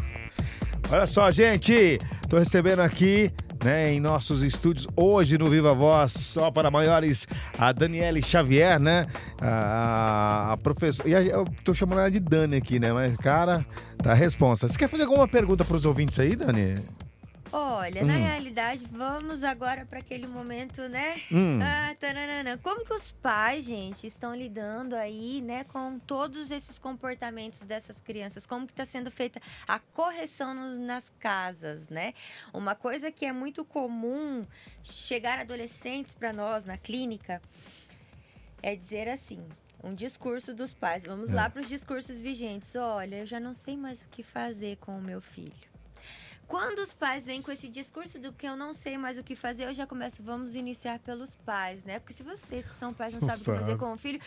Olha 0.89 1.05
só, 1.05 1.29
gente, 1.31 1.99
tô 2.29 2.37
recebendo 2.37 2.79
aqui, 2.81 3.31
né, 3.63 3.91
em 3.91 3.99
nossos 3.99 4.41
estúdios 4.41 4.87
hoje 4.95 5.37
no 5.37 5.47
Viva 5.47 5.73
Voz, 5.73 6.11
só 6.11 6.49
para 6.49 6.71
maiores, 6.71 7.27
a 7.57 7.71
Daniele 7.71 8.21
Xavier, 8.21 8.79
né? 8.79 9.05
A, 9.41 10.53
a 10.53 10.57
professora. 10.57 11.09
E 11.09 11.15
a, 11.15 11.21
eu 11.21 11.45
tô 11.63 11.73
chamando 11.73 11.99
ela 11.99 12.11
de 12.11 12.19
Dani 12.19 12.55
aqui, 12.55 12.79
né? 12.79 12.93
Mas, 12.93 13.15
cara, 13.17 13.65
tá 13.97 14.11
a 14.11 14.15
resposta. 14.15 14.67
Você 14.67 14.77
quer 14.77 14.87
fazer 14.87 15.03
alguma 15.03 15.27
pergunta 15.27 15.65
para 15.65 15.75
os 15.75 15.85
ouvintes 15.85 16.19
aí, 16.19 16.35
Dani? 16.35 16.75
Olha, 17.51 18.03
Hum. 18.03 18.07
na 18.07 18.15
realidade, 18.15 18.83
vamos 18.91 19.41
agora 19.43 19.85
para 19.85 19.99
aquele 19.99 20.27
momento, 20.27 20.81
né? 20.89 21.21
Hum. 21.31 21.59
Ah, 21.63 21.95
taranana. 21.97 22.57
Como 22.57 22.83
que 22.85 22.93
os 22.93 23.11
pais, 23.13 23.63
gente, 23.63 24.05
estão 24.05 24.35
lidando 24.35 24.95
aí, 24.95 25.41
né, 25.41 25.63
com 25.63 25.97
todos 25.99 26.51
esses 26.51 26.77
comportamentos 26.77 27.61
dessas 27.61 28.01
crianças? 28.01 28.45
Como 28.45 28.65
que 28.67 28.73
está 28.73 28.85
sendo 28.85 29.09
feita 29.09 29.41
a 29.67 29.79
correção 29.79 30.53
nos- 30.53 30.79
nas 30.79 31.09
casas, 31.19 31.87
né? 31.87 32.13
Uma 32.53 32.75
coisa 32.75 33.11
que 33.11 33.25
é 33.25 33.31
muito 33.31 33.63
comum 33.63 34.45
chegar 34.83 35.39
adolescentes 35.39 36.13
para 36.13 36.33
nós 36.33 36.65
na 36.65 36.77
clínica 36.77 37.41
é 38.61 38.75
dizer 38.75 39.07
assim. 39.07 39.41
Um 39.83 39.93
discurso 39.93 40.53
dos 40.55 40.73
pais. 40.73 41.05
Vamos 41.05 41.29
lá 41.31 41.49
para 41.49 41.61
os 41.61 41.69
discursos 41.69 42.19
vigentes. 42.19 42.75
Olha, 42.75 43.17
eu 43.17 43.25
já 43.27 43.39
não 43.39 43.53
sei 43.53 43.77
mais 43.77 44.01
o 44.01 44.05
que 44.09 44.23
fazer 44.23 44.75
com 44.77 44.97
o 44.97 45.01
meu 45.01 45.21
filho. 45.21 45.53
Quando 46.47 46.79
os 46.79 46.93
pais 46.93 47.25
vêm 47.25 47.41
com 47.41 47.51
esse 47.51 47.67
discurso 47.67 48.17
do 48.19 48.31
que 48.31 48.47
eu 48.47 48.55
não 48.55 48.73
sei 48.73 48.97
mais 48.97 49.17
o 49.17 49.23
que 49.23 49.35
fazer, 49.35 49.65
eu 49.65 49.73
já 49.73 49.85
começo, 49.85 50.23
vamos 50.23 50.55
iniciar 50.55 50.97
pelos 50.99 51.35
pais, 51.35 51.83
né? 51.83 51.99
Porque 51.99 52.13
se 52.13 52.23
vocês 52.23 52.65
que 52.67 52.73
são 52.75 52.93
pais 52.93 53.13
não 53.13 53.19
Não 53.19 53.27
sabem 53.27 53.41
o 53.41 53.45
que 53.45 53.51
fazer 53.51 53.71
sabe. 53.71 53.79
com 53.79 53.93
o 53.93 53.97
filho, 53.97 54.21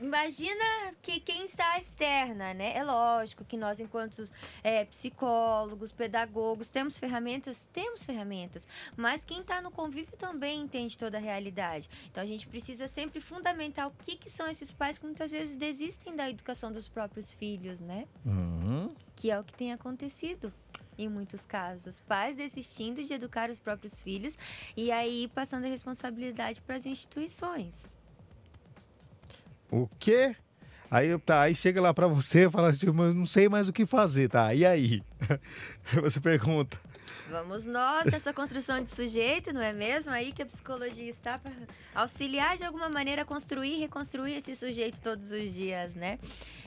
imagina 0.00 0.64
que 1.02 1.18
quem 1.18 1.44
está 1.44 1.76
externa, 1.78 2.54
né? 2.54 2.76
É 2.76 2.84
lógico 2.84 3.44
que 3.44 3.56
nós, 3.56 3.80
enquanto 3.80 4.22
é, 4.62 4.84
psicólogos, 4.84 5.90
pedagogos, 5.90 6.68
temos 6.68 6.96
ferramentas, 6.96 7.66
temos 7.72 8.04
ferramentas, 8.04 8.66
mas 8.96 9.24
quem 9.24 9.40
está 9.40 9.60
no 9.60 9.72
convívio 9.72 10.16
também 10.16 10.60
entende 10.60 10.96
toda 10.96 11.18
a 11.18 11.20
realidade. 11.20 11.90
Então 12.10 12.22
a 12.22 12.26
gente 12.26 12.46
precisa 12.46 12.86
sempre 12.86 13.20
fundamentar 13.20 13.88
o 13.88 13.90
que, 13.90 14.16
que 14.16 14.30
são 14.30 14.48
esses 14.48 14.72
pais 14.72 14.96
que 14.96 15.04
muitas 15.06 15.32
vezes 15.32 15.56
desistem 15.56 16.14
da 16.14 16.30
educação 16.30 16.72
dos 16.72 16.88
próprios 16.88 17.32
filhos, 17.32 17.80
né? 17.80 18.06
Uhum. 18.24 18.94
que 19.16 19.28
é 19.30 19.38
o 19.38 19.44
que 19.44 19.54
tem 19.54 19.72
acontecido 19.72 20.52
em 20.98 21.08
muitos 21.08 21.46
casos. 21.46 22.00
Pais 22.00 22.36
desistindo 22.36 23.02
de 23.02 23.12
educar 23.12 23.50
os 23.50 23.58
próprios 23.58 24.00
filhos 24.00 24.38
e 24.76 24.90
aí 24.90 25.30
passando 25.34 25.64
a 25.64 25.68
responsabilidade 25.68 26.60
para 26.60 26.76
as 26.76 26.86
instituições. 26.86 27.86
O 29.70 29.88
quê? 29.98 30.36
Aí, 30.90 31.18
tá, 31.20 31.40
aí 31.40 31.54
chega 31.54 31.80
lá 31.80 31.94
pra 31.94 32.06
você 32.06 32.44
e 32.44 32.50
fala 32.50 32.68
assim, 32.68 32.90
mas 32.90 33.14
não 33.14 33.24
sei 33.24 33.48
mais 33.48 33.66
o 33.66 33.72
que 33.72 33.86
fazer, 33.86 34.28
tá? 34.28 34.54
E 34.54 34.66
aí? 34.66 35.02
Você 36.02 36.20
pergunta. 36.20 36.78
Vamos 37.30 37.64
nós 37.64 38.04
nessa 38.12 38.30
construção 38.30 38.84
de 38.84 38.94
sujeito, 38.94 39.54
não 39.54 39.62
é 39.62 39.72
mesmo? 39.72 40.12
Aí 40.12 40.32
que 40.32 40.42
a 40.42 40.46
psicologia 40.46 41.08
está 41.08 41.38
para 41.38 41.50
auxiliar 41.94 42.58
de 42.58 42.64
alguma 42.64 42.90
maneira 42.90 43.22
a 43.22 43.24
construir 43.24 43.76
e 43.76 43.80
reconstruir 43.80 44.34
esse 44.34 44.54
sujeito 44.54 45.00
todos 45.00 45.32
os 45.32 45.54
dias, 45.54 45.94
né? 45.94 46.18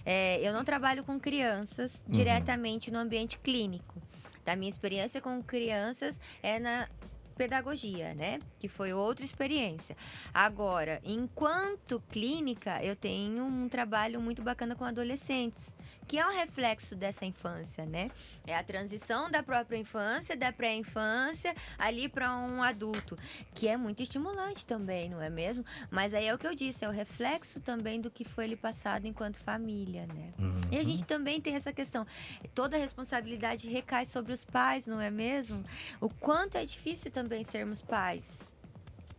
É, 0.03 0.39
eu 0.41 0.51
não 0.51 0.63
trabalho 0.63 1.03
com 1.03 1.19
crianças 1.19 2.03
diretamente 2.07 2.89
no 2.89 2.97
ambiente 2.97 3.37
clínico. 3.37 4.01
Da 4.45 4.55
minha 4.55 4.69
experiência 4.69 5.19
com 5.19 5.41
crianças 5.41 6.21
é 6.41 6.59
na 6.59 6.87
pedagogia, 7.35 8.13
né? 8.13 8.39
Que 8.59 8.67
foi 8.67 8.93
outra 8.93 9.25
experiência. 9.25 9.95
Agora, 10.33 11.01
enquanto 11.03 12.01
clínica, 12.09 12.81
eu 12.83 12.95
tenho 12.95 13.43
um 13.43 13.67
trabalho 13.67 14.21
muito 14.21 14.41
bacana 14.41 14.75
com 14.75 14.85
adolescentes, 14.85 15.74
que 16.07 16.17
é 16.17 16.27
um 16.27 16.33
reflexo 16.33 16.95
dessa 16.95 17.25
infância, 17.25 17.85
né? 17.85 18.09
É 18.45 18.55
a 18.55 18.63
transição 18.63 19.29
da 19.29 19.41
própria 19.41 19.77
infância, 19.77 20.35
da 20.35 20.51
pré-infância, 20.51 21.55
ali 21.77 22.07
para 22.07 22.35
um 22.35 22.61
adulto, 22.61 23.17
que 23.53 23.67
é 23.67 23.77
muito 23.77 24.03
estimulante 24.03 24.65
também, 24.65 25.09
não 25.09 25.21
é 25.21 25.29
mesmo? 25.29 25.65
Mas 25.89 26.13
aí 26.13 26.27
é 26.27 26.33
o 26.33 26.37
que 26.37 26.47
eu 26.47 26.55
disse, 26.55 26.85
é 26.85 26.87
o 26.87 26.91
reflexo 26.91 27.59
também 27.59 27.99
do 27.99 28.11
que 28.11 28.23
foi 28.23 28.47
lhe 28.47 28.55
passado 28.55 29.05
enquanto 29.05 29.37
família, 29.37 30.05
né? 30.07 30.33
E 30.71 30.77
a 30.77 30.83
gente 30.83 31.03
também 31.05 31.41
tem 31.41 31.55
essa 31.55 31.73
questão, 31.73 32.05
toda 32.53 32.77
a 32.77 32.79
responsabilidade 32.79 33.69
recai 33.69 34.05
sobre 34.05 34.31
os 34.31 34.45
pais, 34.45 34.87
não 34.87 35.01
é 35.01 35.09
mesmo? 35.09 35.63
O 35.99 36.09
quanto 36.09 36.57
é 36.57 36.65
difícil 36.65 37.11
também 37.11 37.43
sermos 37.43 37.81
pais. 37.81 38.53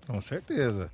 Com 0.07 0.21
certeza. 0.21 0.93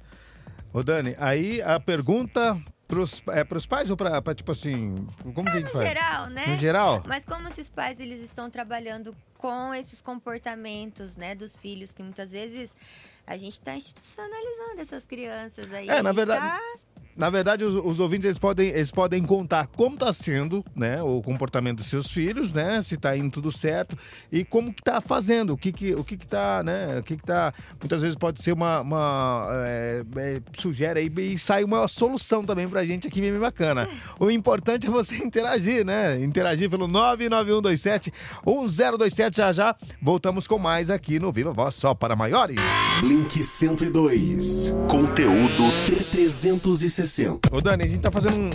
Ô, 0.72 0.82
Dani, 0.82 1.14
aí 1.18 1.60
a 1.60 1.78
pergunta 1.78 2.58
pros, 2.92 3.22
é 3.28 3.42
pros 3.42 3.64
pais 3.64 3.88
ou 3.88 3.96
pra, 3.96 4.20
pra, 4.20 4.34
tipo 4.34 4.52
assim, 4.52 4.94
como 5.34 5.44
que 5.44 5.56
a 5.56 5.60
gente 5.60 5.64
No 5.64 5.70
faz? 5.72 5.88
geral, 5.88 6.26
né? 6.28 6.46
No 6.46 6.56
geral? 6.58 7.02
Mas 7.06 7.24
como 7.24 7.48
esses 7.48 7.66
pais 7.70 7.98
eles 7.98 8.20
estão 8.22 8.50
trabalhando 8.50 9.16
com 9.38 9.72
esses 9.74 10.02
comportamentos, 10.02 11.16
né, 11.16 11.34
dos 11.34 11.56
filhos 11.56 11.94
que 11.94 12.02
muitas 12.02 12.30
vezes 12.32 12.76
a 13.26 13.36
gente 13.38 13.54
está 13.54 13.74
institucionalizando 13.74 14.80
essas 14.80 15.06
crianças 15.06 15.72
aí. 15.72 15.88
É, 15.88 16.02
na 16.02 16.12
verdade- 16.12 16.40
tá- 16.46 16.60
Na 17.16 17.28
verdade, 17.28 17.62
os, 17.64 17.74
os 17.74 18.00
ouvintes 18.00 18.24
eles 18.24 18.38
podem, 18.38 18.68
eles 18.68 18.90
podem 18.90 19.22
contar 19.22 19.66
como 19.66 19.96
tá 19.96 20.12
sendo, 20.12 20.64
né, 20.74 21.02
o 21.02 21.20
comportamento 21.20 21.78
dos 21.78 21.86
seus 21.88 22.10
filhos, 22.10 22.52
né, 22.52 22.80
se 22.80 22.96
tá 22.96 23.16
indo 23.16 23.30
tudo 23.30 23.52
certo 23.52 23.96
e 24.30 24.44
como 24.44 24.72
que 24.72 24.82
tá 24.82 25.00
fazendo, 25.00 25.52
o 25.52 25.56
que 25.56 25.72
que, 25.72 25.94
o 25.94 26.02
que 26.02 26.16
que 26.16 26.26
tá, 26.26 26.62
né, 26.62 26.98
o 26.98 27.02
que 27.02 27.16
que 27.16 27.22
tá, 27.22 27.52
muitas 27.80 28.00
vezes 28.00 28.16
pode 28.16 28.42
ser 28.42 28.52
uma, 28.52 28.80
uma 28.80 29.46
é, 29.66 30.02
é, 30.16 30.40
sugere 30.58 31.00
aí 31.00 31.12
e 31.18 31.38
sai 31.38 31.64
uma 31.64 31.86
solução 31.86 32.42
também 32.44 32.66
pra 32.66 32.84
gente 32.84 33.08
aqui 33.08 33.20
bem 33.20 33.38
bacana. 33.38 33.88
O 34.18 34.30
importante 34.30 34.86
é 34.86 34.90
você 34.90 35.16
interagir, 35.22 35.84
né, 35.84 36.18
interagir 36.22 36.70
pelo 36.70 36.88
99127 36.88 38.12
1027 38.46 39.36
já 39.36 39.52
já 39.52 39.76
voltamos 40.00 40.46
com 40.46 40.58
mais 40.58 40.88
aqui 40.88 41.18
no 41.18 41.30
Viva 41.30 41.52
Voz 41.52 41.74
só 41.74 41.94
para 41.94 42.16
maiores. 42.16 42.56
Blink 43.00 43.42
102. 43.42 44.74
Conteúdo 44.88 45.64
360. 46.10 47.01
Ô 47.50 47.60
Dani, 47.60 47.84
a 47.84 47.88
gente 47.88 48.00
tá 48.00 48.10
fazendo 48.10 48.34
um- 48.36 48.50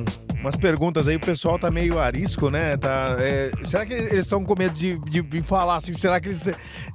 um- 0.00 0.04
umas 0.40 0.56
perguntas 0.56 1.08
aí, 1.08 1.16
o 1.16 1.20
pessoal 1.20 1.58
tá 1.58 1.70
meio 1.70 1.98
arisco, 1.98 2.48
né? 2.50 2.76
Tá, 2.76 3.16
é, 3.18 3.50
será 3.66 3.84
que 3.84 3.92
eles 3.92 4.12
estão 4.20 4.44
com 4.44 4.54
medo 4.58 4.74
de, 4.74 4.96
de, 5.10 5.20
de 5.22 5.42
falar 5.42 5.76
assim? 5.76 5.92
Será 5.94 6.20
que 6.20 6.28
eles. 6.28 6.44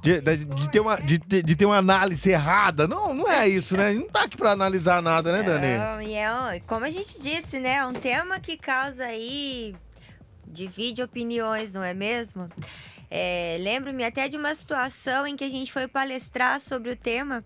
de, 0.02 0.20
de- 0.20 0.44
de 0.44 0.70
ter 0.70 0.80
uma, 0.80 0.96
de, 0.96 1.18
de- 1.18 1.42
de 1.42 1.56
ter 1.56 1.66
uma 1.66 1.76
análise 1.78 2.30
errada? 2.30 2.86
Não, 2.88 3.12
não 3.12 3.30
é 3.30 3.48
isso, 3.48 3.76
né? 3.76 3.88
A 3.88 3.92
gente 3.92 4.02
não 4.04 4.10
tá 4.10 4.22
aqui 4.22 4.36
pra 4.36 4.52
analisar 4.52 5.02
nada, 5.02 5.30
né, 5.32 5.42
Dani? 5.42 5.78
Não, 5.78 6.00
e 6.02 6.14
é, 6.14 6.60
como 6.66 6.84
a 6.84 6.90
gente 6.90 7.20
disse, 7.20 7.58
né? 7.60 7.74
É 7.76 7.86
um 7.86 7.92
tema 7.92 8.38
que 8.40 8.56
causa 8.56 9.04
aí. 9.04 9.74
divide 10.46 11.02
opiniões, 11.02 11.74
não 11.74 11.82
é 11.82 11.92
mesmo? 11.92 12.48
É, 13.10 13.56
Lembro-me 13.60 14.04
até 14.04 14.28
de 14.28 14.36
uma 14.36 14.54
situação 14.54 15.26
em 15.26 15.36
que 15.36 15.44
a 15.44 15.48
gente 15.48 15.72
foi 15.72 15.86
palestrar 15.88 16.60
sobre 16.60 16.90
o 16.90 16.96
tema 16.96 17.44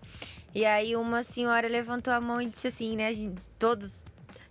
e 0.53 0.65
aí 0.65 0.95
uma 0.95 1.23
senhora 1.23 1.67
levantou 1.67 2.13
a 2.13 2.19
mão 2.21 2.41
e 2.41 2.47
disse 2.47 2.67
assim, 2.67 2.95
né? 2.95 3.11
Todos 3.57 4.03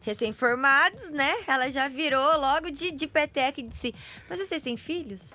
recém-formados, 0.03 1.11
né? 1.11 1.35
Ela 1.47 1.71
já 1.71 1.89
virou 1.89 2.39
logo 2.39 2.71
de, 2.71 2.91
de 2.91 3.07
peteca 3.07 3.61
e 3.61 3.65
disse: 3.65 3.95
Mas 4.29 4.39
vocês 4.39 4.63
têm 4.63 4.77
filhos? 4.77 5.33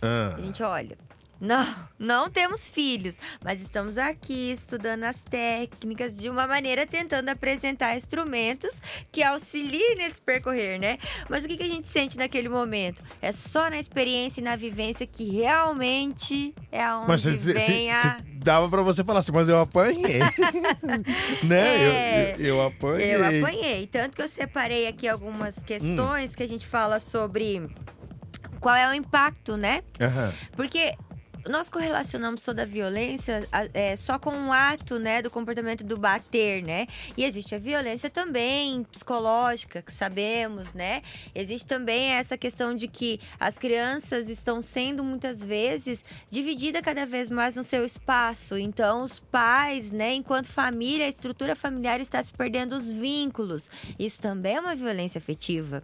Ah, 0.00 0.34
A 0.36 0.40
gente 0.40 0.62
olha. 0.62 0.96
Não, 1.42 1.66
não 1.98 2.30
temos 2.30 2.68
filhos, 2.68 3.18
mas 3.44 3.60
estamos 3.60 3.98
aqui 3.98 4.52
estudando 4.52 5.02
as 5.02 5.22
técnicas 5.24 6.16
de 6.16 6.30
uma 6.30 6.46
maneira 6.46 6.86
tentando 6.86 7.28
apresentar 7.30 7.96
instrumentos 7.96 8.80
que 9.10 9.24
auxiliem 9.24 9.96
nesse 9.96 10.20
percorrer, 10.22 10.78
né? 10.78 10.98
Mas 11.28 11.44
o 11.44 11.48
que, 11.48 11.60
a 11.60 11.66
gente 11.66 11.88
sente 11.88 12.16
naquele 12.16 12.48
momento? 12.48 13.02
É 13.20 13.32
só 13.32 13.68
na 13.68 13.76
experiência 13.76 14.40
e 14.40 14.44
na 14.44 14.54
vivência 14.54 15.04
que 15.04 15.28
realmente 15.30 16.54
é 16.70 16.84
aonde 16.84 17.08
mas 17.08 17.22
se, 17.22 17.34
se- 17.34 17.52
vem 17.52 17.90
a... 17.90 18.00
se- 18.00 18.16
dava 18.36 18.68
pra 18.68 18.82
você 18.82 19.02
falar 19.02 19.18
assim, 19.18 19.32
mas 19.32 19.48
eu 19.48 19.60
apanhei. 19.60 20.20
né? 21.42 21.76
É, 21.76 22.34
eu, 22.38 22.38
eu, 22.38 22.46
eu 22.56 22.66
apanhei. 22.66 23.14
Eu 23.16 23.24
apanhei. 23.26 23.86
Tanto 23.88 24.14
que 24.14 24.22
eu 24.22 24.28
separei 24.28 24.86
aqui 24.86 25.08
algumas 25.08 25.56
questões 25.64 26.36
que 26.36 26.42
a 26.44 26.48
gente 26.48 26.68
fala 26.68 27.00
sobre 27.00 27.68
qual 28.60 28.76
é 28.76 28.88
o 28.88 28.94
impacto, 28.94 29.56
né? 29.56 29.82
Aham. 30.00 30.32
Porque 30.52 30.94
nós 31.48 31.68
correlacionamos 31.68 32.42
toda 32.42 32.62
a 32.62 32.66
violência 32.66 33.46
é, 33.74 33.96
só 33.96 34.18
com 34.18 34.30
o 34.48 34.52
ato, 34.52 34.98
né, 34.98 35.22
do 35.22 35.30
comportamento 35.30 35.82
do 35.82 35.98
bater, 35.98 36.62
né? 36.62 36.86
E 37.16 37.24
existe 37.24 37.54
a 37.54 37.58
violência 37.58 38.08
também 38.08 38.84
psicológica, 38.84 39.82
que 39.82 39.92
sabemos, 39.92 40.72
né? 40.72 41.02
Existe 41.34 41.66
também 41.66 42.12
essa 42.12 42.36
questão 42.36 42.74
de 42.74 42.86
que 42.86 43.20
as 43.40 43.58
crianças 43.58 44.28
estão 44.28 44.62
sendo 44.62 45.02
muitas 45.02 45.42
vezes 45.42 46.04
divididas 46.30 46.82
cada 46.82 47.04
vez 47.04 47.28
mais 47.28 47.56
no 47.56 47.64
seu 47.64 47.84
espaço. 47.84 48.56
Então, 48.56 49.02
os 49.02 49.18
pais, 49.18 49.90
né, 49.92 50.14
enquanto 50.14 50.46
família, 50.46 51.06
a 51.06 51.08
estrutura 51.08 51.56
familiar 51.56 52.00
está 52.00 52.22
se 52.22 52.32
perdendo 52.32 52.76
os 52.76 52.88
vínculos. 52.88 53.70
Isso 53.98 54.20
também 54.20 54.56
é 54.56 54.60
uma 54.60 54.74
violência 54.74 55.18
afetiva. 55.18 55.82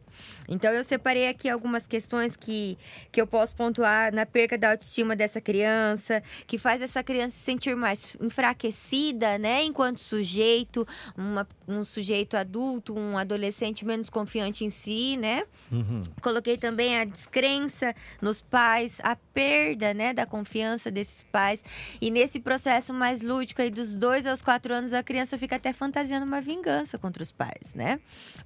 Então, 0.49 0.71
eu 0.71 0.85
separei 0.85 1.29
aqui 1.29 1.49
algumas 1.49 1.87
questões 1.87 2.37
que, 2.37 2.79
que 3.11 3.21
eu 3.21 3.27
posso 3.27 3.55
pontuar 3.55 4.15
na 4.15 4.25
perca 4.25 4.57
da 4.57 4.71
autoestima 4.71 5.17
dessa 5.17 5.41
criança, 5.49 6.23
que 6.47 6.59
faz 6.59 6.83
essa 6.83 7.03
criança 7.03 7.35
se 7.35 7.41
sentir 7.41 7.75
mais 7.75 8.15
enfraquecida, 8.21 9.39
né, 9.39 9.65
enquanto 9.65 9.99
sujeito, 9.99 10.87
uma, 11.17 11.49
um 11.67 11.83
sujeito 11.85 12.37
adulto, 12.37 12.95
um 12.95 13.17
adolescente 13.17 13.83
menos 13.83 14.11
confiante 14.11 14.63
em 14.63 14.69
si, 14.69 15.17
né? 15.17 15.45
Uhum. 15.73 16.03
Coloquei 16.21 16.59
também 16.59 16.99
a 16.99 17.05
descrença 17.07 17.95
nos 18.21 18.43
pais, 18.43 19.01
a 19.03 19.17
perda, 19.17 19.95
né, 19.95 20.13
da 20.13 20.27
confiança 20.27 20.91
desses 20.91 21.23
pais. 21.23 21.65
E 21.99 22.11
nesse 22.11 22.39
processo 22.41 22.93
mais 22.93 23.23
lúdico 23.23 23.63
aí 23.63 23.71
dos 23.71 23.97
dois 23.97 24.27
aos 24.27 24.43
quatro 24.43 24.75
anos, 24.75 24.93
a 24.93 25.03
criança 25.03 25.39
fica 25.39 25.57
até 25.57 25.73
fantasiando 25.73 26.27
uma 26.27 26.43
vingança 26.43 26.99
contra 26.99 27.23
os 27.23 27.33
pais, 27.33 27.75
né? 27.75 28.01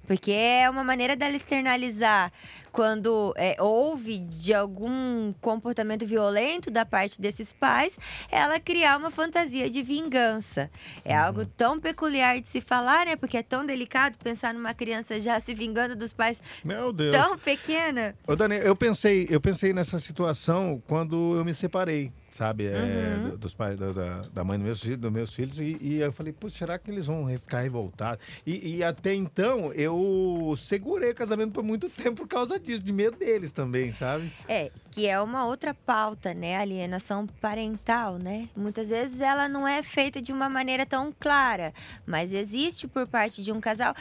Porque 0.07 0.31
é 0.31 0.69
uma 0.69 0.85
maneira 0.85 1.17
dela 1.17 1.35
externalizar 1.35 2.31
quando 2.71 3.33
é, 3.37 3.55
houve 3.59 4.17
de 4.17 4.51
algum 4.51 5.31
comportamento 5.41 6.07
violento 6.07 6.71
da 6.71 6.83
parte 6.93 7.19
desses 7.19 7.51
pais, 7.51 7.97
ela 8.29 8.59
criar 8.59 8.97
uma 8.97 9.09
fantasia 9.09 9.67
de 9.67 9.81
vingança. 9.81 10.69
É 11.03 11.17
uhum. 11.17 11.25
algo 11.25 11.45
tão 11.47 11.79
peculiar 11.79 12.39
de 12.39 12.47
se 12.47 12.61
falar, 12.61 13.07
né? 13.07 13.15
Porque 13.15 13.37
é 13.37 13.41
tão 13.41 13.65
delicado 13.65 14.15
pensar 14.23 14.53
numa 14.53 14.75
criança 14.75 15.19
já 15.19 15.39
se 15.39 15.55
vingando 15.55 15.95
dos 15.95 16.13
pais 16.13 16.39
Meu 16.63 16.93
Deus. 16.93 17.11
tão 17.11 17.35
pequena. 17.35 18.13
Ô, 18.27 18.35
Dani, 18.35 18.57
eu 18.57 18.75
pensei, 18.75 19.25
eu 19.27 19.41
pensei 19.41 19.73
nessa 19.73 19.99
situação 19.99 20.83
quando 20.85 21.35
eu 21.35 21.43
me 21.43 21.55
separei 21.55 22.11
sabe? 22.33 22.65
É, 22.65 23.17
uhum. 23.19 23.37
dos 23.37 23.53
pais, 23.53 23.77
da, 23.77 24.21
da 24.33 24.43
mãe 24.43 24.57
dos 24.57 24.65
meus 24.65 24.79
filhos, 24.81 24.99
dos 24.99 25.11
meus 25.11 25.33
filhos 25.33 25.59
e, 25.59 25.77
e 25.79 25.99
eu 25.99 26.11
falei, 26.11 26.33
putz, 26.33 26.55
será 26.55 26.79
que 26.79 26.89
eles 26.89 27.05
vão 27.05 27.27
ficar 27.37 27.61
revoltados? 27.61 28.25
E, 28.45 28.77
e, 28.77 28.83
até 28.83 29.13
então 29.13 29.71
eu 29.73 30.55
segurei 30.57 31.11
o 31.11 31.15
casamento 31.15 31.51
por 31.51 31.63
muito 31.63 31.89
tempo 31.89 32.23
por 32.23 32.27
causa 32.27 32.59
disso, 32.59 32.83
de 32.83 32.91
medo 32.91 33.17
deles 33.17 33.51
também, 33.51 33.91
sabe? 33.91 34.31
É, 34.47 34.71
que 34.91 35.07
é 35.07 35.19
uma 35.19 35.45
outra 35.45 35.73
pauta, 35.73 36.33
né? 36.33 36.57
Alienação 36.57 37.27
parental, 37.39 38.17
né? 38.17 38.49
Muitas 38.55 38.89
vezes 38.89 39.21
ela 39.21 39.47
não 39.47 39.67
é 39.67 39.83
feita 39.83 40.21
de 40.21 40.31
uma 40.31 40.49
maneira 40.49 40.85
tão 40.85 41.13
clara, 41.17 41.73
mas 42.05 42.33
existe 42.33 42.87
por 42.87 43.07
parte 43.07 43.43
de 43.43 43.51
um 43.51 43.61
casal. 43.61 43.95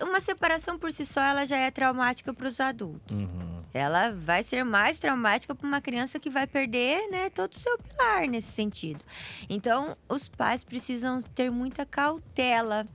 Uma 0.00 0.20
separação 0.20 0.78
por 0.78 0.90
si 0.90 1.04
só 1.04 1.20
ela 1.20 1.44
já 1.44 1.58
é 1.58 1.70
traumática 1.70 2.32
para 2.32 2.48
os 2.48 2.60
adultos. 2.60 3.24
Uhum. 3.24 3.63
Ela 3.74 4.12
vai 4.12 4.44
ser 4.44 4.64
mais 4.64 5.00
traumática 5.00 5.54
para 5.54 5.66
uma 5.66 5.80
criança 5.80 6.20
que 6.20 6.30
vai 6.30 6.46
perder, 6.46 7.10
né, 7.10 7.28
todo 7.28 7.52
o 7.52 7.58
seu 7.58 7.76
pilar 7.76 8.28
nesse 8.28 8.52
sentido. 8.52 9.00
Então, 9.50 9.96
os 10.08 10.28
pais 10.28 10.62
precisam 10.62 11.20
ter 11.20 11.50
muita 11.50 11.84
cautela 11.84 12.86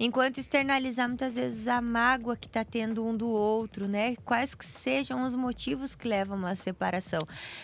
enquanto 0.00 0.38
externalizar 0.38 1.06
muitas 1.06 1.36
vezes 1.36 1.68
a 1.68 1.80
mágoa 1.80 2.36
que 2.36 2.46
está 2.46 2.64
tendo 2.64 3.06
um 3.06 3.16
do 3.16 3.28
outro, 3.28 3.86
né? 3.86 4.16
Quais 4.24 4.54
que 4.54 4.64
sejam 4.64 5.22
os 5.24 5.34
motivos 5.34 5.94
que 5.94 6.08
levam 6.08 6.36
uma 6.36 6.54
separação. 6.56 7.20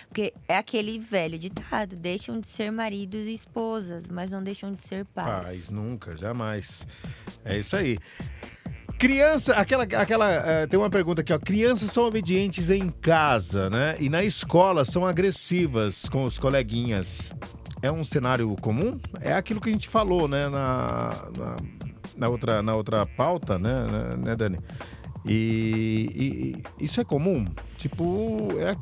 Porque 0.06 0.32
é 0.46 0.56
aquele 0.56 0.98
velho 0.98 1.38
ditado: 1.38 1.96
deixam 1.96 2.38
de 2.38 2.46
ser 2.46 2.70
maridos 2.70 3.26
e 3.26 3.32
esposas, 3.32 4.06
mas 4.06 4.30
não 4.30 4.42
deixam 4.42 4.70
de 4.70 4.84
ser 4.84 5.04
pais. 5.06 5.44
Pais, 5.44 5.70
nunca, 5.70 6.16
jamais. 6.16 6.86
É 7.44 7.58
isso 7.58 7.76
aí. 7.76 7.98
Criança, 8.98 9.54
aquela, 9.54 9.84
aquela, 9.84 10.26
uh, 10.64 10.68
tem 10.68 10.78
uma 10.78 10.90
pergunta 10.90 11.20
aqui, 11.20 11.32
ó. 11.32 11.38
Crianças 11.38 11.92
são 11.92 12.02
obedientes 12.02 12.68
em 12.68 12.90
casa, 12.90 13.70
né? 13.70 13.96
E 14.00 14.08
na 14.08 14.24
escola 14.24 14.84
são 14.84 15.06
agressivas 15.06 16.08
com 16.08 16.24
os 16.24 16.36
coleguinhas. 16.36 17.32
É 17.80 17.92
um 17.92 18.02
cenário 18.02 18.54
comum? 18.60 18.98
É 19.20 19.32
aquilo 19.32 19.60
que 19.60 19.68
a 19.68 19.72
gente 19.72 19.88
falou, 19.88 20.26
né? 20.26 20.48
Na, 20.48 21.10
na, 21.36 21.56
na 22.16 22.28
outra, 22.28 22.60
na 22.60 22.74
outra 22.74 23.06
pauta, 23.06 23.56
né, 23.56 23.86
né, 23.86 24.16
né 24.16 24.36
Dani? 24.36 24.58
E, 25.24 26.56
e, 26.80 26.84
isso 26.84 27.00
é 27.00 27.04
comum? 27.04 27.44
Tipo, 27.76 28.48
é 28.58 28.74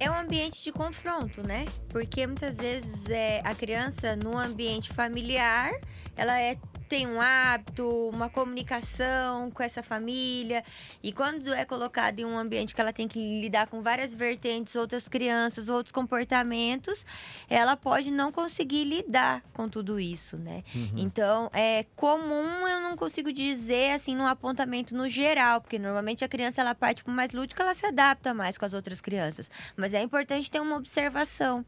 é 0.00 0.08
um 0.08 0.14
ambiente 0.14 0.62
de 0.62 0.70
confronto, 0.70 1.46
né? 1.46 1.66
Porque 1.88 2.24
muitas 2.26 2.58
vezes 2.58 3.10
é, 3.10 3.40
a 3.44 3.52
criança 3.52 4.14
no 4.14 4.38
ambiente 4.38 4.92
familiar, 4.92 5.72
ela 6.16 6.40
é 6.40 6.56
tem 6.88 7.06
um 7.06 7.20
hábito, 7.20 8.10
uma 8.12 8.30
comunicação 8.30 9.50
com 9.50 9.62
essa 9.62 9.82
família. 9.82 10.64
E 11.02 11.12
quando 11.12 11.52
é 11.52 11.64
colocada 11.64 12.20
em 12.20 12.24
um 12.24 12.38
ambiente 12.38 12.74
que 12.74 12.80
ela 12.80 12.92
tem 12.92 13.06
que 13.06 13.18
lidar 13.40 13.66
com 13.66 13.82
várias 13.82 14.14
vertentes, 14.14 14.74
outras 14.74 15.06
crianças, 15.08 15.68
outros 15.68 15.92
comportamentos, 15.92 17.04
ela 17.48 17.76
pode 17.76 18.10
não 18.10 18.32
conseguir 18.32 18.84
lidar 18.84 19.42
com 19.52 19.68
tudo 19.68 20.00
isso, 20.00 20.36
né? 20.36 20.64
Uhum. 20.74 20.92
Então, 20.96 21.50
é 21.52 21.84
comum, 21.94 22.66
eu 22.66 22.80
não 22.80 22.96
consigo 22.96 23.32
dizer 23.32 23.92
assim 23.92 24.16
num 24.16 24.26
apontamento 24.26 24.94
no 24.94 25.08
geral, 25.08 25.60
porque 25.60 25.78
normalmente 25.78 26.24
a 26.24 26.28
criança 26.28 26.60
ela 26.60 26.74
parte 26.74 27.04
para 27.04 27.12
mais 27.12 27.32
lúdico, 27.32 27.60
ela 27.60 27.74
se 27.74 27.84
adapta 27.84 28.32
mais 28.32 28.56
com 28.56 28.64
as 28.64 28.72
outras 28.72 29.00
crianças. 29.00 29.50
Mas 29.76 29.92
é 29.92 30.00
importante 30.02 30.50
ter 30.50 30.60
uma 30.60 30.76
observação 30.76 31.64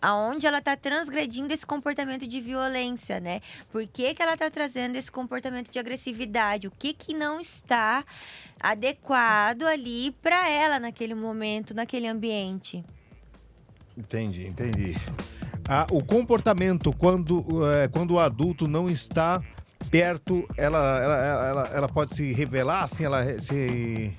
aonde 0.00 0.46
ela 0.46 0.58
está 0.58 0.76
transgredindo 0.76 1.52
esse 1.52 1.66
comportamento 1.66 2.26
de 2.26 2.40
violência, 2.40 3.20
né? 3.20 3.40
Por 3.70 3.86
que, 3.86 4.14
que 4.14 4.22
ela 4.22 4.34
está 4.34 4.50
trazendo 4.50 4.96
esse 4.96 5.10
comportamento 5.10 5.70
de 5.70 5.78
agressividade? 5.78 6.68
O 6.68 6.70
que 6.70 6.92
que 6.92 7.14
não 7.14 7.40
está 7.40 8.04
adequado 8.60 9.64
ali 9.64 10.10
para 10.22 10.48
ela 10.48 10.78
naquele 10.78 11.14
momento, 11.14 11.74
naquele 11.74 12.06
ambiente? 12.06 12.84
Entendi, 13.96 14.46
entendi. 14.46 14.96
Ah, 15.68 15.86
o 15.90 16.04
comportamento 16.04 16.92
quando, 16.92 17.44
é, 17.72 17.88
quando 17.88 18.12
o 18.12 18.20
adulto 18.20 18.68
não 18.68 18.88
está 18.88 19.42
perto, 19.90 20.46
ela, 20.56 20.78
ela, 21.00 21.46
ela, 21.46 21.70
ela 21.74 21.88
pode 21.88 22.14
se 22.14 22.32
revelar, 22.32 22.84
assim, 22.84 23.04
ela 23.04 23.38
se 23.38 24.14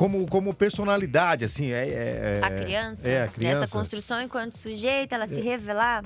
como, 0.00 0.26
como 0.26 0.54
personalidade, 0.54 1.44
assim. 1.44 1.72
É, 1.72 1.86
é, 1.86 2.40
a, 2.42 2.50
criança, 2.50 3.10
é, 3.10 3.22
a 3.24 3.28
criança. 3.28 3.60
Nessa 3.60 3.70
construção 3.70 4.22
enquanto 4.22 4.56
sujeito, 4.56 5.14
ela 5.14 5.26
se 5.26 5.40
é. 5.40 5.42
revelar. 5.42 6.02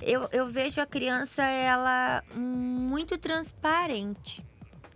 Eu, 0.00 0.28
eu 0.30 0.46
vejo 0.46 0.80
a 0.80 0.86
criança, 0.86 1.42
ela 1.42 2.22
muito 2.36 3.18
transparente, 3.18 4.46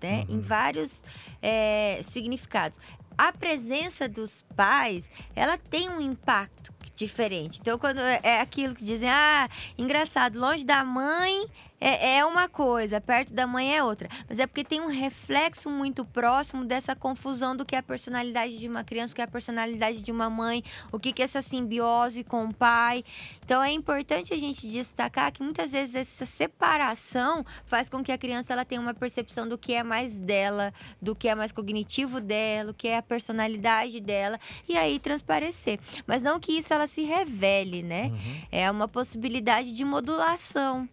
né? 0.00 0.26
Uhum. 0.28 0.36
Em 0.36 0.40
vários 0.40 1.02
é, 1.42 1.98
significados. 2.04 2.78
A 3.18 3.32
presença 3.32 4.08
dos 4.08 4.44
pais, 4.54 5.10
ela 5.34 5.58
tem 5.58 5.90
um 5.90 6.00
impacto 6.00 6.72
diferente. 6.94 7.58
Então, 7.60 7.80
quando 7.80 7.98
é, 7.98 8.20
é 8.22 8.40
aquilo 8.40 8.76
que 8.76 8.84
dizem, 8.84 9.10
ah, 9.10 9.48
engraçado, 9.76 10.38
longe 10.38 10.64
da 10.64 10.84
mãe 10.84 11.46
é, 11.80 12.18
é 12.18 12.24
uma 12.26 12.48
coisa, 12.48 13.00
perto 13.00 13.32
da 13.32 13.46
mãe 13.46 13.74
é 13.74 13.82
outra. 13.82 14.08
Mas 14.28 14.38
é 14.38 14.46
porque 14.46 14.62
tem 14.62 14.80
um 14.80 14.88
reflexo 14.88 15.70
muito 15.70 16.04
próximo 16.04 16.64
dessa 16.64 16.94
confusão 16.94 17.56
do 17.56 17.64
que 17.64 17.74
é 17.74 17.78
a 17.78 17.82
personalidade 17.82 18.58
de 18.58 18.68
uma 18.68 18.84
criança, 18.84 19.12
o 19.12 19.16
que 19.16 19.22
é 19.22 19.24
a 19.24 19.28
personalidade 19.28 20.00
de 20.00 20.12
uma 20.12 20.28
mãe, 20.28 20.62
o 20.92 20.98
que, 20.98 21.12
que 21.12 21.22
é 21.22 21.24
essa 21.24 21.40
simbiose 21.40 22.22
com 22.22 22.44
o 22.44 22.54
pai. 22.54 23.02
Então 23.44 23.62
é 23.62 23.72
importante 23.72 24.34
a 24.34 24.36
gente 24.36 24.68
destacar 24.68 25.32
que 25.32 25.42
muitas 25.42 25.72
vezes 25.72 25.94
essa 25.94 26.26
separação 26.26 27.44
faz 27.64 27.88
com 27.88 28.02
que 28.02 28.12
a 28.12 28.18
criança 28.18 28.52
ela 28.52 28.64
tenha 28.64 28.80
uma 28.80 28.94
percepção 28.94 29.48
do 29.48 29.56
que 29.56 29.72
é 29.72 29.82
mais 29.82 30.20
dela, 30.20 30.74
do 31.00 31.14
que 31.14 31.28
é 31.28 31.34
mais 31.34 31.52
cognitivo 31.52 32.20
dela, 32.20 32.72
o 32.72 32.74
que 32.74 32.88
é 32.88 32.98
a 32.98 33.02
personalidade 33.02 34.00
dela, 34.00 34.38
e 34.68 34.76
aí 34.76 34.98
transparecer. 34.98 35.80
Mas 36.06 36.22
não 36.22 36.38
que 36.38 36.52
isso 36.52 36.74
ela 36.74 36.86
se 36.86 37.02
revele, 37.02 37.82
né? 37.82 38.06
Uhum. 38.06 38.42
É 38.52 38.70
uma 38.70 38.86
possibilidade 38.86 39.72
de 39.72 39.84
modulação. 39.84 40.88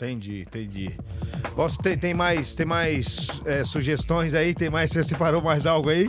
Entendi, 0.00 0.42
entendi. 0.42 0.96
Posso, 1.56 1.76
tem, 1.78 1.98
tem 1.98 2.14
mais, 2.14 2.54
tem 2.54 2.64
mais 2.64 3.42
é, 3.44 3.64
sugestões 3.64 4.32
aí? 4.32 4.54
Tem 4.54 4.70
mais? 4.70 4.92
Você 4.92 5.02
separou 5.02 5.42
mais 5.42 5.66
algo 5.66 5.90
aí? 5.90 6.08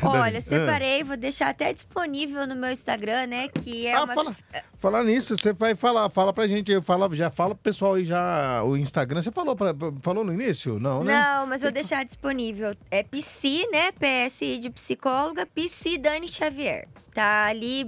Olha, 0.00 0.40
separei, 0.40 1.02
vou 1.02 1.16
deixar 1.16 1.48
até 1.48 1.72
disponível 1.72 2.46
no 2.46 2.54
meu 2.54 2.70
Instagram, 2.70 3.26
né? 3.26 3.48
Que 3.48 3.88
é 3.88 3.94
ah, 3.94 4.04
uma... 4.04 4.14
fala, 4.14 4.36
fala 4.78 5.02
nisso, 5.02 5.36
você 5.36 5.52
vai 5.52 5.74
falar, 5.74 6.08
fala 6.10 6.32
pra 6.32 6.46
gente, 6.46 6.80
fala, 6.82 7.10
já 7.16 7.28
fala 7.28 7.56
pro 7.56 7.64
pessoal 7.64 7.94
aí 7.94 8.04
já 8.04 8.62
o 8.62 8.76
Instagram. 8.76 9.20
Você 9.20 9.32
falou, 9.32 9.56
pra, 9.56 9.74
falou 10.00 10.22
no 10.22 10.32
início? 10.32 10.78
Não, 10.78 11.02
né? 11.02 11.20
Não, 11.20 11.44
mas 11.48 11.62
vou 11.62 11.72
deixar 11.72 12.04
disponível. 12.04 12.72
É 12.88 13.02
Psi, 13.02 13.66
né? 13.72 13.90
PSI 13.90 14.58
de 14.58 14.70
psicóloga, 14.70 15.44
Psi 15.44 15.98
Dani 15.98 16.28
Xavier 16.28 16.86
tá 17.14 17.46
ali 17.46 17.86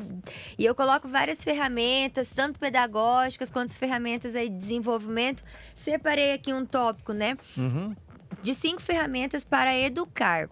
e 0.57 0.65
eu 0.65 0.75
coloco 0.75 1.09
várias 1.09 1.43
ferramentas, 1.43 2.31
tanto 2.31 2.59
pedagógicas 2.59 3.51
quanto 3.51 3.77
ferramentas 3.77 4.35
aí 4.37 4.49
de 4.49 4.57
desenvolvimento. 4.57 5.43
Separei 5.75 6.33
aqui 6.33 6.53
um 6.53 6.65
tópico, 6.65 7.13
né? 7.13 7.37
Uhum. 7.57 7.95
De 8.43 8.55
cinco 8.55 8.81
ferramentas 8.81 9.45
para 9.45 9.77
educar. 9.77 10.49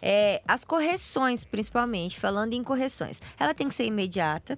É, 0.00 0.42
as 0.46 0.64
correções, 0.64 1.44
principalmente, 1.44 2.18
falando 2.18 2.52
em 2.52 2.62
correções, 2.62 3.20
ela 3.38 3.54
tem 3.54 3.68
que 3.68 3.74
ser 3.74 3.84
imediata, 3.84 4.56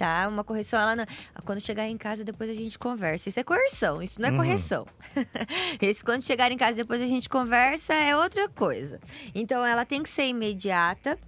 tá? 0.00 0.26
Uma 0.26 0.42
correção, 0.42 0.80
ela 0.80 0.96
não... 0.96 1.06
quando 1.44 1.60
chegar 1.60 1.86
em 1.86 1.98
casa 1.98 2.24
depois 2.24 2.48
a 2.48 2.54
gente 2.54 2.78
conversa. 2.78 3.28
Isso 3.28 3.38
é 3.38 3.44
correção, 3.44 4.02
isso 4.02 4.18
não 4.18 4.30
é 4.30 4.30
uhum. 4.30 4.38
correção. 4.38 4.86
Esse 5.78 6.02
quando 6.02 6.22
chegar 6.22 6.50
em 6.50 6.56
casa 6.56 6.78
depois 6.78 7.02
a 7.02 7.06
gente 7.06 7.28
conversa 7.28 7.92
é 7.92 8.16
outra 8.16 8.48
coisa. 8.48 8.98
Então 9.34 9.62
ela 9.62 9.84
tem 9.84 10.02
que 10.02 10.08
ser 10.08 10.24
imediata, 10.24 11.18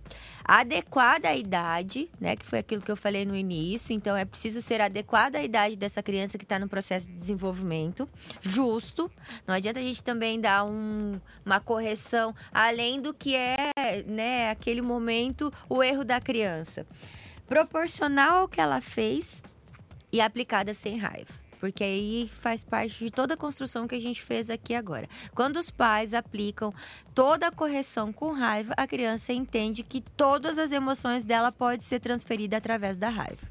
adequada 0.42 1.28
à 1.28 1.36
idade, 1.36 2.08
né? 2.18 2.34
Que 2.34 2.46
foi 2.46 2.60
aquilo 2.60 2.80
que 2.80 2.90
eu 2.90 2.96
falei 2.96 3.26
no 3.26 3.36
início. 3.36 3.92
Então 3.92 4.16
é 4.16 4.24
preciso 4.24 4.62
ser 4.62 4.80
adequada 4.80 5.36
à 5.36 5.44
idade 5.44 5.76
dessa 5.76 6.02
criança 6.02 6.38
que 6.38 6.44
está 6.44 6.58
no 6.58 6.66
processo 6.66 7.06
de 7.08 7.14
desenvolvimento, 7.14 8.08
justo. 8.40 9.10
Não 9.46 9.54
adianta 9.54 9.80
a 9.80 9.82
gente 9.82 10.02
também 10.02 10.40
dar 10.40 10.64
um, 10.64 11.20
uma 11.44 11.60
correção 11.60 12.34
além 12.50 13.02
do 13.02 13.12
que 13.12 13.36
é, 13.36 14.02
né? 14.06 14.48
Aquele 14.48 14.80
momento 14.80 15.52
o 15.68 15.82
erro 15.82 16.06
da 16.06 16.18
criança. 16.18 16.86
Proporcional 17.52 18.38
ao 18.38 18.48
que 18.48 18.58
ela 18.58 18.80
fez 18.80 19.42
e 20.10 20.22
aplicada 20.22 20.72
sem 20.72 20.96
raiva. 20.96 21.34
Porque 21.60 21.84
aí 21.84 22.30
faz 22.40 22.64
parte 22.64 23.04
de 23.04 23.10
toda 23.10 23.34
a 23.34 23.36
construção 23.36 23.86
que 23.86 23.94
a 23.94 24.00
gente 24.00 24.22
fez 24.22 24.48
aqui 24.48 24.74
agora. 24.74 25.06
Quando 25.34 25.58
os 25.58 25.70
pais 25.70 26.14
aplicam 26.14 26.72
toda 27.14 27.48
a 27.48 27.52
correção 27.52 28.10
com 28.10 28.32
raiva, 28.32 28.72
a 28.74 28.86
criança 28.86 29.34
entende 29.34 29.82
que 29.82 30.00
todas 30.00 30.56
as 30.56 30.72
emoções 30.72 31.26
dela 31.26 31.52
podem 31.52 31.80
ser 31.80 32.00
transferidas 32.00 32.56
através 32.56 32.96
da 32.96 33.10
raiva. 33.10 33.46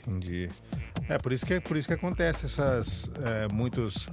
Entendi. 0.00 0.48
É 1.10 1.18
por 1.18 1.32
isso 1.34 1.44
que, 1.44 1.60
por 1.60 1.76
isso 1.76 1.86
que 1.86 1.94
acontece 1.94 2.46
essas 2.46 3.08
é, 3.22 3.48
muitos 3.52 4.08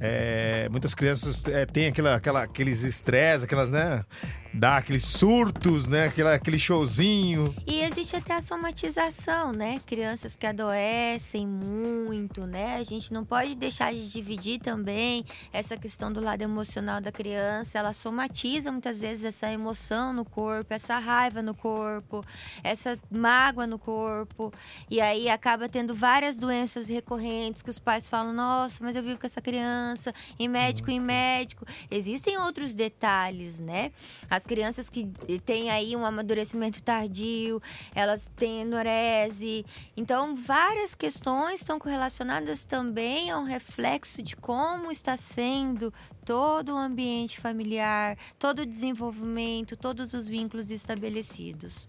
é, 0.00 0.66
muitas 0.70 0.94
crianças 0.94 1.46
é, 1.46 1.66
têm 1.66 1.88
aquela, 1.88 2.14
aquela, 2.14 2.42
aqueles 2.42 2.82
estresses, 2.82 3.44
aquelas, 3.44 3.70
né? 3.70 4.04
Dá 4.52 4.78
aqueles 4.78 5.04
surtos, 5.04 5.86
né? 5.86 6.06
Aquela, 6.06 6.34
aquele 6.34 6.58
showzinho. 6.58 7.54
E 7.66 7.82
existe 7.82 8.16
até 8.16 8.34
a 8.34 8.42
somatização, 8.42 9.52
né? 9.52 9.78
Crianças 9.86 10.34
que 10.34 10.44
adoecem 10.44 11.46
muito, 11.46 12.46
né? 12.46 12.76
A 12.76 12.82
gente 12.82 13.12
não 13.12 13.24
pode 13.24 13.54
deixar 13.54 13.92
de 13.92 14.10
dividir 14.10 14.58
também 14.58 15.24
essa 15.52 15.76
questão 15.76 16.12
do 16.12 16.20
lado 16.20 16.42
emocional 16.42 17.00
da 17.00 17.12
criança. 17.12 17.78
Ela 17.78 17.92
somatiza 17.92 18.72
muitas 18.72 19.00
vezes 19.02 19.24
essa 19.24 19.52
emoção 19.52 20.12
no 20.12 20.24
corpo, 20.24 20.74
essa 20.74 20.98
raiva 20.98 21.42
no 21.42 21.54
corpo, 21.54 22.24
essa 22.64 22.98
mágoa 23.08 23.68
no 23.68 23.78
corpo. 23.78 24.50
E 24.90 25.00
aí 25.00 25.28
acaba 25.28 25.68
tendo 25.68 25.94
várias 25.94 26.38
doenças 26.38 26.88
recorrentes 26.88 27.62
que 27.62 27.70
os 27.70 27.78
pais 27.78 28.08
falam: 28.08 28.32
nossa, 28.32 28.82
mas 28.82 28.96
eu 28.96 29.02
vivo 29.02 29.20
com 29.20 29.26
essa 29.26 29.40
criança, 29.40 29.89
em 30.38 30.48
médico, 30.48 30.90
em 30.90 31.00
médico. 31.00 31.66
Existem 31.90 32.38
outros 32.38 32.74
detalhes, 32.74 33.60
né? 33.60 33.92
As 34.28 34.44
crianças 34.44 34.88
que 34.88 35.06
têm 35.44 35.70
aí 35.70 35.96
um 35.96 36.04
amadurecimento 36.04 36.82
tardio, 36.82 37.62
elas 37.94 38.30
têm 38.36 38.62
enurese. 38.62 39.64
Então, 39.96 40.34
várias 40.36 40.94
questões 40.94 41.60
estão 41.60 41.78
correlacionadas 41.78 42.64
também 42.64 43.30
ao 43.30 43.44
reflexo 43.44 44.22
de 44.22 44.36
como 44.36 44.90
está 44.90 45.16
sendo 45.16 45.92
todo 46.24 46.74
o 46.74 46.76
ambiente 46.76 47.40
familiar, 47.40 48.16
todo 48.38 48.60
o 48.60 48.66
desenvolvimento, 48.66 49.76
todos 49.76 50.14
os 50.14 50.24
vínculos 50.24 50.70
estabelecidos. 50.70 51.88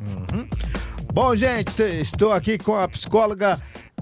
Uhum. 0.00 0.48
Bom, 1.12 1.34
gente, 1.34 1.82
estou 1.82 2.32
aqui 2.32 2.56
com 2.56 2.74
a 2.74 2.86
psicóloga 2.88 3.60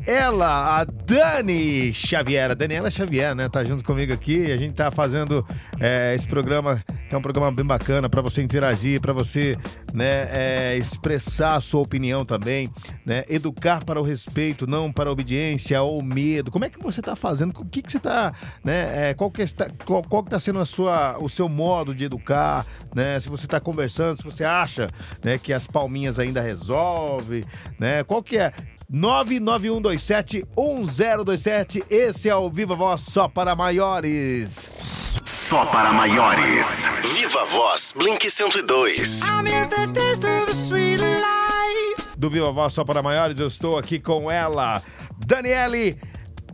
ela, 0.08 0.80
a 0.80 0.84
Dani 0.84 1.92
Xavier, 1.92 2.50
a 2.50 2.54
Daniela 2.54 2.90
Xavier, 2.90 3.34
né? 3.34 3.46
Tá 3.46 3.62
junto 3.62 3.84
comigo 3.84 4.10
aqui. 4.10 4.50
A 4.50 4.56
gente 4.56 4.72
tá 4.72 4.90
fazendo 4.90 5.46
é, 5.78 6.14
esse 6.14 6.26
programa, 6.26 6.82
que 7.06 7.14
é 7.14 7.18
um 7.18 7.20
programa 7.20 7.52
bem 7.52 7.66
bacana 7.66 8.08
para 8.08 8.22
você 8.22 8.40
interagir, 8.40 9.02
para 9.02 9.12
você, 9.12 9.54
né, 9.92 10.30
é, 10.32 10.76
expressar 10.78 11.56
a 11.56 11.60
sua 11.60 11.82
opinião 11.82 12.24
também, 12.24 12.70
né? 13.04 13.24
Educar 13.28 13.84
para 13.84 14.00
o 14.00 14.02
respeito, 14.02 14.66
não 14.66 14.90
para 14.90 15.10
a 15.10 15.12
obediência 15.12 15.82
ou 15.82 16.02
medo. 16.02 16.50
Como 16.50 16.64
é 16.64 16.70
que 16.70 16.82
você 16.82 17.02
tá 17.02 17.14
fazendo? 17.14 17.50
O 17.60 17.66
que 17.66 17.82
que 17.82 17.92
você 17.92 17.98
tá, 17.98 18.32
né? 18.64 19.10
É, 19.10 19.14
qual 19.14 19.30
que 19.30 19.42
está, 19.42 19.68
qual, 19.84 20.02
qual 20.02 20.24
que 20.24 20.30
tá 20.30 20.40
sendo 20.40 20.58
a 20.58 20.64
sua, 20.64 21.18
o 21.18 21.28
seu 21.28 21.50
modo 21.50 21.94
de 21.94 22.04
educar, 22.06 22.64
né? 22.94 23.20
Se 23.20 23.28
você 23.28 23.46
tá 23.46 23.60
conversando, 23.60 24.16
se 24.16 24.24
você 24.24 24.42
acha, 24.42 24.86
né, 25.22 25.36
que 25.36 25.52
as 25.52 25.66
palminhas 25.66 26.18
ainda 26.18 26.40
resolve, 26.40 27.44
né? 27.78 28.02
Qual 28.04 28.22
que 28.22 28.38
é? 28.38 28.54
991271027. 28.92 31.84
Esse 31.90 32.28
é 32.28 32.34
o 32.34 32.50
Viva 32.50 32.74
Voz 32.74 33.02
só 33.02 33.28
para 33.28 33.54
maiores. 33.54 34.68
Só 35.26 35.64
para 35.66 35.92
maiores. 35.92 36.88
Viva 37.14 37.44
Voz 37.46 37.94
Blink 37.96 38.30
102. 38.30 39.22
Do 42.16 42.30
Viva 42.30 42.50
Voz 42.50 42.72
só 42.72 42.84
para 42.84 43.02
maiores, 43.02 43.38
eu 43.38 43.46
estou 43.46 43.78
aqui 43.78 44.00
com 44.00 44.30
ela, 44.30 44.82
Daniele, 45.24 45.96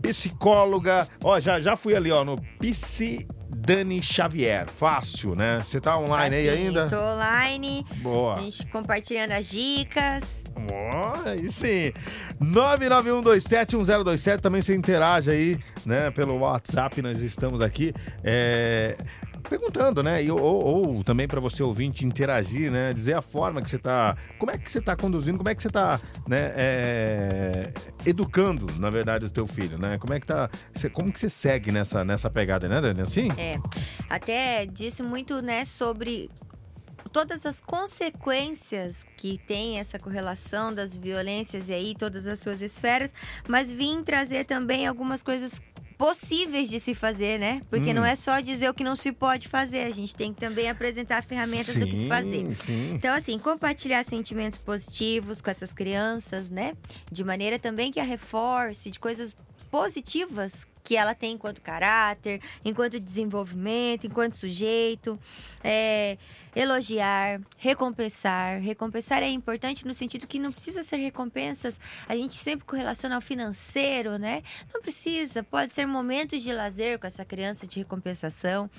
psicóloga. 0.02 1.08
Ó, 1.22 1.40
já, 1.40 1.60
já 1.60 1.76
fui 1.76 1.94
ali, 1.94 2.10
ó, 2.10 2.24
no 2.24 2.36
Psi 2.60 3.26
Dani 3.48 4.02
Xavier. 4.02 4.66
Fácil, 4.68 5.34
né? 5.34 5.60
Você 5.60 5.80
tá 5.80 5.96
online 5.96 6.34
aí 6.34 6.48
ainda? 6.48 6.88
Tô 6.88 7.00
online. 7.00 7.86
Boa. 8.02 8.34
A 8.34 8.40
gente 8.40 8.66
compartilhando 8.66 9.30
as 9.30 9.48
dicas. 9.48 10.43
Ó, 10.56 11.28
aí 11.28 11.50
sim. 11.50 11.92
991271027, 12.42 14.40
também 14.40 14.62
você 14.62 14.74
interage 14.74 15.30
aí, 15.30 15.56
né, 15.84 16.10
pelo 16.10 16.38
WhatsApp, 16.38 17.00
nós 17.02 17.20
estamos 17.20 17.60
aqui. 17.60 17.92
É, 18.22 18.96
perguntando, 19.48 20.02
né? 20.02 20.22
E, 20.22 20.30
ou, 20.30 20.40
ou 20.40 21.04
também 21.04 21.28
para 21.28 21.40
você 21.40 21.62
ouvinte 21.62 22.06
interagir, 22.06 22.70
né? 22.70 22.92
Dizer 22.92 23.14
a 23.14 23.22
forma 23.22 23.62
que 23.62 23.70
você 23.70 23.78
tá. 23.78 24.16
Como 24.38 24.50
é 24.50 24.58
que 24.58 24.70
você 24.70 24.80
tá 24.80 24.96
conduzindo, 24.96 25.38
como 25.38 25.48
é 25.48 25.54
que 25.54 25.62
você 25.62 25.70
tá, 25.70 26.00
né? 26.26 26.52
É, 26.56 27.72
educando, 28.06 28.66
na 28.78 28.90
verdade, 28.90 29.26
o 29.26 29.30
teu 29.30 29.46
filho, 29.46 29.78
né? 29.78 29.98
Como 29.98 30.12
é 30.12 30.20
que 30.20 30.26
tá. 30.26 30.48
Você, 30.74 30.88
como 30.88 31.12
que 31.12 31.18
você 31.18 31.30
segue 31.30 31.70
nessa, 31.70 32.04
nessa 32.04 32.30
pegada, 32.30 32.68
né, 32.68 32.80
Dani? 32.80 33.02
Assim? 33.02 33.28
É. 33.36 33.56
Até 34.08 34.66
disse 34.66 35.02
muito, 35.02 35.40
né, 35.42 35.64
sobre 35.64 36.30
todas 37.14 37.46
as 37.46 37.60
consequências 37.60 39.06
que 39.16 39.38
tem 39.38 39.78
essa 39.78 40.00
correlação 40.00 40.74
das 40.74 40.96
violências 40.96 41.68
e 41.68 41.72
aí 41.72 41.94
todas 41.96 42.26
as 42.26 42.40
suas 42.40 42.60
esferas, 42.60 43.14
mas 43.48 43.70
vim 43.70 44.02
trazer 44.02 44.44
também 44.44 44.84
algumas 44.84 45.22
coisas 45.22 45.62
possíveis 45.96 46.68
de 46.68 46.80
se 46.80 46.92
fazer, 46.92 47.38
né? 47.38 47.62
Porque 47.70 47.90
hum. 47.90 47.94
não 47.94 48.04
é 48.04 48.16
só 48.16 48.40
dizer 48.40 48.68
o 48.68 48.74
que 48.74 48.82
não 48.82 48.96
se 48.96 49.12
pode 49.12 49.46
fazer, 49.46 49.84
a 49.84 49.90
gente 49.90 50.12
tem 50.12 50.34
que 50.34 50.40
também 50.40 50.68
apresentar 50.68 51.22
ferramentas 51.22 51.74
sim, 51.74 51.78
do 51.78 51.86
que 51.86 51.94
se 51.94 52.08
fazer. 52.08 52.56
Sim. 52.56 52.94
Então, 52.94 53.14
assim, 53.14 53.38
compartilhar 53.38 54.02
sentimentos 54.02 54.58
positivos 54.58 55.40
com 55.40 55.48
essas 55.48 55.72
crianças, 55.72 56.50
né? 56.50 56.74
De 57.12 57.22
maneira 57.22 57.60
também 57.60 57.92
que 57.92 58.00
a 58.00 58.04
reforce 58.04 58.90
de 58.90 58.98
coisas 58.98 59.36
positivas 59.70 60.66
que 60.84 60.96
ela 60.96 61.14
tem 61.14 61.32
enquanto 61.32 61.62
caráter, 61.62 62.42
enquanto 62.62 63.00
desenvolvimento, 63.00 64.06
enquanto 64.06 64.34
sujeito. 64.34 65.18
É, 65.62 66.18
elogiar, 66.54 67.40
recompensar. 67.56 68.60
Recompensar 68.60 69.22
é 69.22 69.30
importante 69.30 69.86
no 69.86 69.94
sentido 69.94 70.26
que 70.26 70.38
não 70.38 70.52
precisa 70.52 70.82
ser 70.82 70.96
recompensas. 70.96 71.80
A 72.06 72.14
gente 72.14 72.36
sempre 72.36 72.66
correlaciona 72.66 73.14
ao 73.14 73.22
financeiro, 73.22 74.18
né? 74.18 74.42
Não 74.72 74.82
precisa. 74.82 75.42
Pode 75.42 75.72
ser 75.72 75.86
momentos 75.86 76.42
de 76.42 76.52
lazer 76.52 76.98
com 76.98 77.06
essa 77.06 77.24
criança 77.24 77.66
de 77.66 77.78
recompensação. 77.78 78.70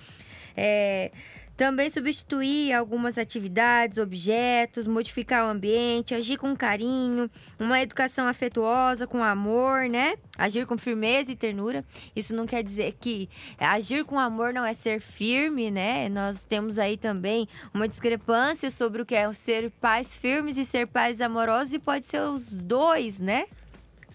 É, 0.55 1.11
também 1.55 1.89
substituir 1.89 2.73
algumas 2.73 3.17
atividades, 3.17 3.97
objetos, 3.97 4.85
modificar 4.85 5.45
o 5.45 5.49
ambiente, 5.49 6.13
agir 6.13 6.37
com 6.37 6.55
carinho, 6.55 7.29
uma 7.59 7.81
educação 7.81 8.27
afetuosa, 8.27 9.07
com 9.07 9.23
amor, 9.23 9.89
né? 9.89 10.15
Agir 10.37 10.65
com 10.65 10.77
firmeza 10.77 11.31
e 11.31 11.35
ternura. 11.35 11.83
Isso 12.15 12.35
não 12.35 12.45
quer 12.45 12.61
dizer 12.61 12.95
que 12.99 13.29
agir 13.57 14.03
com 14.03 14.19
amor 14.19 14.53
não 14.53 14.65
é 14.65 14.73
ser 14.73 14.99
firme, 14.99 15.71
né? 15.71 16.09
Nós 16.09 16.43
temos 16.43 16.77
aí 16.77 16.97
também 16.97 17.47
uma 17.73 17.87
discrepância 17.87 18.69
sobre 18.69 19.01
o 19.01 19.05
que 19.05 19.15
é 19.15 19.31
ser 19.33 19.71
pais 19.71 20.13
firmes 20.13 20.57
e 20.57 20.65
ser 20.65 20.87
pais 20.87 21.21
amorosos, 21.21 21.73
e 21.73 21.79
pode 21.79 22.05
ser 22.05 22.21
os 22.21 22.49
dois, 22.49 23.19
né? 23.19 23.45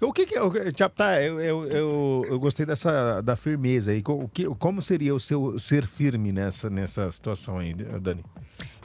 O 0.01 0.13
que, 0.13 0.25
que 0.25 0.35
tá, 0.89 1.23
eu, 1.23 1.41
eu, 1.41 1.67
eu, 1.67 2.27
eu, 2.29 2.41
gostei 2.41 2.65
dessa 2.65 3.21
da 3.21 3.37
firmeza 3.37 3.91
aí. 3.91 4.03
O 4.07 4.29
que, 4.29 4.47
como 4.57 4.81
seria 4.81 5.15
o 5.15 5.21
seu 5.21 5.59
ser 5.59 5.87
firme 5.87 6.33
nessa, 6.33 6.71
nessa 6.71 7.13
situação 7.13 7.59
aí, 7.59 7.75
Dani? 7.75 8.25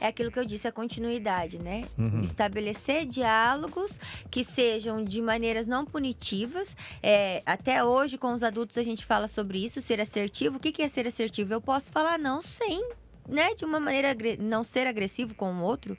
é 0.00 0.08
aquilo 0.08 0.30
que 0.30 0.38
eu 0.38 0.44
disse, 0.44 0.68
a 0.68 0.72
continuidade, 0.72 1.58
né? 1.58 1.84
Uhum. 1.98 2.20
Estabelecer 2.20 3.06
diálogos 3.06 3.98
que 4.30 4.44
sejam 4.44 5.02
de 5.02 5.22
maneiras 5.22 5.66
não 5.66 5.84
punitivas. 5.84 6.76
É, 7.02 7.42
até 7.46 7.82
hoje, 7.82 8.18
com 8.18 8.32
os 8.32 8.42
adultos, 8.42 8.78
a 8.78 8.82
gente 8.82 9.04
fala 9.04 9.28
sobre 9.28 9.64
isso, 9.64 9.80
ser 9.80 10.00
assertivo. 10.00 10.58
O 10.58 10.60
que 10.60 10.82
é 10.82 10.88
ser 10.88 11.06
assertivo? 11.06 11.52
Eu 11.52 11.60
posso 11.60 11.90
falar 11.90 12.18
não 12.18 12.40
sem 12.40 12.86
né, 13.28 13.54
de 13.54 13.64
uma 13.64 13.80
maneira 13.80 14.16
não 14.38 14.62
ser 14.62 14.86
agressivo 14.86 15.34
com 15.34 15.52
o 15.52 15.62
outro. 15.62 15.96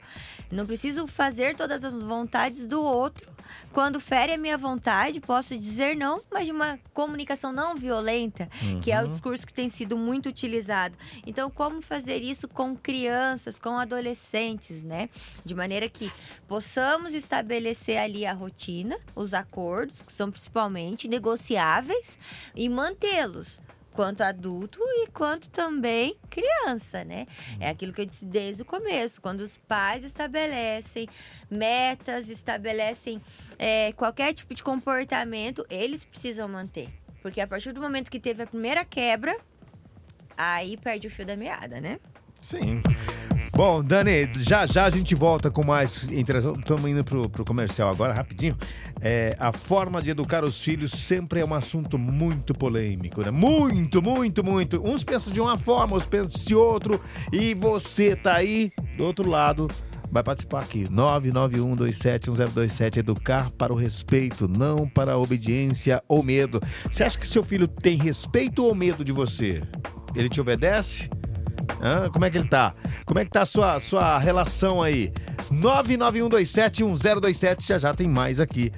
Não 0.50 0.66
preciso 0.66 1.06
fazer 1.06 1.54
todas 1.56 1.84
as 1.84 1.94
vontades 1.94 2.66
do 2.66 2.82
outro. 2.82 3.38
Quando 3.72 4.00
fere 4.00 4.32
a 4.32 4.38
minha 4.38 4.56
vontade, 4.56 5.20
posso 5.20 5.56
dizer 5.56 5.94
não, 5.94 6.22
mas 6.30 6.46
de 6.46 6.52
uma 6.52 6.78
comunicação 6.94 7.52
não 7.52 7.76
violenta, 7.76 8.48
uhum. 8.62 8.80
que 8.80 8.90
é 8.90 8.98
o 8.98 9.04
uhum. 9.04 9.10
discurso 9.10 9.46
que 9.46 9.52
tem 9.52 9.68
sido 9.68 9.96
muito 9.96 10.28
utilizado. 10.28 10.96
Então, 11.26 11.50
como 11.50 11.82
fazer 11.82 12.22
isso 12.22 12.48
com 12.48 12.74
crianças, 12.74 13.58
com 13.58 13.78
adolescentes, 13.78 14.82
né? 14.82 15.10
De 15.44 15.54
maneira 15.54 15.88
que 15.88 16.10
possamos 16.46 17.14
estabelecer 17.14 17.98
ali 17.98 18.24
a 18.24 18.32
rotina, 18.32 18.98
os 19.14 19.34
acordos, 19.34 20.02
que 20.02 20.12
são 20.12 20.30
principalmente 20.30 21.06
negociáveis, 21.06 22.18
e 22.54 22.68
mantê-los 22.68 23.60
quanto 23.98 24.20
adulto 24.20 24.78
e 24.80 25.08
quanto 25.08 25.50
também 25.50 26.16
criança, 26.30 27.02
né? 27.02 27.26
É 27.58 27.64
uhum. 27.64 27.72
aquilo 27.72 27.92
que 27.92 28.02
eu 28.02 28.06
disse 28.06 28.24
desde 28.24 28.62
o 28.62 28.64
começo, 28.64 29.20
quando 29.20 29.40
os 29.40 29.56
pais 29.56 30.04
estabelecem 30.04 31.08
metas, 31.50 32.30
estabelecem 32.30 33.20
é, 33.58 33.90
qualquer 33.94 34.32
tipo 34.34 34.54
de 34.54 34.62
comportamento, 34.62 35.66
eles 35.68 36.04
precisam 36.04 36.46
manter. 36.46 36.88
Porque 37.20 37.40
a 37.40 37.46
partir 37.48 37.72
do 37.72 37.80
momento 37.80 38.08
que 38.08 38.20
teve 38.20 38.44
a 38.44 38.46
primeira 38.46 38.84
quebra, 38.84 39.36
aí 40.36 40.76
perde 40.76 41.08
o 41.08 41.10
fio 41.10 41.26
da 41.26 41.34
meada, 41.34 41.80
né? 41.80 41.98
Sim. 42.40 42.80
Bom, 43.58 43.82
Dani, 43.82 44.30
já 44.36 44.66
já 44.68 44.84
a 44.84 44.90
gente 44.90 45.16
volta 45.16 45.50
com 45.50 45.66
mais 45.66 46.08
interação. 46.12 46.52
Estamos 46.52 46.88
indo 46.88 47.04
pro, 47.04 47.28
pro 47.28 47.44
comercial 47.44 47.90
agora, 47.90 48.14
rapidinho. 48.14 48.56
É, 49.00 49.34
a 49.36 49.52
forma 49.52 50.00
de 50.00 50.12
educar 50.12 50.44
os 50.44 50.62
filhos 50.62 50.92
sempre 50.92 51.40
é 51.40 51.44
um 51.44 51.52
assunto 51.52 51.98
muito 51.98 52.54
polêmico, 52.54 53.20
né? 53.20 53.32
Muito, 53.32 54.00
muito, 54.00 54.44
muito. 54.44 54.80
Uns 54.88 55.02
pensam 55.02 55.32
de 55.32 55.40
uma 55.40 55.58
forma, 55.58 55.94
outros 55.94 56.08
pensam 56.08 56.40
de 56.46 56.54
outro. 56.54 57.00
E 57.32 57.52
você 57.52 58.14
tá 58.14 58.36
aí 58.36 58.70
do 58.96 59.02
outro 59.02 59.28
lado 59.28 59.66
vai 60.08 60.22
participar 60.22 60.60
aqui. 60.60 60.84
991271027. 60.84 62.98
Educar 62.98 63.50
para 63.50 63.72
o 63.72 63.76
respeito, 63.76 64.46
não 64.46 64.86
para 64.86 65.14
a 65.14 65.18
obediência 65.18 66.00
ou 66.06 66.22
medo. 66.22 66.60
Você 66.88 67.02
acha 67.02 67.18
que 67.18 67.26
seu 67.26 67.42
filho 67.42 67.66
tem 67.66 67.98
respeito 67.98 68.64
ou 68.64 68.72
medo 68.72 69.04
de 69.04 69.10
você? 69.10 69.64
Ele 70.14 70.28
te 70.28 70.40
obedece? 70.40 71.10
Hã? 71.80 72.10
Como 72.10 72.24
é 72.24 72.30
que 72.30 72.38
ele 72.38 72.48
tá? 72.48 72.74
Como 73.04 73.20
é 73.20 73.24
que 73.24 73.30
tá 73.30 73.42
a 73.42 73.46
sua, 73.46 73.78
sua 73.80 74.18
relação 74.18 74.82
aí? 74.82 75.12
991271027. 75.52 77.66
Já 77.66 77.78
já 77.78 77.94
tem 77.94 78.08
mais 78.08 78.40
aqui 78.40 78.72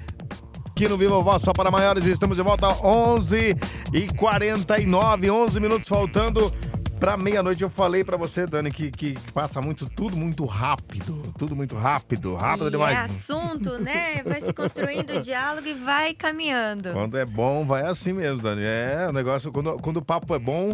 aqui 0.81 0.89
no 0.89 0.97
Viva 0.97 1.21
Voz 1.21 1.43
só 1.43 1.53
para 1.53 1.69
maiores. 1.69 2.03
Estamos 2.05 2.35
de 2.35 2.41
volta 2.41 2.67
11 2.83 3.55
e 3.93 4.07
49, 4.15 5.29
11 5.29 5.59
minutos 5.59 5.87
faltando 5.87 6.51
para 6.99 7.15
meia-noite. 7.17 7.61
Eu 7.61 7.69
falei 7.69 8.03
para 8.03 8.17
você, 8.17 8.47
Dani, 8.47 8.71
que, 8.71 8.89
que 8.89 9.13
passa 9.31 9.61
muito, 9.61 9.87
tudo 9.87 10.17
muito 10.17 10.43
rápido, 10.43 11.21
tudo 11.37 11.55
muito 11.55 11.75
rápido, 11.75 12.35
rápido 12.35 12.67
e 12.67 12.71
demais. 12.71 12.97
É 12.97 13.01
assunto, 13.01 13.77
né? 13.77 14.23
Vai 14.23 14.41
se 14.41 14.51
construindo 14.53 15.17
o 15.17 15.21
diálogo 15.21 15.67
e 15.67 15.73
vai 15.73 16.15
caminhando. 16.15 16.91
Quando 16.93 17.15
é 17.15 17.25
bom, 17.25 17.63
vai 17.63 17.85
assim 17.85 18.13
mesmo, 18.13 18.41
Dani. 18.41 18.63
É, 18.63 19.05
o 19.07 19.13
negócio, 19.13 19.51
quando, 19.51 19.77
quando 19.77 19.97
o 19.97 20.01
papo 20.01 20.33
é 20.33 20.39
bom, 20.39 20.73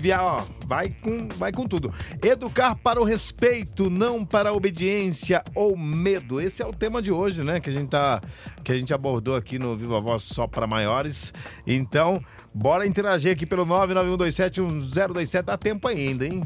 via, 0.00 0.22
ó, 0.22 0.42
vai 0.66 0.88
com, 0.88 1.28
vai 1.36 1.52
com 1.52 1.66
tudo. 1.66 1.92
Educar 2.22 2.74
para 2.74 3.00
o 3.00 3.04
respeito, 3.04 3.90
não 3.90 4.24
para 4.24 4.50
a 4.50 4.52
obediência 4.52 5.44
ou 5.54 5.76
medo. 5.76 6.40
Esse 6.40 6.62
é 6.62 6.66
o 6.66 6.72
tema 6.72 7.02
de 7.02 7.12
hoje, 7.12 7.44
né? 7.44 7.60
Que 7.60 7.70
a 7.70 7.72
gente, 7.72 7.90
tá, 7.90 8.20
que 8.64 8.72
a 8.72 8.78
gente 8.78 8.92
abordou 8.92 9.36
aqui 9.36 9.58
no 9.58 9.76
Viva 9.76 10.00
Voz 10.00 10.22
só 10.22 10.46
para 10.46 10.66
maiores. 10.66 11.32
Então, 11.66 12.20
bora 12.52 12.86
interagir 12.86 13.32
aqui 13.32 13.46
pelo 13.46 13.64
991271027. 13.66 15.42
Dá 15.42 15.56
tempo 15.56 15.88
ainda, 15.88 16.26
hein? 16.26 16.42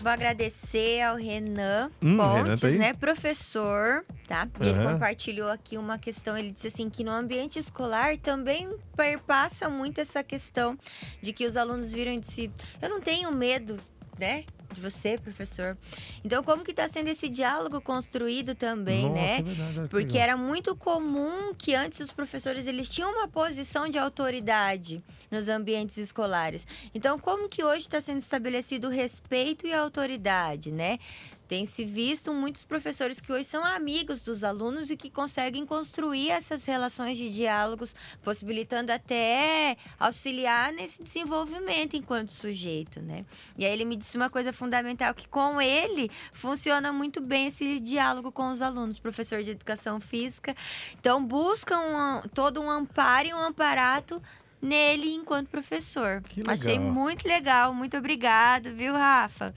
Vou 0.00 0.10
agradecer 0.10 1.02
ao 1.02 1.16
Renan 1.16 1.90
hum, 2.02 2.16
Pontes, 2.16 2.62
Renan 2.62 2.76
tá 2.76 2.78
né? 2.78 2.94
Professor, 2.94 4.04
tá? 4.26 4.48
Ele 4.58 4.78
uhum. 4.78 4.92
compartilhou 4.92 5.50
aqui 5.50 5.76
uma 5.76 5.98
questão. 5.98 6.36
Ele 6.36 6.52
disse 6.52 6.68
assim 6.68 6.88
que 6.88 7.04
no 7.04 7.10
ambiente 7.10 7.58
escolar 7.58 8.16
também 8.16 8.68
perpassa 8.96 9.68
muito 9.68 10.00
essa 10.00 10.22
questão 10.22 10.78
de 11.20 11.32
que 11.32 11.44
os 11.44 11.56
alunos 11.56 11.92
viram 11.92 12.18
de 12.18 12.26
si. 12.26 12.50
Eu 12.80 12.88
não 12.88 13.00
tenho 13.00 13.34
medo, 13.34 13.76
né? 14.18 14.44
de 14.74 14.80
você, 14.80 15.16
professor. 15.16 15.78
Então, 16.24 16.42
como 16.42 16.64
que 16.64 16.72
está 16.72 16.88
sendo 16.88 17.08
esse 17.08 17.28
diálogo 17.28 17.80
construído 17.80 18.54
também, 18.54 19.04
Nossa, 19.08 19.14
né? 19.14 19.38
É 19.38 19.42
verdade, 19.42 19.88
Porque 19.88 20.18
era 20.18 20.36
muito 20.36 20.74
comum 20.76 21.54
que 21.54 21.74
antes 21.74 22.00
os 22.00 22.10
professores 22.10 22.66
eles 22.66 22.88
tinham 22.88 23.10
uma 23.12 23.28
posição 23.28 23.88
de 23.88 23.98
autoridade 23.98 25.02
nos 25.30 25.48
ambientes 25.48 25.96
escolares. 25.96 26.66
Então, 26.94 27.18
como 27.18 27.48
que 27.48 27.64
hoje 27.64 27.86
está 27.86 28.00
sendo 28.00 28.18
estabelecido 28.18 28.88
o 28.88 28.90
respeito 28.90 29.66
e 29.66 29.72
a 29.72 29.80
autoridade, 29.80 30.70
né? 30.70 30.98
Tem 31.46 31.66
se 31.66 31.84
visto 31.84 32.32
muitos 32.32 32.64
professores 32.64 33.20
que 33.20 33.30
hoje 33.30 33.44
são 33.44 33.64
amigos 33.64 34.22
dos 34.22 34.42
alunos 34.42 34.90
e 34.90 34.96
que 34.96 35.10
conseguem 35.10 35.66
construir 35.66 36.30
essas 36.30 36.64
relações 36.64 37.18
de 37.18 37.30
diálogos, 37.30 37.94
possibilitando 38.22 38.90
até 38.90 39.76
auxiliar 39.98 40.72
nesse 40.72 41.02
desenvolvimento 41.02 41.96
enquanto 41.96 42.32
sujeito, 42.32 43.00
né? 43.00 43.26
E 43.58 43.64
aí 43.64 43.72
ele 43.72 43.84
me 43.84 43.96
disse 43.96 44.16
uma 44.16 44.30
coisa 44.30 44.52
fundamental 44.52 45.12
que 45.12 45.28
com 45.28 45.60
ele 45.60 46.10
funciona 46.32 46.92
muito 46.92 47.20
bem 47.20 47.48
esse 47.48 47.78
diálogo 47.78 48.32
com 48.32 48.48
os 48.48 48.62
alunos, 48.62 48.98
professor 48.98 49.42
de 49.42 49.50
educação 49.50 50.00
física. 50.00 50.56
Então 50.98 51.24
buscam 51.24 51.78
um, 51.78 52.28
todo 52.28 52.60
um 52.60 52.70
amparo 52.70 53.28
e 53.28 53.34
um 53.34 53.38
amparato 53.38 54.22
nele 54.64 55.12
enquanto 55.12 55.48
professor. 55.48 56.22
Achei 56.46 56.78
muito 56.78 57.28
legal, 57.28 57.74
muito 57.74 57.98
obrigado, 57.98 58.70
viu, 58.74 58.94
Rafa? 58.94 59.54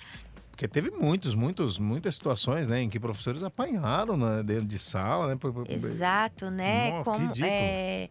Porque 0.57 0.67
teve 0.67 0.89
muitos, 0.89 1.35
muitos, 1.35 1.77
muitas 1.77 2.15
situações, 2.15 2.67
né, 2.67 2.81
em 2.81 2.89
que 2.89 2.99
professores 2.99 3.43
apanharam 3.43 4.17
né, 4.17 4.41
dentro 4.41 4.65
de 4.65 4.79
sala, 4.79 5.27
né? 5.27 5.37
Exato, 5.69 6.49
né? 6.49 6.89
Nossa, 6.89 7.03
Como 7.03 7.31
é, 7.45 8.09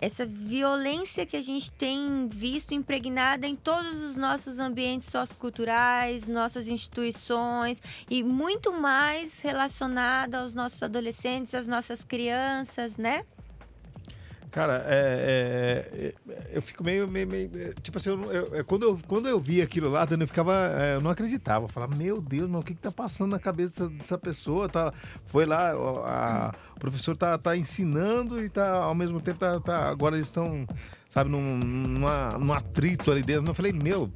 essa 0.00 0.24
violência 0.24 1.26
que 1.26 1.36
a 1.36 1.42
gente 1.42 1.72
tem 1.72 2.28
visto 2.28 2.72
impregnada 2.72 3.48
em 3.48 3.56
todos 3.56 4.00
os 4.00 4.16
nossos 4.16 4.60
ambientes 4.60 5.08
socioculturais, 5.08 6.28
nossas 6.28 6.68
instituições 6.68 7.82
e 8.08 8.22
muito 8.22 8.72
mais 8.72 9.40
relacionada 9.40 10.38
aos 10.42 10.54
nossos 10.54 10.80
adolescentes, 10.84 11.52
às 11.52 11.66
nossas 11.66 12.04
crianças, 12.04 12.96
né? 12.96 13.24
Cara, 14.56 14.82
é, 14.88 15.84
é, 15.92 16.32
é, 16.32 16.50
eu 16.54 16.62
fico 16.62 16.82
meio, 16.82 17.06
meio, 17.06 17.28
meio 17.28 17.50
é, 17.56 17.74
tipo 17.74 17.98
assim, 17.98 18.08
eu, 18.08 18.32
eu, 18.32 18.54
é, 18.54 18.62
quando, 18.62 18.84
eu, 18.84 18.98
quando 19.06 19.28
eu 19.28 19.38
vi 19.38 19.60
aquilo 19.60 19.90
lá, 19.90 20.06
eu 20.10 20.26
ficava, 20.26 20.54
eu 20.94 21.00
não 21.02 21.10
acreditava, 21.10 21.66
eu 21.66 21.68
falava, 21.68 21.94
meu 21.94 22.22
Deus, 22.22 22.48
mas 22.48 22.62
o 22.62 22.64
que 22.64 22.74
que 22.74 22.80
tá 22.80 22.90
passando 22.90 23.32
na 23.32 23.38
cabeça 23.38 23.84
dessa, 23.84 23.98
dessa 23.98 24.16
pessoa? 24.18 24.66
Tá, 24.66 24.94
foi 25.26 25.44
lá, 25.44 25.72
a, 25.72 26.54
o 26.74 26.80
professor 26.80 27.14
tá, 27.14 27.36
tá 27.36 27.54
ensinando 27.54 28.42
e 28.42 28.48
tá, 28.48 28.76
ao 28.76 28.94
mesmo 28.94 29.20
tempo, 29.20 29.38
tá, 29.38 29.60
tá 29.60 29.90
agora 29.90 30.16
eles 30.16 30.28
estão, 30.28 30.66
sabe, 31.10 31.28
num, 31.28 31.58
numa, 31.58 32.30
num 32.38 32.54
atrito 32.54 33.12
ali 33.12 33.22
dentro. 33.22 33.50
Eu 33.50 33.54
falei, 33.54 33.74
meu, 33.74 34.10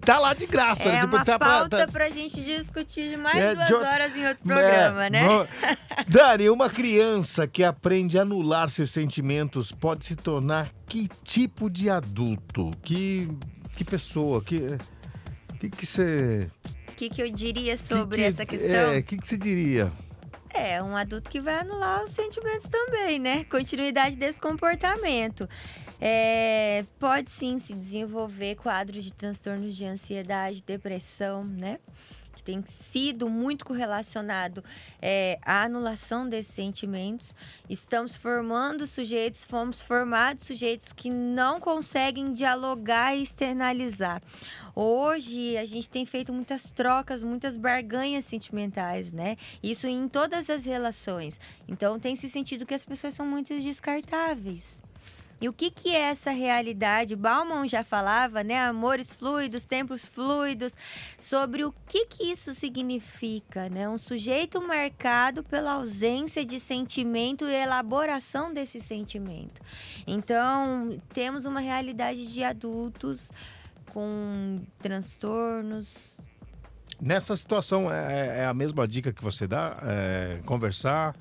tá 0.00 0.18
lá 0.18 0.34
de 0.34 0.46
graça. 0.46 0.84
É 0.84 0.92
né? 0.92 1.00
tipo, 1.00 1.16
uma 1.16 1.24
tá 1.24 1.38
pauta 1.38 1.68
pra, 1.68 1.86
tá... 1.86 1.92
pra 1.92 2.10
gente 2.10 2.42
discutir 2.42 3.08
de 3.08 3.16
mais 3.16 3.36
é, 3.36 3.54
duas 3.54 3.70
horas 3.70 4.16
em 4.16 4.26
outro 4.26 4.44
programa, 4.44 5.06
é, 5.06 5.10
né? 5.10 5.22
No... 5.28 5.48
Dani, 6.08 6.50
uma 6.50 6.68
criança 6.70 7.46
que 7.46 7.62
aprende 7.64 8.18
a 8.18 8.22
anular 8.22 8.68
seus 8.68 8.90
sentimentos 8.90 9.72
pode 9.72 10.04
se 10.04 10.16
tornar 10.16 10.70
que 10.86 11.08
tipo 11.24 11.70
de 11.70 11.88
adulto? 11.90 12.70
Que, 12.82 13.28
que 13.76 13.84
pessoa? 13.84 14.42
Que 14.42 14.78
que 15.60 15.68
que 15.68 15.86
você... 15.86 16.50
O 16.88 16.92
que, 16.94 17.10
que 17.10 17.22
eu 17.22 17.30
diria 17.30 17.76
sobre 17.76 18.16
que, 18.16 18.22
que, 18.22 18.28
essa 18.28 18.46
questão? 18.46 18.92
É, 18.92 18.98
o 18.98 19.02
que, 19.02 19.18
que 19.18 19.28
você 19.28 19.36
diria? 19.36 19.92
É, 20.52 20.82
um 20.82 20.96
adulto 20.96 21.30
que 21.30 21.38
vai 21.38 21.60
anular 21.60 22.02
os 22.02 22.10
sentimentos 22.10 22.68
também, 22.68 23.18
né? 23.18 23.44
Continuidade 23.44 24.16
desse 24.16 24.40
comportamento. 24.40 25.48
É, 26.00 26.84
pode 26.98 27.30
sim 27.30 27.58
se 27.58 27.74
desenvolver 27.74 28.56
quadros 28.56 29.04
de 29.04 29.12
transtornos 29.12 29.76
de 29.76 29.84
ansiedade, 29.84 30.62
depressão, 30.62 31.44
né? 31.44 31.78
Que 32.34 32.42
tem 32.42 32.64
sido 32.64 33.28
muito 33.28 33.66
correlacionado 33.66 34.64
é, 35.02 35.38
à 35.42 35.64
anulação 35.64 36.26
desses 36.26 36.54
sentimentos. 36.54 37.34
Estamos 37.68 38.16
formando 38.16 38.86
sujeitos, 38.86 39.44
fomos 39.44 39.82
formados 39.82 40.46
sujeitos 40.46 40.90
que 40.90 41.10
não 41.10 41.60
conseguem 41.60 42.32
dialogar 42.32 43.14
e 43.14 43.22
externalizar. 43.22 44.22
Hoje 44.74 45.58
a 45.58 45.66
gente 45.66 45.90
tem 45.90 46.06
feito 46.06 46.32
muitas 46.32 46.72
trocas, 46.72 47.22
muitas 47.22 47.58
barganhas 47.58 48.24
sentimentais, 48.24 49.12
né? 49.12 49.36
Isso 49.62 49.86
em 49.86 50.08
todas 50.08 50.48
as 50.48 50.64
relações. 50.64 51.38
Então 51.68 52.00
tem 52.00 52.16
se 52.16 52.26
sentido 52.26 52.64
que 52.64 52.72
as 52.72 52.84
pessoas 52.84 53.12
são 53.12 53.26
muito 53.26 53.52
descartáveis. 53.60 54.82
E 55.40 55.48
o 55.48 55.52
que, 55.52 55.70
que 55.70 55.88
é 55.88 56.10
essa 56.10 56.30
realidade? 56.30 57.16
Bauman 57.16 57.66
já 57.66 57.82
falava, 57.82 58.44
né? 58.44 58.60
Amores 58.60 59.10
fluidos, 59.10 59.64
tempos 59.64 60.04
fluidos, 60.04 60.76
sobre 61.18 61.64
o 61.64 61.74
que, 61.88 62.06
que 62.06 62.30
isso 62.30 62.52
significa, 62.52 63.68
né? 63.70 63.88
Um 63.88 63.96
sujeito 63.96 64.60
marcado 64.60 65.42
pela 65.42 65.72
ausência 65.72 66.44
de 66.44 66.60
sentimento 66.60 67.46
e 67.46 67.54
elaboração 67.54 68.52
desse 68.52 68.78
sentimento. 68.80 69.62
Então, 70.06 71.00
temos 71.14 71.46
uma 71.46 71.60
realidade 71.60 72.32
de 72.32 72.44
adultos 72.44 73.30
com 73.92 74.56
transtornos. 74.78 76.18
Nessa 77.00 77.34
situação, 77.34 77.90
é, 77.90 77.96
é, 77.96 78.38
é 78.40 78.44
a 78.44 78.52
mesma 78.52 78.86
dica 78.86 79.10
que 79.10 79.22
você 79.22 79.46
dá? 79.46 79.78
É 79.82 80.40
conversar 80.44 81.16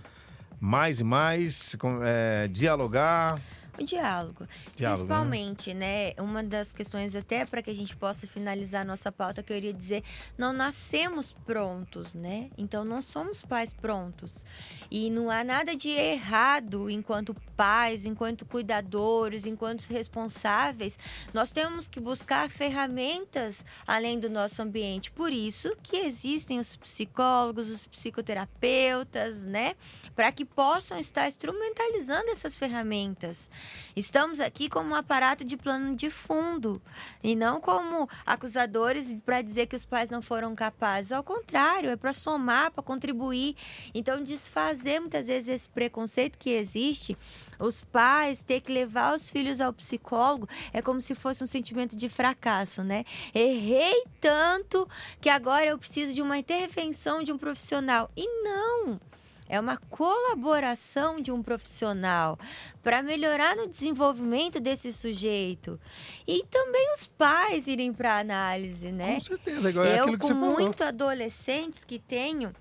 mais 0.59 0.99
e 0.99 1.05
mais, 1.05 1.75
é, 2.03 2.49
dialogar. 2.49 3.39
O 3.79 3.85
diálogo. 3.85 4.47
diálogo 4.75 5.03
né? 5.03 5.07
Principalmente, 5.07 5.73
né? 5.73 6.09
né? 6.09 6.13
Uma 6.19 6.43
das 6.43 6.73
questões, 6.73 7.15
até 7.15 7.45
para 7.45 7.61
que 7.61 7.71
a 7.71 7.75
gente 7.75 7.95
possa 7.95 8.27
finalizar 8.27 8.81
a 8.81 8.85
nossa 8.85 9.11
pauta, 9.11 9.41
que 9.41 9.53
eu 9.53 9.57
iria 9.57 9.73
dizer, 9.73 10.03
não 10.37 10.51
nascemos 10.51 11.31
prontos, 11.45 12.13
né? 12.13 12.49
Então 12.57 12.83
não 12.83 13.01
somos 13.01 13.43
pais 13.43 13.71
prontos. 13.71 14.43
E 14.91 15.09
não 15.09 15.29
há 15.29 15.43
nada 15.43 15.75
de 15.75 15.89
errado 15.89 16.89
enquanto 16.89 17.33
pais, 17.55 18.05
enquanto 18.05 18.45
cuidadores, 18.45 19.45
enquanto 19.45 19.83
responsáveis. 19.83 20.97
Nós 21.33 21.51
temos 21.51 21.87
que 21.87 21.99
buscar 21.99 22.49
ferramentas 22.49 23.65
além 23.87 24.19
do 24.19 24.29
nosso 24.29 24.61
ambiente. 24.61 25.11
Por 25.11 25.31
isso 25.31 25.75
que 25.81 25.97
existem 25.97 26.59
os 26.59 26.75
psicólogos, 26.75 27.69
os 27.69 27.87
psicoterapeutas, 27.87 29.43
né? 29.43 29.75
Para 30.15 30.31
que 30.31 30.43
possam 30.43 30.97
estar 30.97 31.27
instrumentalizando 31.27 32.29
essas 32.29 32.55
ferramentas 32.55 33.49
Estamos 33.95 34.39
aqui 34.39 34.69
como 34.69 34.91
um 34.91 34.95
aparato 34.95 35.43
de 35.43 35.57
plano 35.57 35.95
de 35.95 36.09
fundo 36.09 36.81
e 37.23 37.35
não 37.35 37.59
como 37.59 38.09
acusadores 38.25 39.19
para 39.21 39.41
dizer 39.41 39.67
que 39.67 39.75
os 39.75 39.85
pais 39.85 40.09
não 40.09 40.21
foram 40.21 40.55
capazes. 40.55 41.11
Ao 41.11 41.23
contrário, 41.23 41.89
é 41.89 41.95
para 41.95 42.13
somar, 42.13 42.71
para 42.71 42.83
contribuir. 42.83 43.55
Então, 43.93 44.23
desfazer 44.23 44.99
muitas 44.99 45.27
vezes 45.27 45.49
esse 45.49 45.69
preconceito 45.69 46.37
que 46.37 46.51
existe 46.51 47.17
os 47.59 47.83
pais 47.83 48.41
ter 48.43 48.61
que 48.61 48.71
levar 48.71 49.15
os 49.15 49.29
filhos 49.29 49.59
ao 49.59 49.73
psicólogo 49.73 50.47
é 50.71 50.81
como 50.81 51.01
se 51.01 51.13
fosse 51.13 51.43
um 51.43 51.47
sentimento 51.47 51.95
de 51.95 52.07
fracasso, 52.07 52.83
né? 52.83 53.03
Errei 53.33 54.03
tanto 54.21 54.87
que 55.19 55.29
agora 55.29 55.65
eu 55.65 55.77
preciso 55.77 56.13
de 56.13 56.21
uma 56.21 56.37
intervenção 56.37 57.23
de 57.23 57.31
um 57.31 57.37
profissional. 57.37 58.09
E 58.15 58.25
não! 58.43 59.08
É 59.49 59.59
uma 59.59 59.77
colaboração 59.77 61.19
de 61.19 61.31
um 61.31 61.41
profissional 61.41 62.37
para 62.83 63.01
melhorar 63.01 63.55
no 63.55 63.67
desenvolvimento 63.67 64.59
desse 64.59 64.93
sujeito. 64.93 65.79
E 66.27 66.45
também 66.45 66.93
os 66.93 67.07
pais 67.07 67.65
irem 67.65 67.91
para 67.91 68.13
a 68.13 68.19
análise, 68.19 68.91
né? 68.91 69.15
Com 69.15 69.19
certeza, 69.21 69.69
igual 69.71 69.85
é 69.85 69.99
eu, 69.99 70.05
com 70.05 70.27
você 70.27 70.33
falou. 70.33 70.59
muito 70.59 70.83
adolescentes 70.83 71.83
que 71.83 71.97
tenho, 71.97 72.53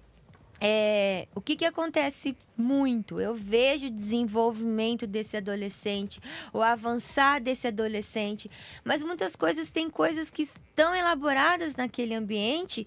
é, 0.60 1.28
o 1.34 1.40
que, 1.40 1.54
que 1.54 1.64
acontece 1.64 2.36
muito? 2.56 3.20
Eu 3.20 3.34
vejo 3.34 3.86
o 3.86 3.90
desenvolvimento 3.90 5.06
desse 5.06 5.36
adolescente, 5.36 6.20
o 6.52 6.60
avançar 6.60 7.40
desse 7.40 7.68
adolescente, 7.68 8.50
mas 8.84 9.02
muitas 9.02 9.36
coisas 9.36 9.70
têm 9.70 9.88
coisas 9.88 10.30
que 10.30 10.42
estão 10.42 10.94
elaboradas 10.94 11.76
naquele 11.76 12.12
ambiente 12.12 12.84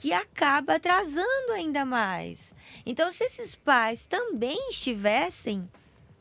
que 0.00 0.14
acaba 0.14 0.76
atrasando 0.76 1.52
ainda 1.52 1.84
mais. 1.84 2.54
Então, 2.86 3.12
se 3.12 3.22
esses 3.22 3.54
pais 3.54 4.06
também 4.06 4.70
estivessem 4.70 5.68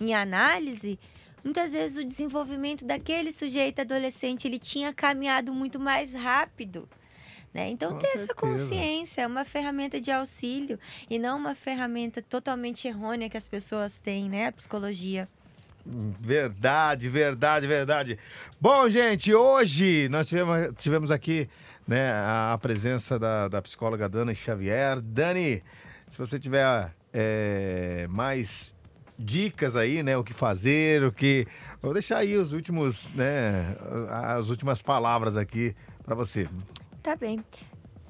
em 0.02 0.14
análise, 0.14 1.00
muitas 1.42 1.72
vezes 1.72 1.98
o 1.98 2.04
desenvolvimento 2.04 2.84
daquele 2.84 3.32
sujeito 3.32 3.80
adolescente 3.80 4.46
ele 4.46 4.60
tinha 4.60 4.94
caminhado 4.94 5.54
muito 5.54 5.80
mais 5.80 6.14
rápido. 6.14 6.90
Né? 7.54 7.70
Então, 7.70 7.94
Com 7.94 8.00
ter 8.00 8.08
certeza. 8.08 8.26
essa 8.26 8.34
consciência 8.36 9.22
é 9.22 9.28
uma 9.28 9.46
ferramenta 9.46 10.00
de 10.00 10.12
auxílio 10.12 10.78
e 11.10 11.18
não 11.18 11.38
uma 11.38 11.56
ferramenta 11.56 12.22
totalmente 12.22 12.86
errônea 12.86 13.30
que 13.30 13.38
as 13.38 13.48
pessoas 13.48 13.98
têm, 13.98 14.30
né? 14.30 14.48
A 14.48 14.52
psicologia. 14.52 15.28
Verdade, 15.86 17.08
verdade, 17.08 17.66
verdade. 17.66 18.20
Bom, 18.60 18.88
gente, 18.90 19.34
hoje 19.34 20.08
nós 20.10 20.28
tivemos, 20.28 20.76
tivemos 20.78 21.12
aqui 21.12 21.50
né, 21.90 22.12
a 22.14 22.56
presença 22.62 23.18
da, 23.18 23.48
da 23.48 23.62
psicóloga 23.64 24.08
Dani 24.08 24.36
Xavier. 24.36 25.02
Dani, 25.02 25.64
se 26.12 26.18
você 26.20 26.38
tiver 26.40 26.94
é, 27.12 28.06
mais 28.12 28.76
dicas 29.18 29.76
aí, 29.76 30.04
né, 30.04 30.16
o 30.16 30.24
que 30.24 30.32
fazer, 30.32 31.04
o 31.04 31.12
que... 31.12 31.48
Vou 31.82 31.92
deixar 31.92 32.18
aí 32.18 32.38
os 32.38 32.54
últimos, 32.54 33.12
né, 33.14 33.76
as 34.08 34.50
últimas 34.50 34.84
palavras 34.84 35.36
aqui 35.36 35.76
para 36.04 36.14
você. 36.14 36.48
Tá 37.02 37.16
bem. 37.16 37.44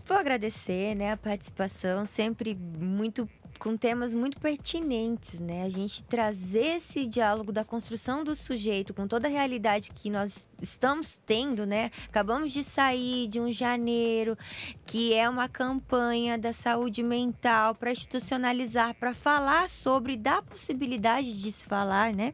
Vou 0.06 0.18
agradecer, 0.18 0.94
né, 0.94 1.14
a 1.14 1.18
participação, 1.18 2.06
sempre 2.06 2.56
muito 2.56 3.30
com 3.60 3.76
temas 3.76 4.14
muito 4.14 4.40
pertinentes, 4.40 5.42
né? 5.42 5.64
A 5.64 5.70
gente 5.70 6.02
trazer 6.04 6.78
esse 6.78 7.06
diálogo 7.06 7.52
da 7.52 7.66
construção 7.66 8.24
do 8.24 8.34
sujeito 8.34 8.94
com 8.94 9.06
toda 9.06 9.28
a 9.28 9.30
realidade 9.30 9.92
que 9.94 10.10
nós 10.10 10.48
estamos 10.62 11.20
tendo, 11.26 11.66
né? 11.66 11.92
Acabamos 12.08 12.54
de 12.54 12.64
sair 12.64 13.28
de 13.28 13.40
um 13.40 13.52
janeiro 13.52 14.38
que 14.86 15.14
é 15.14 15.30
uma 15.30 15.50
campanha 15.50 16.38
da 16.38 16.54
saúde 16.54 17.04
mental 17.04 17.76
para 17.76 17.92
institucionalizar, 17.92 18.96
para 18.96 19.14
falar 19.14 19.68
sobre 19.68 20.16
da 20.16 20.42
possibilidade 20.42 21.40
de 21.40 21.52
se 21.52 21.66
falar, 21.66 22.14
né? 22.16 22.34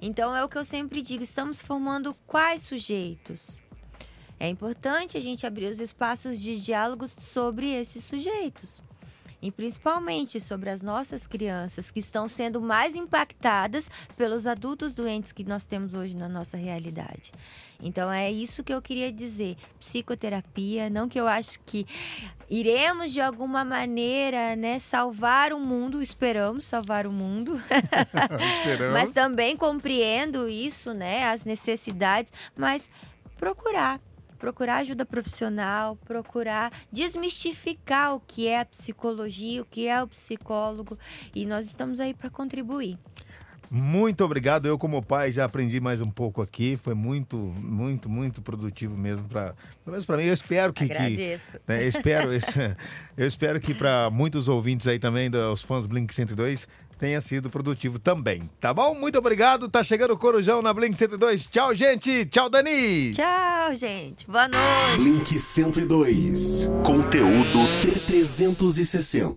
Então 0.00 0.34
é 0.34 0.42
o 0.42 0.48
que 0.48 0.56
eu 0.56 0.64
sempre 0.64 1.02
digo, 1.02 1.22
estamos 1.22 1.60
formando 1.60 2.16
quais 2.26 2.62
sujeitos? 2.62 3.60
É 4.40 4.48
importante 4.48 5.16
a 5.16 5.20
gente 5.20 5.46
abrir 5.46 5.70
os 5.70 5.80
espaços 5.80 6.40
de 6.40 6.60
diálogos 6.60 7.14
sobre 7.20 7.70
esses 7.70 8.04
sujeitos. 8.04 8.82
E 9.46 9.50
principalmente 9.52 10.40
sobre 10.40 10.70
as 10.70 10.82
nossas 10.82 11.24
crianças 11.24 11.88
que 11.88 12.00
estão 12.00 12.28
sendo 12.28 12.60
mais 12.60 12.96
impactadas 12.96 13.88
pelos 14.16 14.44
adultos 14.44 14.92
doentes 14.92 15.30
que 15.30 15.44
nós 15.44 15.64
temos 15.64 15.94
hoje 15.94 16.16
na 16.16 16.28
nossa 16.28 16.56
realidade. 16.56 17.30
Então 17.80 18.10
é 18.10 18.28
isso 18.28 18.64
que 18.64 18.74
eu 18.74 18.82
queria 18.82 19.12
dizer. 19.12 19.56
Psicoterapia, 19.78 20.90
não 20.90 21.08
que 21.08 21.20
eu 21.20 21.28
acho 21.28 21.60
que 21.60 21.86
iremos 22.50 23.12
de 23.12 23.20
alguma 23.20 23.64
maneira, 23.64 24.56
né, 24.56 24.80
salvar 24.80 25.52
o 25.52 25.60
mundo, 25.60 26.02
esperamos 26.02 26.64
salvar 26.64 27.06
o 27.06 27.12
mundo. 27.12 27.62
Esperamos. 28.58 28.94
Mas 28.94 29.10
também 29.10 29.56
compreendo 29.56 30.48
isso, 30.48 30.92
né, 30.92 31.28
as 31.28 31.44
necessidades, 31.44 32.32
mas 32.56 32.90
procurar 33.38 34.00
procurar 34.38 34.76
ajuda 34.76 35.04
profissional, 35.04 35.96
procurar 35.96 36.72
desmistificar 36.92 38.14
o 38.14 38.20
que 38.20 38.46
é 38.46 38.60
a 38.60 38.64
psicologia, 38.64 39.62
o 39.62 39.64
que 39.64 39.86
é 39.86 40.02
o 40.02 40.08
psicólogo, 40.08 40.98
e 41.34 41.44
nós 41.46 41.66
estamos 41.66 42.00
aí 42.00 42.14
para 42.14 42.30
contribuir. 42.30 42.98
Muito 43.70 44.24
obrigado. 44.24 44.66
Eu, 44.66 44.78
como 44.78 45.02
pai, 45.02 45.32
já 45.32 45.44
aprendi 45.44 45.80
mais 45.80 46.00
um 46.00 46.10
pouco 46.10 46.42
aqui. 46.42 46.78
Foi 46.82 46.94
muito, 46.94 47.36
muito, 47.36 48.08
muito 48.08 48.40
produtivo 48.42 48.96
mesmo 48.96 49.28
para, 49.28 49.54
pelo 49.84 49.92
menos 49.92 50.06
para 50.06 50.16
mim. 50.16 50.24
Eu 50.24 50.34
espero 50.34 50.72
que, 50.72 50.86
que 50.86 50.92
Agradeço. 50.92 51.58
né, 51.66 51.82
eu 51.82 51.88
espero, 51.88 52.30
eu 53.16 53.26
espero 53.26 53.60
que 53.60 53.74
para 53.74 54.10
muitos 54.10 54.48
ouvintes 54.48 54.86
aí 54.86 54.98
também, 54.98 55.30
dos 55.30 55.62
fãs 55.62 55.86
Blink 55.86 56.14
102, 56.14 56.66
tenha 56.98 57.20
sido 57.20 57.50
produtivo 57.50 57.98
também. 57.98 58.48
Tá 58.60 58.72
bom? 58.72 58.94
Muito 58.94 59.18
obrigado. 59.18 59.68
Tá 59.68 59.82
chegando 59.84 60.12
o 60.12 60.18
Corujão 60.18 60.62
na 60.62 60.72
Blink 60.72 60.96
102. 60.96 61.46
Tchau, 61.46 61.74
gente. 61.74 62.26
Tchau, 62.26 62.48
Dani. 62.48 63.12
Tchau, 63.12 63.74
gente. 63.74 64.26
Boa 64.26 64.48
noite. 64.48 64.98
Blink 64.98 65.38
102. 65.38 66.70
Conteúdo 66.84 67.58
360. 68.06 69.34